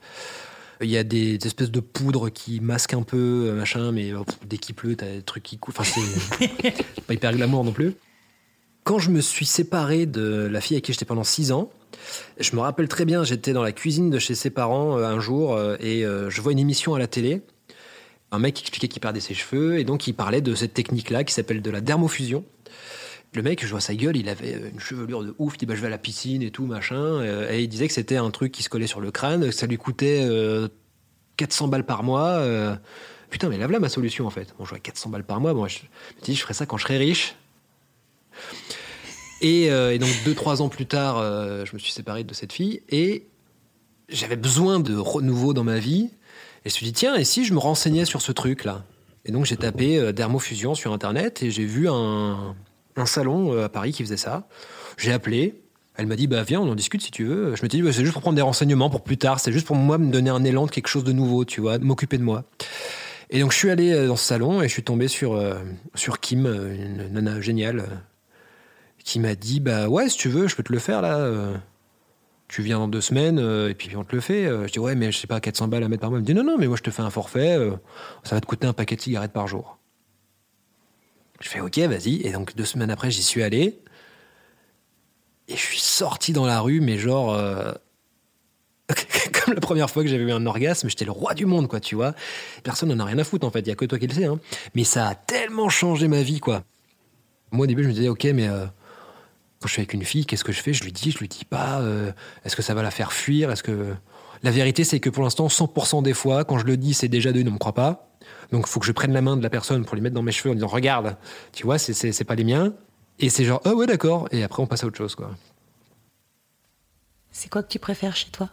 Il 0.82 0.90
y 0.90 0.98
a 0.98 1.02
des, 1.02 1.38
des 1.38 1.46
espèces 1.46 1.70
de 1.70 1.80
poudres 1.80 2.30
qui 2.30 2.60
masquent 2.60 2.92
un 2.92 3.02
peu, 3.02 3.50
machin, 3.52 3.90
mais 3.92 4.12
pff, 4.12 4.38
dès 4.46 4.58
qu'il 4.58 4.74
pleut, 4.74 4.94
t'as 4.94 5.06
des 5.06 5.22
trucs 5.22 5.42
qui 5.42 5.56
coulent. 5.56 5.72
Enfin, 5.78 5.84
c'est 6.38 7.04
pas 7.06 7.14
hyper 7.14 7.32
glamour 7.34 7.64
non 7.64 7.72
plus. 7.72 7.94
Quand 8.86 9.00
je 9.00 9.10
me 9.10 9.20
suis 9.20 9.46
séparé 9.46 10.06
de 10.06 10.48
la 10.48 10.60
fille 10.60 10.76
avec 10.76 10.84
qui 10.84 10.92
j'étais 10.92 11.04
pendant 11.04 11.24
six 11.24 11.50
ans, 11.50 11.72
je 12.38 12.54
me 12.54 12.60
rappelle 12.60 12.86
très 12.86 13.04
bien, 13.04 13.24
j'étais 13.24 13.52
dans 13.52 13.64
la 13.64 13.72
cuisine 13.72 14.10
de 14.10 14.20
chez 14.20 14.36
ses 14.36 14.48
parents 14.48 14.96
euh, 14.96 15.08
un 15.08 15.18
jour 15.18 15.54
euh, 15.54 15.74
et 15.80 16.04
euh, 16.04 16.30
je 16.30 16.40
vois 16.40 16.52
une 16.52 16.60
émission 16.60 16.94
à 16.94 17.00
la 17.00 17.08
télé. 17.08 17.42
Un 18.30 18.38
mec 18.38 18.60
expliquait 18.60 18.86
qu'il 18.86 19.00
perdait 19.00 19.18
ses 19.18 19.34
cheveux 19.34 19.80
et 19.80 19.82
donc 19.82 20.06
il 20.06 20.12
parlait 20.12 20.40
de 20.40 20.54
cette 20.54 20.72
technique-là 20.72 21.24
qui 21.24 21.34
s'appelle 21.34 21.62
de 21.62 21.70
la 21.72 21.80
dermofusion. 21.80 22.44
Le 23.34 23.42
mec, 23.42 23.66
je 23.66 23.70
vois 23.72 23.80
sa 23.80 23.96
gueule, 23.96 24.16
il 24.16 24.28
avait 24.28 24.52
une 24.72 24.78
chevelure 24.78 25.24
de 25.24 25.34
ouf, 25.40 25.54
il 25.56 25.58
dit 25.58 25.66
bah, 25.66 25.74
je 25.74 25.80
vais 25.80 25.88
à 25.88 25.90
la 25.90 25.98
piscine 25.98 26.42
et 26.42 26.52
tout, 26.52 26.66
machin. 26.66 27.24
Et 27.50 27.64
il 27.64 27.68
disait 27.68 27.88
que 27.88 27.94
c'était 27.94 28.18
un 28.18 28.30
truc 28.30 28.52
qui 28.52 28.62
se 28.62 28.68
collait 28.68 28.86
sur 28.86 29.00
le 29.00 29.10
crâne, 29.10 29.46
que 29.46 29.50
ça 29.50 29.66
lui 29.66 29.78
coûtait 29.78 30.20
euh, 30.22 30.68
400 31.38 31.66
balles 31.66 31.86
par 31.86 32.04
mois. 32.04 32.40
Putain, 33.30 33.48
mais 33.48 33.58
là, 33.58 33.66
voilà 33.66 33.80
ma 33.80 33.88
solution 33.88 34.28
en 34.28 34.30
fait. 34.30 34.54
Bon, 34.56 34.64
je 34.64 34.70
vois 34.70 34.78
400 34.78 35.10
balles 35.10 35.24
par 35.24 35.40
mois, 35.40 35.54
bon, 35.54 35.66
je 35.66 35.80
me 35.80 36.22
dis 36.22 36.36
je 36.36 36.40
ferai 36.42 36.54
ça 36.54 36.66
quand 36.66 36.76
je 36.76 36.84
serai 36.84 36.98
riche. 36.98 37.34
Et, 39.40 39.70
euh, 39.70 39.92
et 39.92 39.98
donc, 39.98 40.10
deux, 40.24 40.34
trois 40.34 40.62
ans 40.62 40.68
plus 40.68 40.86
tard, 40.86 41.18
euh, 41.18 41.64
je 41.64 41.74
me 41.74 41.78
suis 41.78 41.92
séparé 41.92 42.24
de 42.24 42.34
cette 42.34 42.52
fille 42.52 42.82
et 42.88 43.26
j'avais 44.08 44.36
besoin 44.36 44.80
de 44.80 44.96
renouveau 44.96 45.52
dans 45.52 45.64
ma 45.64 45.78
vie. 45.78 46.10
Et 46.64 46.68
je 46.70 46.74
me 46.74 46.76
suis 46.76 46.86
dit, 46.86 46.92
tiens, 46.92 47.14
et 47.14 47.24
si 47.24 47.44
je 47.44 47.52
me 47.52 47.58
renseignais 47.58 48.04
sur 48.04 48.22
ce 48.22 48.32
truc-là? 48.32 48.84
Et 49.24 49.32
donc, 49.32 49.44
j'ai 49.44 49.56
tapé 49.56 49.98
euh, 49.98 50.12
dermofusion 50.12 50.74
sur 50.74 50.92
Internet 50.92 51.42
et 51.42 51.50
j'ai 51.50 51.64
vu 51.64 51.88
un, 51.88 52.54
salon 53.04 53.60
à 53.62 53.68
Paris 53.68 53.92
qui 53.92 54.02
faisait 54.02 54.16
ça. 54.16 54.48
J'ai 54.96 55.12
appelé. 55.12 55.60
Elle 55.98 56.06
m'a 56.06 56.16
dit, 56.16 56.26
bah 56.26 56.42
viens, 56.42 56.60
on 56.60 56.70
en 56.70 56.74
discute 56.74 57.02
si 57.02 57.10
tu 57.10 57.24
veux. 57.24 57.46
Je 57.46 57.50
me 57.50 57.56
suis 57.56 57.68
dit, 57.68 57.82
bah, 57.82 57.92
c'est 57.92 58.02
juste 58.02 58.12
pour 58.12 58.22
prendre 58.22 58.36
des 58.36 58.42
renseignements 58.42 58.90
pour 58.90 59.02
plus 59.02 59.18
tard. 59.18 59.40
C'est 59.40 59.52
juste 59.52 59.66
pour 59.66 59.76
moi 59.76 59.98
me 59.98 60.10
donner 60.10 60.30
un 60.30 60.44
élan 60.44 60.66
de 60.66 60.70
quelque 60.70 60.88
chose 60.88 61.04
de 61.04 61.12
nouveau, 61.12 61.44
tu 61.44 61.60
vois, 61.60 61.78
m'occuper 61.78 62.18
de 62.18 62.22
moi. 62.22 62.44
Et 63.28 63.40
donc, 63.40 63.52
je 63.52 63.58
suis 63.58 63.70
allé 63.70 64.06
dans 64.06 64.16
ce 64.16 64.24
salon 64.24 64.62
et 64.62 64.68
je 64.68 64.72
suis 64.72 64.82
tombé 64.82 65.08
sur, 65.08 65.42
sur 65.94 66.20
Kim, 66.20 66.46
une 66.46 67.12
nana 67.12 67.40
géniale, 67.40 68.02
qui 69.06 69.20
m'a 69.20 69.34
dit, 69.36 69.60
bah 69.60 69.88
ouais, 69.88 70.08
si 70.08 70.18
tu 70.18 70.28
veux, 70.28 70.48
je 70.48 70.56
peux 70.56 70.62
te 70.64 70.72
le 70.72 70.78
faire 70.80 71.00
là. 71.00 71.16
euh, 71.18 71.56
tu 72.48 72.62
viens 72.62 72.78
dans 72.78 72.88
deux 72.88 73.00
semaines 73.00 73.38
euh, 73.38 73.70
et 73.70 73.74
puis 73.74 73.94
on 73.96 74.04
te 74.04 74.14
le 74.14 74.20
fait. 74.20 74.46
Euh, 74.46 74.66
Je 74.66 74.72
dis, 74.72 74.78
ouais, 74.80 74.94
mais 74.96 75.12
je 75.12 75.18
sais 75.18 75.26
pas, 75.28 75.40
400 75.40 75.68
balles 75.68 75.84
à 75.84 75.88
mettre 75.88 76.00
par 76.00 76.10
mois. 76.10 76.18
Elle 76.18 76.22
me 76.22 76.26
dit, 76.26 76.34
non, 76.34 76.44
non, 76.44 76.58
mais 76.58 76.66
moi 76.66 76.76
je 76.76 76.82
te 76.82 76.90
fais 76.90 77.02
un 77.02 77.10
forfait. 77.10 77.56
ça 78.24 78.34
va 78.34 78.40
te 78.40 78.46
coûter 78.46 78.66
un 78.66 78.72
paquet 78.72 78.96
de 78.96 79.00
cigarettes 79.00 79.32
par 79.32 79.46
jour. 79.46 79.78
Je 81.40 81.48
fais, 81.48 81.60
ok, 81.60 81.78
vas-y. 81.78 82.22
Et 82.26 82.32
donc, 82.32 82.56
deux 82.56 82.64
semaines 82.64 82.90
après, 82.90 83.10
j'y 83.10 83.22
suis 83.22 83.42
allé. 83.42 83.78
Et 85.48 85.52
je 85.56 85.60
suis 85.62 85.78
sorti 85.80 86.32
dans 86.32 86.46
la 86.46 86.60
rue, 86.60 86.80
mais 86.80 86.98
genre. 86.98 87.36
Comme 89.44 89.54
la 89.54 89.60
première 89.60 89.90
fois 89.90 90.02
que 90.02 90.08
j'avais 90.08 90.22
eu 90.24 90.32
un 90.32 90.46
orgasme, 90.46 90.88
j'étais 90.88 91.04
le 91.04 91.10
roi 91.12 91.34
du 91.34 91.44
monde, 91.46 91.68
quoi, 91.68 91.78
tu 91.78 91.94
vois. 91.94 92.14
Personne 92.64 92.88
n'en 92.88 93.00
a 93.00 93.04
rien 93.04 93.18
à 93.18 93.24
foutre, 93.24 93.46
en 93.46 93.50
fait. 93.50 93.60
Il 93.60 93.68
y 93.68 93.70
a 93.70 93.74
que 93.74 93.84
toi 93.84 93.98
qui 93.98 94.06
le 94.06 94.14
sais. 94.14 94.24
hein. 94.24 94.40
Mais 94.74 94.84
ça 94.84 95.08
a 95.08 95.14
tellement 95.14 95.68
changé 95.68 96.08
ma 96.08 96.22
vie, 96.22 96.40
quoi. 96.40 96.64
Moi, 97.52 97.64
au 97.64 97.66
début, 97.66 97.82
je 97.82 97.88
me 97.88 97.92
disais, 97.92 98.08
ok, 98.08 98.24
mais 98.34 98.48
quand 99.66 99.68
je 99.68 99.72
suis 99.72 99.80
avec 99.80 99.94
une 99.94 100.04
fille, 100.04 100.24
qu'est-ce 100.26 100.44
que 100.44 100.52
je 100.52 100.62
fais? 100.62 100.72
Je 100.72 100.84
lui 100.84 100.92
dis, 100.92 101.10
je 101.10 101.18
lui 101.18 101.26
dis 101.26 101.44
pas. 101.44 101.80
euh, 101.80 102.12
Est-ce 102.44 102.54
que 102.54 102.62
ça 102.62 102.72
va 102.72 102.84
la 102.84 102.92
faire 102.92 103.12
fuir? 103.12 103.50
Est-ce 103.50 103.64
que 103.64 103.96
la 104.44 104.52
vérité, 104.52 104.84
c'est 104.84 105.00
que 105.00 105.10
pour 105.10 105.24
l'instant, 105.24 105.48
100% 105.48 106.04
des 106.04 106.14
fois, 106.14 106.44
quand 106.44 106.56
je 106.58 106.66
le 106.66 106.76
dis, 106.76 106.94
c'est 106.94 107.08
déjà 107.08 107.32
deux, 107.32 107.42
ne 107.42 107.50
me 107.50 107.58
croit 107.58 107.74
pas. 107.74 108.08
Donc, 108.52 108.66
il 108.68 108.70
faut 108.70 108.78
que 108.78 108.86
je 108.86 108.92
prenne 108.92 109.12
la 109.12 109.22
main 109.22 109.36
de 109.36 109.42
la 109.42 109.50
personne 109.50 109.84
pour 109.84 109.96
lui 109.96 110.02
mettre 110.02 110.14
dans 110.14 110.22
mes 110.22 110.30
cheveux 110.30 110.52
en 110.52 110.54
disant, 110.54 110.68
regarde, 110.68 111.16
tu 111.52 111.64
vois, 111.64 111.78
c'est- 111.78 112.22
pas 112.24 112.36
les 112.36 112.44
miens. 112.44 112.74
Et 113.18 113.28
c'est 113.28 113.44
genre, 113.44 113.60
ah 113.64 113.74
ouais, 113.74 113.86
d'accord. 113.86 114.28
Et 114.30 114.44
après, 114.44 114.62
on 114.62 114.68
passe 114.68 114.84
à 114.84 114.86
autre 114.86 114.98
chose, 114.98 115.16
quoi. 115.16 115.32
C'est 117.32 117.48
quoi 117.50 117.64
que 117.64 117.68
tu 117.68 117.80
préfères 117.80 118.14
chez 118.14 118.30
toi? 118.30 118.48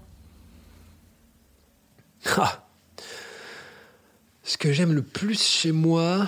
Ah. 2.38 2.66
Ce 4.43 4.57
que 4.57 4.74
j'aime 4.74 4.93
le 4.93 5.03
plus 5.03 5.39
chez 5.39 5.72
moi, 5.72 6.26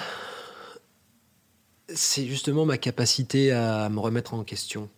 c'est 1.96 2.26
justement 2.28 2.66
ma 2.66 2.78
capacité 2.78 3.52
à 3.52 3.90
me 3.90 4.00
remettre 4.00 4.34
en 4.34 4.44
question. 4.44 4.90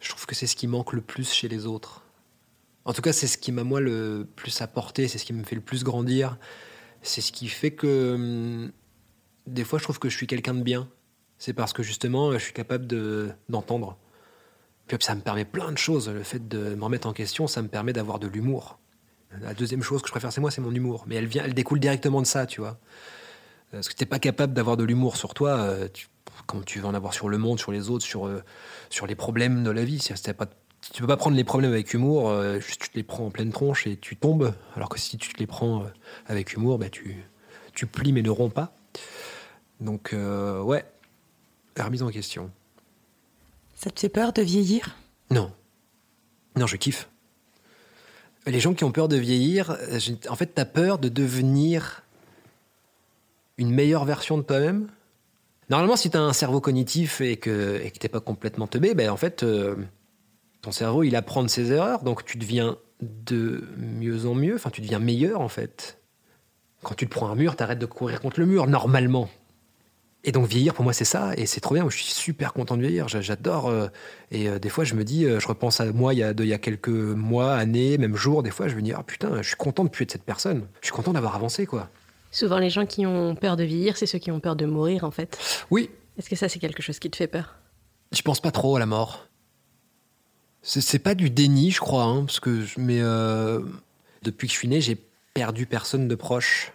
Je 0.00 0.10
trouve 0.10 0.26
que 0.26 0.34
c'est 0.34 0.46
ce 0.46 0.56
qui 0.56 0.66
manque 0.66 0.92
le 0.92 1.00
plus 1.00 1.32
chez 1.32 1.48
les 1.48 1.66
autres. 1.66 2.02
En 2.84 2.92
tout 2.92 3.00
cas, 3.00 3.12
c'est 3.12 3.26
ce 3.26 3.38
qui 3.38 3.52
m'a 3.52 3.64
moi 3.64 3.80
le 3.80 4.26
plus 4.36 4.60
apporté, 4.60 5.08
c'est 5.08 5.18
ce 5.18 5.24
qui 5.24 5.32
me 5.32 5.42
fait 5.44 5.54
le 5.54 5.62
plus 5.62 5.84
grandir. 5.84 6.36
C'est 7.02 7.20
ce 7.20 7.32
qui 7.32 7.48
fait 7.48 7.70
que 7.70 8.14
hum, 8.14 8.72
des 9.46 9.64
fois 9.64 9.78
je 9.78 9.84
trouve 9.84 9.98
que 9.98 10.08
je 10.08 10.16
suis 10.16 10.26
quelqu'un 10.26 10.54
de 10.54 10.62
bien. 10.62 10.88
C'est 11.38 11.52
parce 11.54 11.72
que 11.72 11.82
justement 11.82 12.32
je 12.32 12.38
suis 12.38 12.52
capable 12.52 12.86
de- 12.86 13.30
d'entendre. 13.48 13.96
Puis 14.86 14.98
ça 15.00 15.14
me 15.14 15.22
permet 15.22 15.46
plein 15.46 15.72
de 15.72 15.78
choses. 15.78 16.08
Le 16.10 16.22
fait 16.22 16.46
de 16.46 16.74
me 16.74 16.84
remettre 16.84 17.08
en 17.08 17.14
question, 17.14 17.46
ça 17.46 17.62
me 17.62 17.68
permet 17.68 17.94
d'avoir 17.94 18.18
de 18.18 18.26
l'humour. 18.26 18.78
La 19.40 19.54
deuxième 19.54 19.82
chose 19.82 20.02
que 20.02 20.08
je 20.08 20.12
préfère, 20.12 20.32
c'est 20.32 20.40
moi, 20.40 20.50
c'est 20.50 20.60
mon 20.60 20.72
humour. 20.72 21.04
Mais 21.06 21.16
elle 21.16 21.26
vient, 21.26 21.44
elle 21.44 21.54
découle 21.54 21.80
directement 21.80 22.20
de 22.20 22.26
ça, 22.26 22.46
tu 22.46 22.60
vois. 22.60 22.78
Parce 23.72 23.88
que 23.88 23.94
t'es 23.94 24.06
pas 24.06 24.18
capable 24.18 24.54
d'avoir 24.54 24.76
de 24.76 24.84
l'humour 24.84 25.16
sur 25.16 25.34
toi, 25.34 25.58
euh, 25.58 25.88
tu, 25.92 26.08
comment 26.46 26.62
tu 26.62 26.80
vas 26.80 26.88
en 26.88 26.94
avoir 26.94 27.12
sur 27.12 27.28
le 27.28 27.38
monde, 27.38 27.58
sur 27.58 27.72
les 27.72 27.90
autres, 27.90 28.04
sur, 28.04 28.26
euh, 28.26 28.42
sur 28.90 29.06
les 29.06 29.14
problèmes 29.14 29.64
de 29.64 29.70
la 29.70 29.84
vie. 29.84 29.98
Si 29.98 30.12
pas, 30.32 30.46
tu 30.92 31.00
peux 31.00 31.08
pas 31.08 31.16
prendre 31.16 31.36
les 31.36 31.44
problèmes 31.44 31.72
avec 31.72 31.92
humour, 31.94 32.28
euh, 32.28 32.60
juste 32.60 32.82
tu 32.82 32.90
te 32.90 32.96
les 32.96 33.02
prends 33.02 33.26
en 33.26 33.30
pleine 33.30 33.50
tronche 33.50 33.86
et 33.86 33.96
tu 33.96 34.16
tombes. 34.16 34.54
Alors 34.76 34.88
que 34.88 34.98
si 34.98 35.16
tu 35.16 35.32
te 35.32 35.38
les 35.38 35.46
prends 35.46 35.82
euh, 35.82 35.88
avec 36.26 36.52
humour, 36.54 36.78
bah, 36.78 36.90
tu, 36.90 37.24
tu 37.74 37.86
plies 37.86 38.12
mais 38.12 38.22
ne 38.22 38.30
romps 38.30 38.52
pas. 38.52 38.76
Donc, 39.80 40.12
euh, 40.12 40.62
ouais, 40.62 40.84
la 41.76 41.84
remise 41.84 42.02
en 42.02 42.10
question. 42.10 42.50
Ça 43.74 43.90
te 43.90 43.98
fait 43.98 44.08
peur 44.08 44.32
de 44.32 44.42
vieillir? 44.42 44.96
Non. 45.30 45.52
Non, 46.56 46.66
je 46.66 46.76
kiffe. 46.76 47.08
Les 48.46 48.60
gens 48.60 48.74
qui 48.74 48.84
ont 48.84 48.92
peur 48.92 49.08
de 49.08 49.16
vieillir, 49.16 49.70
euh, 49.70 49.98
en 50.28 50.36
fait, 50.36 50.54
t'as 50.54 50.64
peur 50.64 50.98
de 50.98 51.08
devenir 51.08 52.03
une 53.58 53.70
meilleure 53.70 54.04
version 54.04 54.36
de 54.38 54.42
toi-même. 54.42 54.88
Normalement, 55.70 55.96
si 55.96 56.10
t'as 56.10 56.20
un 56.20 56.32
cerveau 56.32 56.60
cognitif 56.60 57.20
et 57.20 57.36
que 57.36 57.78
que 57.88 57.98
t'es 57.98 58.08
pas 58.08 58.20
complètement 58.20 58.66
teubé, 58.66 58.94
ben 58.94 59.08
en 59.10 59.16
fait, 59.16 59.42
euh, 59.42 59.76
ton 60.62 60.72
cerveau, 60.72 61.02
il 61.02 61.16
apprend 61.16 61.42
de 61.42 61.48
ses 61.48 61.72
erreurs, 61.72 62.02
donc 62.02 62.24
tu 62.24 62.36
deviens 62.38 62.76
de 63.00 63.64
mieux 63.76 64.26
en 64.26 64.34
mieux. 64.34 64.54
Enfin, 64.56 64.70
tu 64.70 64.80
deviens 64.80 64.98
meilleur 64.98 65.40
en 65.40 65.48
fait. 65.48 66.00
Quand 66.82 66.94
tu 66.94 67.06
te 67.06 67.10
prends 67.10 67.28
un 67.30 67.34
mur, 67.34 67.56
t'arrêtes 67.56 67.78
de 67.78 67.86
courir 67.86 68.20
contre 68.20 68.40
le 68.40 68.46
mur 68.46 68.66
normalement. 68.66 69.30
Et 70.26 70.32
donc 70.32 70.46
vieillir, 70.46 70.72
pour 70.74 70.84
moi, 70.84 70.94
c'est 70.94 71.04
ça, 71.04 71.32
et 71.36 71.44
c'est 71.44 71.60
trop 71.60 71.74
bien. 71.74 71.86
Je 71.90 71.96
suis 71.96 72.12
super 72.12 72.54
content 72.54 72.76
de 72.76 72.82
vieillir. 72.82 73.08
J'a- 73.08 73.20
J'adore. 73.20 73.68
euh, 73.68 73.88
et 74.30 74.48
euh, 74.48 74.58
des 74.58 74.70
fois, 74.70 74.84
je 74.84 74.94
me 74.94 75.04
dis, 75.04 75.24
je 75.24 75.46
repense 75.48 75.80
à 75.80 75.92
moi 75.92 76.14
il 76.14 76.20
y, 76.20 76.22
a, 76.22 76.32
y 76.32 76.52
a 76.54 76.58
quelques 76.58 76.88
mois, 76.88 77.54
années, 77.54 77.98
même 77.98 78.16
jours. 78.16 78.42
Des 78.42 78.50
fois, 78.50 78.68
je 78.68 78.74
me 78.74 78.80
dis, 78.82 78.92
ah 78.92 79.02
putain, 79.02 79.40
je 79.42 79.48
suis 79.48 79.56
content 79.56 79.84
de 79.84 79.90
plus 79.90 80.04
être 80.04 80.12
cette 80.12 80.24
personne. 80.24 80.66
Je 80.80 80.86
suis 80.86 80.94
content 80.94 81.12
d'avoir 81.12 81.34
avancé, 81.36 81.66
quoi. 81.66 81.90
Souvent, 82.34 82.58
les 82.58 82.68
gens 82.68 82.84
qui 82.84 83.06
ont 83.06 83.36
peur 83.36 83.56
de 83.56 83.62
vieillir, 83.62 83.96
c'est 83.96 84.06
ceux 84.06 84.18
qui 84.18 84.32
ont 84.32 84.40
peur 84.40 84.56
de 84.56 84.66
mourir, 84.66 85.04
en 85.04 85.12
fait. 85.12 85.38
Oui, 85.70 85.88
Est-ce 86.18 86.28
que 86.28 86.34
ça, 86.34 86.48
c'est 86.48 86.58
quelque 86.58 86.82
chose 86.82 86.98
qui 86.98 87.08
te 87.08 87.14
fait 87.16 87.28
peur? 87.28 87.54
Je 88.10 88.22
pense 88.22 88.40
pas 88.40 88.50
trop 88.50 88.74
à 88.74 88.80
la 88.80 88.86
mort. 88.86 89.28
C'est- 90.62 90.98
pas 90.98 91.14
du 91.14 91.30
déni, 91.30 91.70
je 91.70 91.78
crois, 91.78 92.02
hein, 92.02 92.24
parce 92.24 92.40
que 92.40 92.64
mais 92.76 93.00
euh, 93.00 93.60
depuis 94.22 94.48
que 94.48 94.52
je 94.52 94.58
suis 94.58 94.68
né, 94.68 94.80
j'ai 94.80 94.96
perdu 95.34 95.66
personne 95.66 96.08
de 96.08 96.14
proche. 96.16 96.72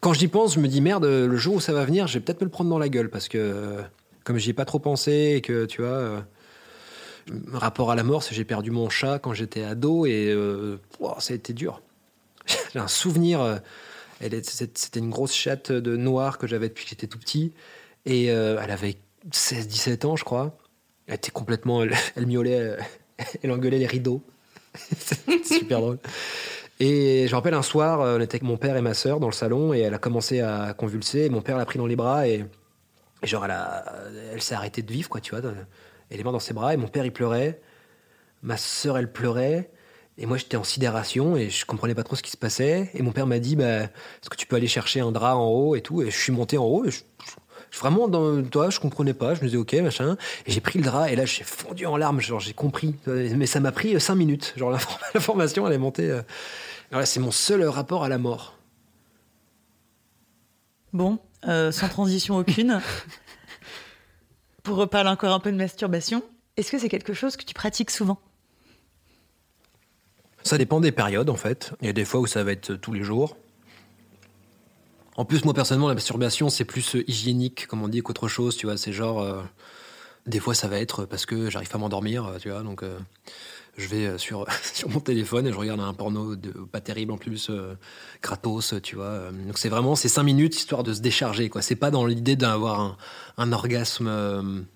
Quand 0.00 0.14
j'y 0.14 0.26
pense, 0.28 0.54
je 0.54 0.60
me 0.60 0.66
dis 0.66 0.80
merde, 0.80 1.04
le 1.04 1.36
jour 1.36 1.56
où 1.56 1.60
ça 1.60 1.72
va 1.72 1.84
venir, 1.84 2.06
je 2.08 2.14
vais 2.14 2.20
peut-être 2.20 2.40
me 2.40 2.46
le 2.46 2.50
prendre 2.50 2.70
dans 2.70 2.78
la 2.78 2.88
gueule 2.88 3.10
parce 3.10 3.28
que 3.28 3.38
euh, 3.38 3.82
comme 4.24 4.38
j'y 4.38 4.50
ai 4.50 4.52
pas 4.54 4.64
trop 4.64 4.78
pensé 4.80 5.34
et 5.36 5.40
que 5.42 5.64
tu 5.66 5.82
vois, 5.82 5.90
euh, 5.90 6.20
rapport 7.52 7.90
à 7.92 7.94
la 7.94 8.02
mort, 8.02 8.22
c'est 8.24 8.30
que 8.30 8.34
j'ai 8.36 8.44
perdu 8.44 8.70
mon 8.72 8.88
chat 8.88 9.18
quand 9.20 9.34
j'étais 9.34 9.62
ado 9.62 10.06
et 10.06 10.28
euh, 10.28 10.78
wow, 10.98 11.20
ça 11.20 11.34
a 11.34 11.36
été 11.36 11.52
dur. 11.52 11.82
j'ai 12.72 12.78
un 12.80 12.88
souvenir. 12.88 13.60
Elle 14.20 14.34
est- 14.34 14.48
C'était 14.48 15.00
une 15.00 15.10
grosse 15.10 15.34
chatte 15.34 15.72
de 15.72 15.96
noir 15.96 16.38
que 16.38 16.46
j'avais 16.46 16.68
depuis 16.68 16.84
que 16.84 16.90
j'étais 16.90 17.06
tout 17.06 17.18
petit 17.18 17.52
et 18.06 18.30
euh, 18.30 18.60
elle 18.62 18.70
avait 18.70 18.96
16-17 19.32 20.04
ans, 20.06 20.16
je 20.16 20.24
crois. 20.24 20.56
Elle 21.06 21.14
était 21.16 21.30
complètement. 21.30 21.82
Elle, 21.82 21.94
elle 22.16 22.26
miaulait, 22.26 22.60
euh, 22.60 22.76
elle 23.42 23.50
engueulait 23.52 23.78
les 23.78 23.86
rideaux. 23.86 24.22
C'était 24.98 25.42
super 25.44 25.80
drôle. 25.80 25.98
Et 26.80 27.24
je 27.26 27.32
me 27.32 27.36
rappelle 27.36 27.54
un 27.54 27.62
soir, 27.62 28.00
euh, 28.00 28.18
on 28.18 28.20
était 28.20 28.36
avec 28.36 28.42
mon 28.44 28.56
père 28.56 28.76
et 28.76 28.82
ma 28.82 28.94
sœur 28.94 29.18
dans 29.18 29.26
le 29.26 29.32
salon 29.32 29.74
et 29.74 29.80
elle 29.80 29.94
a 29.94 29.98
commencé 29.98 30.40
à 30.40 30.74
convulser. 30.74 31.24
Et 31.24 31.28
mon 31.30 31.42
père 31.42 31.56
l'a 31.58 31.64
pris 31.66 31.78
dans 31.78 31.86
les 31.86 31.96
bras 31.96 32.28
et, 32.28 32.44
et 33.22 33.26
genre, 33.26 33.44
elle, 33.44 33.54
elle 34.32 34.42
s'est 34.42 34.54
arrêtée 34.54 34.82
de 34.82 34.92
vivre, 34.92 35.08
quoi, 35.08 35.20
tu 35.20 35.34
vois. 35.34 35.42
Et 36.10 36.16
les 36.16 36.22
mains 36.24 36.32
dans 36.32 36.38
ses 36.38 36.54
bras 36.54 36.72
et 36.72 36.76
mon 36.76 36.88
père, 36.88 37.04
il 37.04 37.12
pleurait. 37.12 37.60
Ma 38.42 38.56
sœur, 38.56 38.96
elle 38.96 39.10
pleurait. 39.12 39.70
Et 40.20 40.26
moi, 40.26 40.36
j'étais 40.36 40.56
en 40.56 40.64
sidération 40.64 41.36
et 41.36 41.48
je 41.48 41.64
comprenais 41.64 41.94
pas 41.94 42.02
trop 42.02 42.16
ce 42.16 42.22
qui 42.22 42.30
se 42.32 42.36
passait. 42.36 42.90
Et 42.94 43.02
mon 43.02 43.12
père 43.12 43.26
m'a 43.26 43.38
dit, 43.38 43.54
bah, 43.56 43.82
est-ce 43.84 44.28
que 44.28 44.36
tu 44.36 44.46
peux 44.46 44.56
aller 44.56 44.66
chercher 44.66 45.00
un 45.00 45.12
drap 45.12 45.36
en 45.36 45.46
haut 45.48 45.76
et 45.76 45.80
tout? 45.80 46.02
Et 46.02 46.10
je 46.10 46.16
suis 46.18 46.32
monté 46.32 46.58
en 46.58 46.64
haut 46.64 46.84
et 46.84 46.90
je, 46.90 46.98
je- 47.24 47.78
vraiment, 47.78 48.08
dans, 48.08 48.42
toi, 48.42 48.68
je 48.70 48.80
comprenais 48.80 49.14
pas. 49.14 49.34
Je 49.34 49.40
me 49.42 49.46
disais, 49.46 49.58
ok, 49.58 49.74
machin. 49.74 50.16
Et 50.46 50.50
j'ai 50.50 50.60
pris 50.60 50.80
le 50.80 50.84
drap 50.84 51.06
et 51.08 51.14
là, 51.14 51.24
j'ai 51.24 51.44
fondu 51.44 51.86
en 51.86 51.96
larmes. 51.96 52.20
Genre, 52.20 52.40
j'ai 52.40 52.52
compris. 52.52 52.96
Mais 53.06 53.46
ça 53.46 53.60
m'a 53.60 53.70
pris 53.70 53.94
euh, 53.94 54.00
cinq 54.00 54.16
minutes. 54.16 54.54
Genre, 54.56 54.72
l'inform- 54.72 54.98
l'information, 55.14 55.66
elle 55.68 55.74
est 55.74 55.78
montée. 55.78 56.10
euh. 56.10 56.22
Alors 56.90 57.06
c'est 57.06 57.20
mon 57.20 57.30
seul 57.30 57.62
rapport 57.64 58.02
à 58.02 58.08
la 58.08 58.18
mort. 58.18 58.56
Bon, 60.92 61.18
euh, 61.46 61.70
sans 61.70 61.88
transition 61.88 62.38
aucune. 62.38 62.80
Pour 64.62 64.76
reparler 64.78 65.10
encore 65.10 65.32
un 65.34 65.40
peu 65.40 65.52
de 65.52 65.56
masturbation, 65.56 66.22
est-ce 66.56 66.70
que 66.72 66.78
c'est 66.78 66.88
quelque 66.88 67.12
chose 67.14 67.36
que 67.36 67.44
tu 67.44 67.54
pratiques 67.54 67.90
souvent? 67.90 68.18
Ça 70.42 70.56
dépend 70.58 70.80
des 70.80 70.92
périodes, 70.92 71.30
en 71.30 71.36
fait. 71.36 71.72
Il 71.80 71.86
y 71.86 71.90
a 71.90 71.92
des 71.92 72.04
fois 72.04 72.20
où 72.20 72.26
ça 72.26 72.42
va 72.44 72.52
être 72.52 72.74
tous 72.74 72.92
les 72.92 73.02
jours. 73.02 73.36
En 75.16 75.24
plus, 75.24 75.44
moi, 75.44 75.52
personnellement, 75.52 75.88
la 75.88 75.94
masturbation, 75.94 76.48
c'est 76.48 76.64
plus 76.64 76.94
euh, 76.96 77.04
hygiénique, 77.10 77.66
comme 77.66 77.82
on 77.82 77.88
dit, 77.88 78.00
qu'autre 78.02 78.28
chose. 78.28 78.56
Tu 78.56 78.66
vois, 78.66 78.76
c'est 78.76 78.92
genre. 78.92 79.20
euh, 79.20 79.42
Des 80.26 80.40
fois, 80.40 80.54
ça 80.54 80.68
va 80.68 80.78
être 80.78 81.04
parce 81.06 81.26
que 81.26 81.50
j'arrive 81.50 81.68
pas 81.70 81.76
à 81.76 81.80
m'endormir, 81.80 82.26
euh, 82.26 82.38
tu 82.38 82.50
vois, 82.50 82.62
donc 82.62 82.84
je 83.76 83.88
vais 83.88 84.18
sur, 84.18 84.46
sur 84.74 84.88
mon 84.90 85.00
téléphone 85.00 85.46
et 85.46 85.52
je 85.52 85.56
regarde 85.56 85.80
un 85.80 85.94
porno 85.94 86.36
de, 86.36 86.50
pas 86.50 86.80
terrible 86.80 87.12
en 87.12 87.18
plus, 87.18 87.48
euh, 87.50 87.74
gratos, 88.22 88.74
tu 88.82 88.96
vois. 88.96 89.30
Donc 89.46 89.58
c'est 89.58 89.68
vraiment 89.68 89.96
ces 89.96 90.08
cinq 90.08 90.24
minutes 90.24 90.56
histoire 90.56 90.82
de 90.84 90.92
se 90.92 91.00
décharger, 91.00 91.48
quoi. 91.48 91.62
C'est 91.62 91.76
pas 91.76 91.90
dans 91.90 92.06
l'idée 92.06 92.36
d'avoir 92.36 92.80
un, 92.80 92.96
un 93.38 93.52
orgasme. 93.52 94.66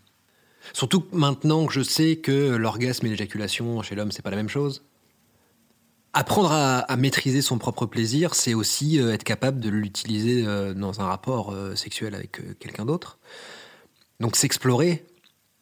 Surtout 0.73 1.07
maintenant 1.13 1.67
que 1.67 1.73
je 1.73 1.83
sais 1.83 2.17
que 2.17 2.55
l'orgasme 2.57 3.07
et 3.07 3.11
l'éjaculation 3.11 3.83
chez 3.83 3.95
l'homme, 3.95 4.13
c'est 4.13 4.23
pas 4.23 4.31
la 4.31 4.37
même 4.37 4.49
chose. 4.49 4.83
Apprendre 6.15 6.53
à, 6.53 6.97
maîtriser 6.99 7.41
son 7.41 7.57
propre 7.57 7.87
plaisir, 7.87 8.35
c'est 8.35 8.53
aussi 8.53 9.01
euh, 9.01 9.15
être 9.15 9.25
capable 9.25 9.61
de 9.61 9.71
l'utiliser 9.71 10.45
euh, 10.47 10.75
dans 10.75 11.01
un 11.01 11.07
rapport 11.07 11.53
euh, 11.53 11.75
sexuel 11.75 12.15
avec 12.15 12.59
quelqu'un 12.59 12.85
d'autre. 12.85 13.19
Donc 14.21 14.37
s'explorer, 14.37 15.07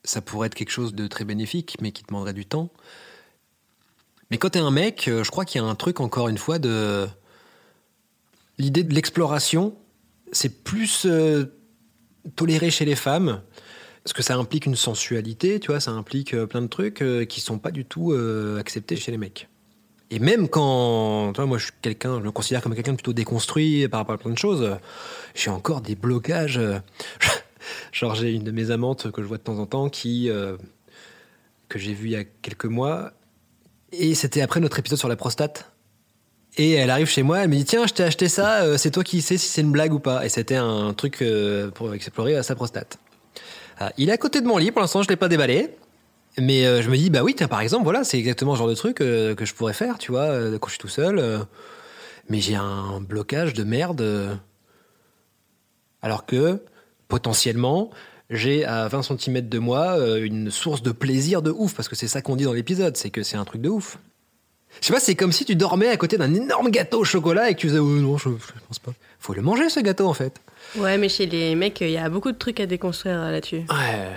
ça 0.02 0.20
pourrait 0.20 0.48
être 0.48 0.56
quelque 0.56 0.72
chose 0.72 0.92
de 0.92 1.06
très 1.06 1.24
bénéfique, 1.24 1.76
mais 1.80 1.92
qui 1.92 2.02
demanderait 2.02 2.32
du 2.32 2.46
temps. 2.46 2.68
Mais 4.32 4.38
quand 4.38 4.50
t'es 4.50 4.58
un 4.58 4.72
mec, 4.72 5.04
je 5.06 5.30
crois 5.30 5.44
qu'il 5.44 5.60
y 5.60 5.64
a 5.64 5.68
un 5.68 5.74
truc 5.76 6.00
encore 6.00 6.28
une 6.28 6.38
fois 6.38 6.58
de 6.58 7.06
l'idée 8.58 8.82
de 8.82 8.92
l'exploration, 8.92 9.76
c'est 10.32 10.64
plus 10.64 11.06
toléré 12.36 12.70
chez 12.70 12.84
les 12.84 12.96
femmes 12.96 13.40
parce 14.04 14.12
que 14.12 14.22
ça 14.22 14.36
implique 14.36 14.66
une 14.66 14.76
sensualité, 14.76 15.60
tu 15.60 15.68
vois, 15.68 15.80
ça 15.80 15.90
implique 15.90 16.36
plein 16.46 16.62
de 16.62 16.68
trucs 16.68 17.04
qui 17.28 17.40
sont 17.40 17.58
pas 17.58 17.70
du 17.72 17.84
tout 17.84 18.12
acceptés 18.58 18.96
chez 18.96 19.10
les 19.10 19.18
mecs. 19.18 19.48
Et 20.10 20.18
même 20.18 20.48
quand, 20.48 21.32
tu 21.32 21.36
vois, 21.36 21.46
moi 21.46 21.58
je 21.58 21.64
suis 21.64 21.72
quelqu'un, 21.82 22.18
je 22.18 22.24
me 22.24 22.32
considère 22.32 22.62
comme 22.62 22.74
quelqu'un 22.74 22.94
plutôt 22.94 23.12
déconstruit 23.12 23.86
par 23.88 24.00
rapport 24.00 24.16
à 24.16 24.18
plein 24.18 24.32
de 24.32 24.38
choses, 24.38 24.76
j'ai 25.34 25.50
encore 25.50 25.80
des 25.80 25.94
blocages. 25.94 26.60
Genre 27.92 28.14
j'ai 28.14 28.32
une 28.32 28.42
de 28.42 28.50
mes 28.50 28.70
amantes 28.70 29.10
que 29.12 29.22
je 29.22 29.26
vois 29.26 29.36
de 29.36 29.42
temps 29.42 29.58
en 29.58 29.66
temps 29.66 29.88
qui 29.88 30.28
euh, 30.28 30.56
que 31.68 31.78
j'ai 31.78 31.94
vue 31.94 32.08
il 32.08 32.12
y 32.12 32.16
a 32.16 32.24
quelques 32.24 32.64
mois 32.64 33.12
et 33.92 34.14
c'était 34.14 34.40
après 34.40 34.60
notre 34.60 34.78
épisode 34.78 34.98
sur 34.98 35.08
la 35.08 35.16
prostate. 35.16 35.70
Et 36.56 36.72
elle 36.72 36.90
arrive 36.90 37.06
chez 37.06 37.22
moi, 37.22 37.38
elle 37.40 37.48
me 37.48 37.54
dit 37.54 37.64
tiens, 37.64 37.86
je 37.86 37.94
t'ai 37.94 38.02
acheté 38.02 38.28
ça, 38.28 38.62
euh, 38.62 38.76
c'est 38.76 38.90
toi 38.90 39.04
qui 39.04 39.22
sais 39.22 39.38
si 39.38 39.48
c'est 39.48 39.60
une 39.60 39.70
blague 39.70 39.94
ou 39.94 40.00
pas. 40.00 40.24
Et 40.26 40.28
c'était 40.28 40.56
un 40.56 40.92
truc 40.94 41.22
euh, 41.22 41.70
pour 41.70 41.94
explorer 41.94 42.42
sa 42.42 42.56
prostate. 42.56 42.98
Ah, 43.78 43.92
il 43.96 44.08
est 44.08 44.12
à 44.12 44.18
côté 44.18 44.40
de 44.40 44.46
mon 44.46 44.58
lit, 44.58 44.72
pour 44.72 44.80
l'instant 44.80 45.02
je 45.02 45.08
l'ai 45.08 45.16
pas 45.16 45.28
déballé. 45.28 45.70
Mais 46.40 46.66
euh, 46.66 46.82
je 46.82 46.90
me 46.90 46.96
dis 46.96 47.10
bah 47.10 47.22
oui, 47.22 47.34
tiens, 47.36 47.48
par 47.48 47.60
exemple, 47.60 47.84
voilà, 47.84 48.04
c'est 48.04 48.18
exactement 48.18 48.52
le 48.52 48.58
genre 48.58 48.68
de 48.68 48.74
truc 48.74 49.00
euh, 49.00 49.34
que 49.34 49.44
je 49.44 49.54
pourrais 49.54 49.72
faire, 49.72 49.98
tu 49.98 50.10
vois, 50.10 50.22
euh, 50.22 50.58
quand 50.58 50.68
je 50.68 50.72
suis 50.72 50.78
tout 50.78 50.88
seul. 50.88 51.46
mais 52.28 52.40
j'ai 52.40 52.54
un 52.54 53.00
blocage 53.00 53.52
de 53.52 53.64
merde. 53.64 54.38
alors 56.02 56.26
que 56.26 56.62
potentiellement, 57.08 57.90
j'ai 58.30 58.64
à 58.64 58.86
20 58.88 59.02
cm 59.02 59.48
de 59.48 59.58
moi 59.58 59.98
une 60.18 60.50
source 60.50 60.82
de 60.82 60.92
plaisir 60.92 61.42
de 61.42 61.50
ouf, 61.50 61.74
parce 61.74 61.88
que 61.88 61.96
c'est 61.96 62.08
ça 62.08 62.22
qu'on 62.22 62.36
dit 62.36 62.44
dans 62.44 62.52
l'épisode, 62.52 62.96
c'est 62.96 63.10
que 63.10 63.22
c'est 63.22 63.36
un 63.36 63.44
truc 63.44 63.60
de 63.60 63.68
ouf. 63.68 63.98
Je 64.80 64.86
sais 64.86 64.92
pas, 64.92 65.00
c'est 65.00 65.16
comme 65.16 65.32
si 65.32 65.44
tu 65.44 65.56
dormais 65.56 65.88
à 65.88 65.96
côté 65.96 66.16
d'un 66.16 66.32
énorme 66.32 66.70
gâteau 66.70 67.00
au 67.00 67.04
chocolat 67.04 67.50
et 67.50 67.54
que 67.54 67.60
tu 67.60 67.66
faisais, 67.66 67.80
oh 67.80 67.84
non, 67.84 68.16
je, 68.18 68.28
je 68.28 68.60
pense 68.68 68.78
pas. 68.78 68.92
Faut 69.18 69.34
le 69.34 69.42
manger 69.42 69.68
ce 69.68 69.80
gâteau 69.80 70.06
en 70.06 70.14
fait. 70.14 70.40
Ouais, 70.76 70.96
mais 70.96 71.08
chez 71.08 71.26
les 71.26 71.56
mecs, 71.56 71.80
il 71.80 71.90
y 71.90 71.98
a 71.98 72.08
beaucoup 72.08 72.30
de 72.30 72.38
trucs 72.38 72.60
à 72.60 72.66
déconstruire 72.66 73.18
là-dessus. 73.18 73.64
Ouais. 73.68 74.08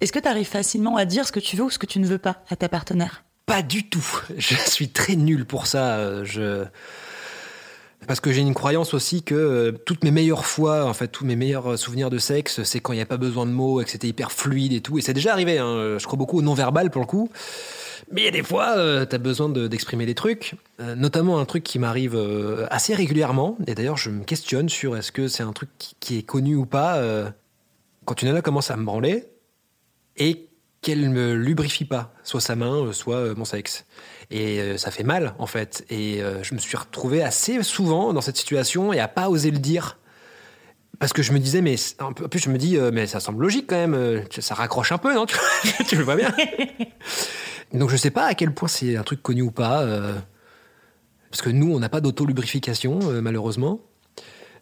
Est-ce 0.00 0.12
que 0.12 0.18
tu 0.18 0.28
arrives 0.28 0.46
facilement 0.48 0.96
à 0.96 1.04
dire 1.04 1.26
ce 1.26 1.32
que 1.32 1.40
tu 1.40 1.56
veux 1.56 1.64
ou 1.64 1.70
ce 1.70 1.78
que 1.78 1.86
tu 1.86 1.98
ne 1.98 2.06
veux 2.06 2.18
pas 2.18 2.42
à 2.50 2.56
ta 2.56 2.68
partenaire? 2.68 3.24
Pas 3.46 3.62
du 3.62 3.88
tout. 3.88 4.06
Je 4.36 4.54
suis 4.54 4.88
très 4.90 5.16
nul 5.16 5.44
pour 5.44 5.66
ça. 5.66 5.96
euh, 5.98 6.24
Je... 6.24 6.64
Parce 8.06 8.20
que 8.20 8.30
j'ai 8.32 8.40
une 8.40 8.54
croyance 8.54 8.94
aussi 8.94 9.22
que 9.22 9.34
euh, 9.34 9.72
toutes 9.72 10.02
mes 10.04 10.10
meilleures 10.12 10.46
fois, 10.46 10.84
en 10.86 10.94
fait, 10.94 11.08
tous 11.08 11.26
mes 11.26 11.34
meilleurs 11.36 11.72
euh, 11.72 11.76
souvenirs 11.76 12.08
de 12.10 12.16
sexe, 12.18 12.62
c'est 12.62 12.80
quand 12.80 12.92
il 12.92 12.96
n'y 12.96 13.02
a 13.02 13.06
pas 13.06 13.16
besoin 13.18 13.44
de 13.44 13.50
mots 13.50 13.80
et 13.80 13.84
que 13.84 13.90
c'était 13.90 14.06
hyper 14.06 14.30
fluide 14.32 14.72
et 14.72 14.80
tout. 14.80 14.96
Et 14.98 15.02
c'est 15.02 15.12
déjà 15.12 15.32
arrivé. 15.32 15.58
hein. 15.58 15.96
Je 15.98 16.06
crois 16.06 16.16
beaucoup 16.16 16.38
au 16.38 16.42
non-verbal 16.42 16.90
pour 16.90 17.00
le 17.02 17.06
coup. 17.06 17.28
Mais 18.12 18.22
il 18.22 18.24
y 18.24 18.28
a 18.28 18.30
des 18.30 18.42
fois, 18.44 18.76
euh, 18.78 19.04
t'as 19.04 19.18
besoin 19.18 19.48
de- 19.50 19.66
d'exprimer 19.66 20.06
des 20.06 20.14
trucs. 20.14 20.54
Notamment 20.78 21.38
un 21.40 21.44
truc 21.44 21.64
qui 21.64 21.78
m'arrive 21.78 22.16
assez 22.70 22.94
régulièrement. 22.94 23.58
Et 23.66 23.74
d'ailleurs, 23.74 23.96
je 23.98 24.08
me 24.10 24.24
questionne 24.24 24.68
sur 24.70 24.96
est-ce 24.96 25.10
que 25.12 25.26
c'est 25.28 25.42
un 25.42 25.52
truc 25.52 25.68
qui, 25.98 26.16
est 26.18 26.22
connu 26.22 26.54
ou 26.54 26.64
pas. 26.64 27.02
quand 28.06 28.22
une 28.22 28.28
nana 28.28 28.40
commence 28.42 28.70
à 28.70 28.76
me 28.76 28.84
branler 28.84 29.26
et 30.18 30.48
qu'elle 30.80 31.10
me 31.10 31.34
lubrifie 31.34 31.84
pas, 31.84 32.14
soit 32.22 32.40
sa 32.40 32.54
main, 32.54 32.86
euh, 32.86 32.92
soit 32.92 33.16
euh, 33.16 33.34
mon 33.34 33.44
sexe. 33.44 33.84
Et 34.30 34.60
euh, 34.60 34.76
ça 34.76 34.90
fait 34.90 35.02
mal, 35.02 35.34
en 35.38 35.46
fait. 35.46 35.84
Et 35.90 36.20
je 36.42 36.54
me 36.54 36.58
suis 36.58 36.76
retrouvé 36.76 37.22
assez 37.22 37.62
souvent 37.62 38.12
dans 38.12 38.20
cette 38.20 38.36
situation 38.36 38.92
et 38.92 39.00
à 39.00 39.08
pas 39.08 39.30
oser 39.30 39.50
le 39.50 39.58
dire. 39.58 39.98
Parce 40.98 41.12
que 41.12 41.22
je 41.22 41.32
me 41.32 41.38
disais, 41.38 41.60
mais 41.62 41.76
en 42.00 42.12
plus, 42.12 42.40
je 42.40 42.50
me 42.50 42.58
dis, 42.58 42.76
mais 42.92 43.06
ça 43.06 43.20
semble 43.20 43.42
logique 43.42 43.66
quand 43.68 43.76
même, 43.76 44.24
ça 44.30 44.54
raccroche 44.54 44.92
un 44.92 44.98
peu, 44.98 45.14
non? 45.14 45.26
Tu, 45.88 45.96
le 45.96 46.02
vois 46.02 46.16
bien 46.16 46.34
Donc 47.72 47.90
je 47.90 47.96
sais 47.96 48.10
pas 48.10 48.24
à 48.24 48.34
quel 48.34 48.52
point 48.54 48.68
c'est 48.68 48.96
un 48.96 49.02
truc 49.02 49.22
connu 49.22 49.42
ou 49.42 49.50
pas. 49.50 49.82
euh, 49.82 50.14
parce 51.30 51.42
que 51.42 51.50
nous, 51.50 51.72
on 51.74 51.78
n'a 51.78 51.88
pas 51.88 52.00
d'autolubrification, 52.00 53.00
euh, 53.10 53.20
malheureusement. 53.20 53.80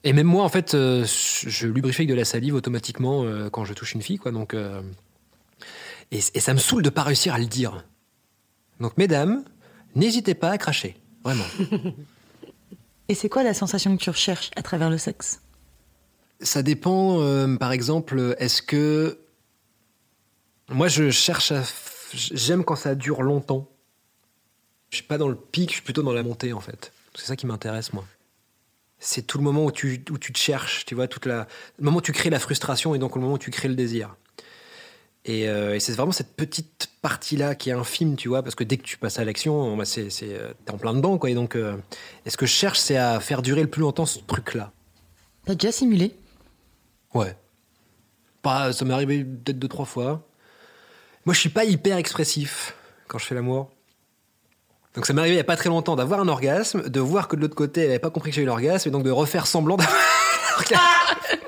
Et 0.02 0.12
même 0.12 0.26
moi, 0.26 0.44
en 0.44 0.48
fait, 0.48 0.74
euh, 0.74 1.04
je 1.04 1.68
lubrifie 1.68 2.02
avec 2.02 2.10
de 2.10 2.14
la 2.14 2.24
salive 2.24 2.54
automatiquement 2.54 3.24
quand 3.50 3.64
je 3.64 3.72
touche 3.72 3.94
une 3.94 4.02
fille, 4.02 4.18
quoi. 4.18 4.32
Donc, 4.32 4.54
et, 6.10 6.20
et 6.34 6.40
ça 6.40 6.54
me 6.54 6.58
saoule 6.58 6.82
de 6.82 6.90
pas 6.90 7.02
réussir 7.02 7.34
à 7.34 7.38
le 7.38 7.46
dire. 7.46 7.84
Donc, 8.80 8.96
mesdames, 8.98 9.44
n'hésitez 9.94 10.34
pas 10.34 10.50
à 10.50 10.58
cracher, 10.58 10.96
vraiment. 11.24 11.44
Et 13.08 13.14
c'est 13.14 13.28
quoi 13.28 13.42
la 13.42 13.54
sensation 13.54 13.96
que 13.96 14.02
tu 14.02 14.10
recherches 14.10 14.50
à 14.56 14.62
travers 14.62 14.90
le 14.90 14.98
sexe? 14.98 15.40
Ça 16.40 16.62
dépend, 16.62 17.20
euh, 17.20 17.56
par 17.56 17.72
exemple, 17.72 18.34
est-ce 18.38 18.62
que. 18.62 19.18
Moi, 20.68 20.88
je 20.88 21.10
cherche 21.10 21.52
à. 21.52 21.62
J'aime 22.12 22.64
quand 22.64 22.76
ça 22.76 22.94
dure 22.94 23.22
longtemps. 23.22 23.70
Je 24.90 24.96
suis 24.96 25.06
pas 25.06 25.18
dans 25.18 25.28
le 25.28 25.36
pic, 25.36 25.70
je 25.70 25.74
suis 25.74 25.82
plutôt 25.82 26.02
dans 26.02 26.12
la 26.12 26.22
montée, 26.22 26.52
en 26.52 26.60
fait. 26.60 26.92
C'est 27.14 27.26
ça 27.26 27.36
qui 27.36 27.46
m'intéresse, 27.46 27.92
moi. 27.92 28.04
C'est 28.98 29.22
tout 29.22 29.38
le 29.38 29.44
moment 29.44 29.64
où 29.64 29.70
tu, 29.70 30.04
où 30.10 30.18
tu 30.18 30.32
te 30.32 30.38
cherches, 30.38 30.84
tu 30.84 30.94
vois, 30.94 31.06
toute 31.06 31.26
la, 31.26 31.46
le 31.78 31.84
moment 31.84 31.98
où 31.98 32.02
tu 32.02 32.12
crées 32.12 32.30
la 32.30 32.38
frustration 32.38 32.94
et 32.94 32.98
donc 32.98 33.14
le 33.14 33.20
moment 33.20 33.34
où 33.34 33.38
tu 33.38 33.50
crées 33.50 33.68
le 33.68 33.74
désir. 33.74 34.16
Et, 35.28 35.48
euh, 35.48 35.74
et 35.74 35.80
c'est 35.80 35.92
vraiment 35.92 36.12
cette 36.12 36.36
petite 36.36 36.88
partie-là 37.02 37.56
qui 37.56 37.70
est 37.70 37.72
infime, 37.72 38.14
tu 38.14 38.28
vois, 38.28 38.44
parce 38.44 38.54
que 38.54 38.62
dès 38.62 38.76
que 38.76 38.84
tu 38.84 38.96
passes 38.96 39.18
à 39.18 39.24
l'action, 39.24 39.76
bah, 39.76 39.84
c'est, 39.84 40.08
c'est, 40.08 40.32
euh, 40.32 40.52
t'es 40.64 40.72
en 40.72 40.78
plein 40.78 40.94
dedans, 40.94 41.18
quoi. 41.18 41.30
Et 41.30 41.34
donc, 41.34 41.56
euh, 41.56 41.76
et 42.24 42.30
ce 42.30 42.36
que 42.36 42.46
je 42.46 42.52
cherche, 42.52 42.78
c'est 42.78 42.96
à 42.96 43.18
faire 43.18 43.42
durer 43.42 43.60
le 43.60 43.66
plus 43.68 43.80
longtemps 43.80 44.06
ce 44.06 44.20
truc-là. 44.20 44.70
T'as 45.44 45.56
déjà 45.56 45.72
simulé? 45.72 46.14
Ouais. 47.12 47.36
Pas, 48.42 48.72
ça 48.72 48.84
m'est 48.84 48.94
arrivé 48.94 49.24
peut-être 49.24 49.58
deux, 49.58 49.66
trois 49.66 49.84
fois. 49.84 50.24
Moi, 51.24 51.34
je 51.34 51.40
suis 51.40 51.48
pas 51.48 51.64
hyper 51.64 51.96
expressif 51.96 52.76
quand 53.08 53.18
je 53.18 53.26
fais 53.26 53.34
l'amour. 53.34 53.72
Donc 54.94 55.06
ça 55.06 55.12
m'est 55.12 55.20
arrivé 55.20 55.34
il 55.34 55.38
y 55.38 55.40
a 55.40 55.44
pas 55.44 55.56
très 55.56 55.68
longtemps 55.68 55.96
d'avoir 55.96 56.20
un 56.20 56.28
orgasme, 56.28 56.88
de 56.88 57.00
voir 57.00 57.26
que 57.26 57.34
de 57.34 57.40
l'autre 57.40 57.56
côté, 57.56 57.82
elle 57.82 57.90
avait 57.90 57.98
pas 57.98 58.10
compris 58.10 58.30
que 58.30 58.36
j'ai 58.36 58.42
eu 58.42 58.46
l'orgasme, 58.46 58.88
et 58.88 58.92
donc 58.92 59.02
de 59.02 59.10
refaire 59.10 59.46
semblant 59.46 59.76
d'avoir 59.76 59.94
un 60.52 60.54
orgasme. 60.54 61.45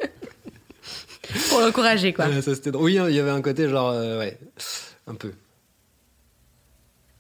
Pour 1.50 1.60
l'encourager, 1.60 2.12
quoi. 2.12 2.26
Ouais, 2.26 2.42
ça, 2.42 2.54
c'était 2.54 2.70
drôle. 2.70 2.84
Oui, 2.84 2.98
hein, 2.98 3.08
il 3.08 3.14
y 3.14 3.20
avait 3.20 3.30
un 3.30 3.42
côté 3.42 3.68
genre, 3.68 3.90
euh, 3.90 4.18
ouais, 4.18 4.38
un 5.06 5.14
peu. 5.14 5.32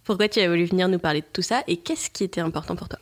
Pourquoi 0.04 0.28
tu 0.28 0.40
as 0.40 0.48
voulu 0.48 0.64
venir 0.64 0.88
nous 0.88 0.98
parler 0.98 1.20
de 1.20 1.26
tout 1.30 1.42
ça 1.42 1.62
et 1.66 1.76
qu'est-ce 1.76 2.08
qui 2.10 2.24
était 2.24 2.40
important 2.40 2.76
pour 2.76 2.88
toi? 2.88 2.98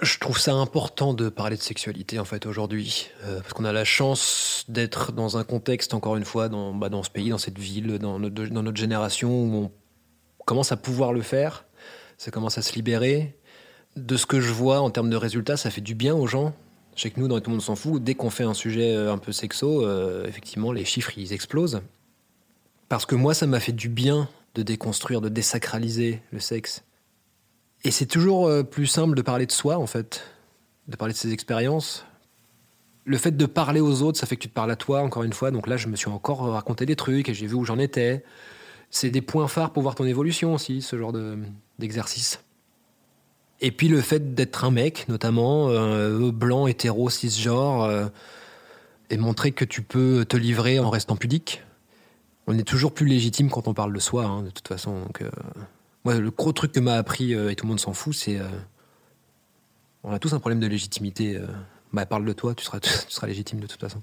Je 0.00 0.18
trouve 0.18 0.38
ça 0.38 0.52
important 0.52 1.14
de 1.14 1.28
parler 1.28 1.56
de 1.56 1.62
sexualité 1.62 2.18
en 2.18 2.24
fait 2.24 2.44
aujourd'hui, 2.44 3.08
euh, 3.24 3.40
parce 3.40 3.52
qu'on 3.52 3.64
a 3.64 3.72
la 3.72 3.84
chance 3.84 4.64
d'être 4.68 5.12
dans 5.12 5.38
un 5.38 5.44
contexte, 5.44 5.94
encore 5.94 6.16
une 6.16 6.24
fois, 6.24 6.48
dans, 6.48 6.74
bah, 6.74 6.88
dans 6.88 7.04
ce 7.04 7.10
pays, 7.10 7.30
dans 7.30 7.38
cette 7.38 7.58
ville, 7.58 7.98
dans 7.98 8.18
notre, 8.18 8.46
dans 8.46 8.62
notre 8.64 8.76
génération, 8.76 9.30
où 9.30 9.70
on 10.40 10.44
commence 10.44 10.72
à 10.72 10.76
pouvoir 10.76 11.12
le 11.12 11.22
faire, 11.22 11.64
ça 12.18 12.30
commence 12.30 12.58
à 12.58 12.62
se 12.62 12.74
libérer. 12.74 13.38
De 13.96 14.16
ce 14.16 14.26
que 14.26 14.40
je 14.40 14.52
vois 14.52 14.80
en 14.80 14.90
termes 14.90 15.10
de 15.10 15.16
résultats, 15.16 15.56
ça 15.56 15.70
fait 15.70 15.80
du 15.80 15.94
bien 15.94 16.14
aux 16.14 16.26
gens. 16.26 16.52
Je 16.94 17.02
sais 17.02 17.10
que 17.10 17.20
nous, 17.20 17.28
dans 17.28 17.40
Tout 17.40 17.50
le 17.50 17.56
monde 17.56 17.62
s'en 17.62 17.76
fout, 17.76 18.02
dès 18.02 18.14
qu'on 18.14 18.30
fait 18.30 18.44
un 18.44 18.54
sujet 18.54 18.94
euh, 18.94 19.12
un 19.12 19.18
peu 19.18 19.32
sexo, 19.32 19.84
euh, 19.84 20.26
effectivement, 20.26 20.72
les 20.72 20.84
chiffres, 20.84 21.12
ils 21.16 21.32
explosent. 21.32 21.80
Parce 22.88 23.06
que 23.06 23.14
moi, 23.14 23.32
ça 23.34 23.46
m'a 23.46 23.60
fait 23.60 23.72
du 23.72 23.88
bien 23.88 24.28
de 24.54 24.62
déconstruire, 24.62 25.22
de 25.22 25.30
désacraliser 25.30 26.20
le 26.30 26.40
sexe. 26.40 26.84
Et 27.84 27.90
c'est 27.90 28.06
toujours 28.06 28.46
euh, 28.46 28.62
plus 28.62 28.86
simple 28.86 29.14
de 29.14 29.22
parler 29.22 29.46
de 29.46 29.52
soi, 29.52 29.78
en 29.78 29.86
fait, 29.86 30.22
de 30.88 30.96
parler 30.96 31.14
de 31.14 31.18
ses 31.18 31.32
expériences. 31.32 32.04
Le 33.04 33.16
fait 33.16 33.36
de 33.36 33.46
parler 33.46 33.80
aux 33.80 34.02
autres, 34.02 34.18
ça 34.18 34.26
fait 34.26 34.36
que 34.36 34.42
tu 34.42 34.48
te 34.48 34.54
parles 34.54 34.70
à 34.70 34.76
toi, 34.76 35.00
encore 35.00 35.22
une 35.24 35.32
fois. 35.32 35.50
Donc 35.50 35.66
là, 35.66 35.76
je 35.78 35.88
me 35.88 35.96
suis 35.96 36.08
encore 36.10 36.40
raconté 36.40 36.84
des 36.86 36.94
trucs 36.94 37.28
et 37.28 37.34
j'ai 37.34 37.46
vu 37.46 37.54
où 37.54 37.64
j'en 37.64 37.78
étais. 37.78 38.22
C'est 38.90 39.10
des 39.10 39.22
points 39.22 39.48
phares 39.48 39.72
pour 39.72 39.82
voir 39.82 39.94
ton 39.94 40.04
évolution 40.04 40.54
aussi, 40.54 40.82
ce 40.82 40.98
genre 40.98 41.12
de- 41.12 41.38
d'exercice. 41.78 42.38
Et 43.64 43.70
puis 43.70 43.86
le 43.86 44.00
fait 44.00 44.34
d'être 44.34 44.64
un 44.64 44.72
mec, 44.72 45.08
notamment, 45.08 45.68
euh, 45.68 46.32
blanc, 46.32 46.66
hétéro, 46.66 47.08
cisgenre, 47.08 47.84
euh, 47.84 48.06
et 49.08 49.16
montrer 49.16 49.52
que 49.52 49.64
tu 49.64 49.82
peux 49.82 50.24
te 50.24 50.36
livrer 50.36 50.80
en 50.80 50.90
restant 50.90 51.14
pudique. 51.14 51.62
On 52.48 52.58
est 52.58 52.64
toujours 52.64 52.92
plus 52.92 53.06
légitime 53.06 53.50
quand 53.50 53.68
on 53.68 53.74
parle 53.74 53.92
de 53.92 54.00
soi, 54.00 54.24
hein, 54.24 54.42
de 54.42 54.50
toute 54.50 54.66
façon. 54.66 55.04
Euh, 55.22 55.30
moi, 56.04 56.18
le 56.18 56.30
gros 56.32 56.52
truc 56.52 56.72
que 56.72 56.80
m'a 56.80 56.94
appris, 56.94 57.34
euh, 57.34 57.50
et 57.50 57.54
tout 57.54 57.64
le 57.64 57.68
monde 57.68 57.78
s'en 57.78 57.92
fout, 57.92 58.14
c'est. 58.14 58.40
on 60.02 60.10
a 60.12 60.18
tous 60.18 60.32
un 60.32 60.40
problème 60.40 60.58
de 60.58 60.66
légitimité. 60.66 61.40
bah, 61.92 62.04
parle 62.04 62.24
de 62.24 62.32
toi, 62.32 62.56
tu 62.56 62.64
seras, 62.64 62.80
tu 62.80 62.90
seras 62.90 63.28
légitime 63.28 63.60
de 63.60 63.68
toute 63.68 63.80
façon. 63.80 64.02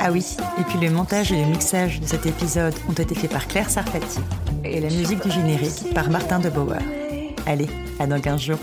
Ah 0.00 0.10
oui, 0.12 0.36
et 0.58 0.62
puis 0.62 0.78
le 0.78 0.90
montage 0.90 1.32
et 1.32 1.40
le 1.40 1.50
mixage 1.50 2.00
de 2.00 2.06
cet 2.06 2.24
épisode 2.24 2.74
ont 2.88 2.92
été 2.92 3.14
faits 3.14 3.30
par 3.30 3.48
Claire 3.48 3.68
Sarfati 3.68 4.20
et 4.64 4.80
la 4.80 4.90
musique 4.90 5.22
du 5.22 5.30
générique 5.30 5.92
par 5.92 6.08
Martin 6.08 6.38
de 6.38 6.48
Bauer. 6.48 6.78
Allez, 7.46 7.68
à 7.98 8.06
dans 8.06 8.20
15 8.20 8.40
jours. 8.40 8.58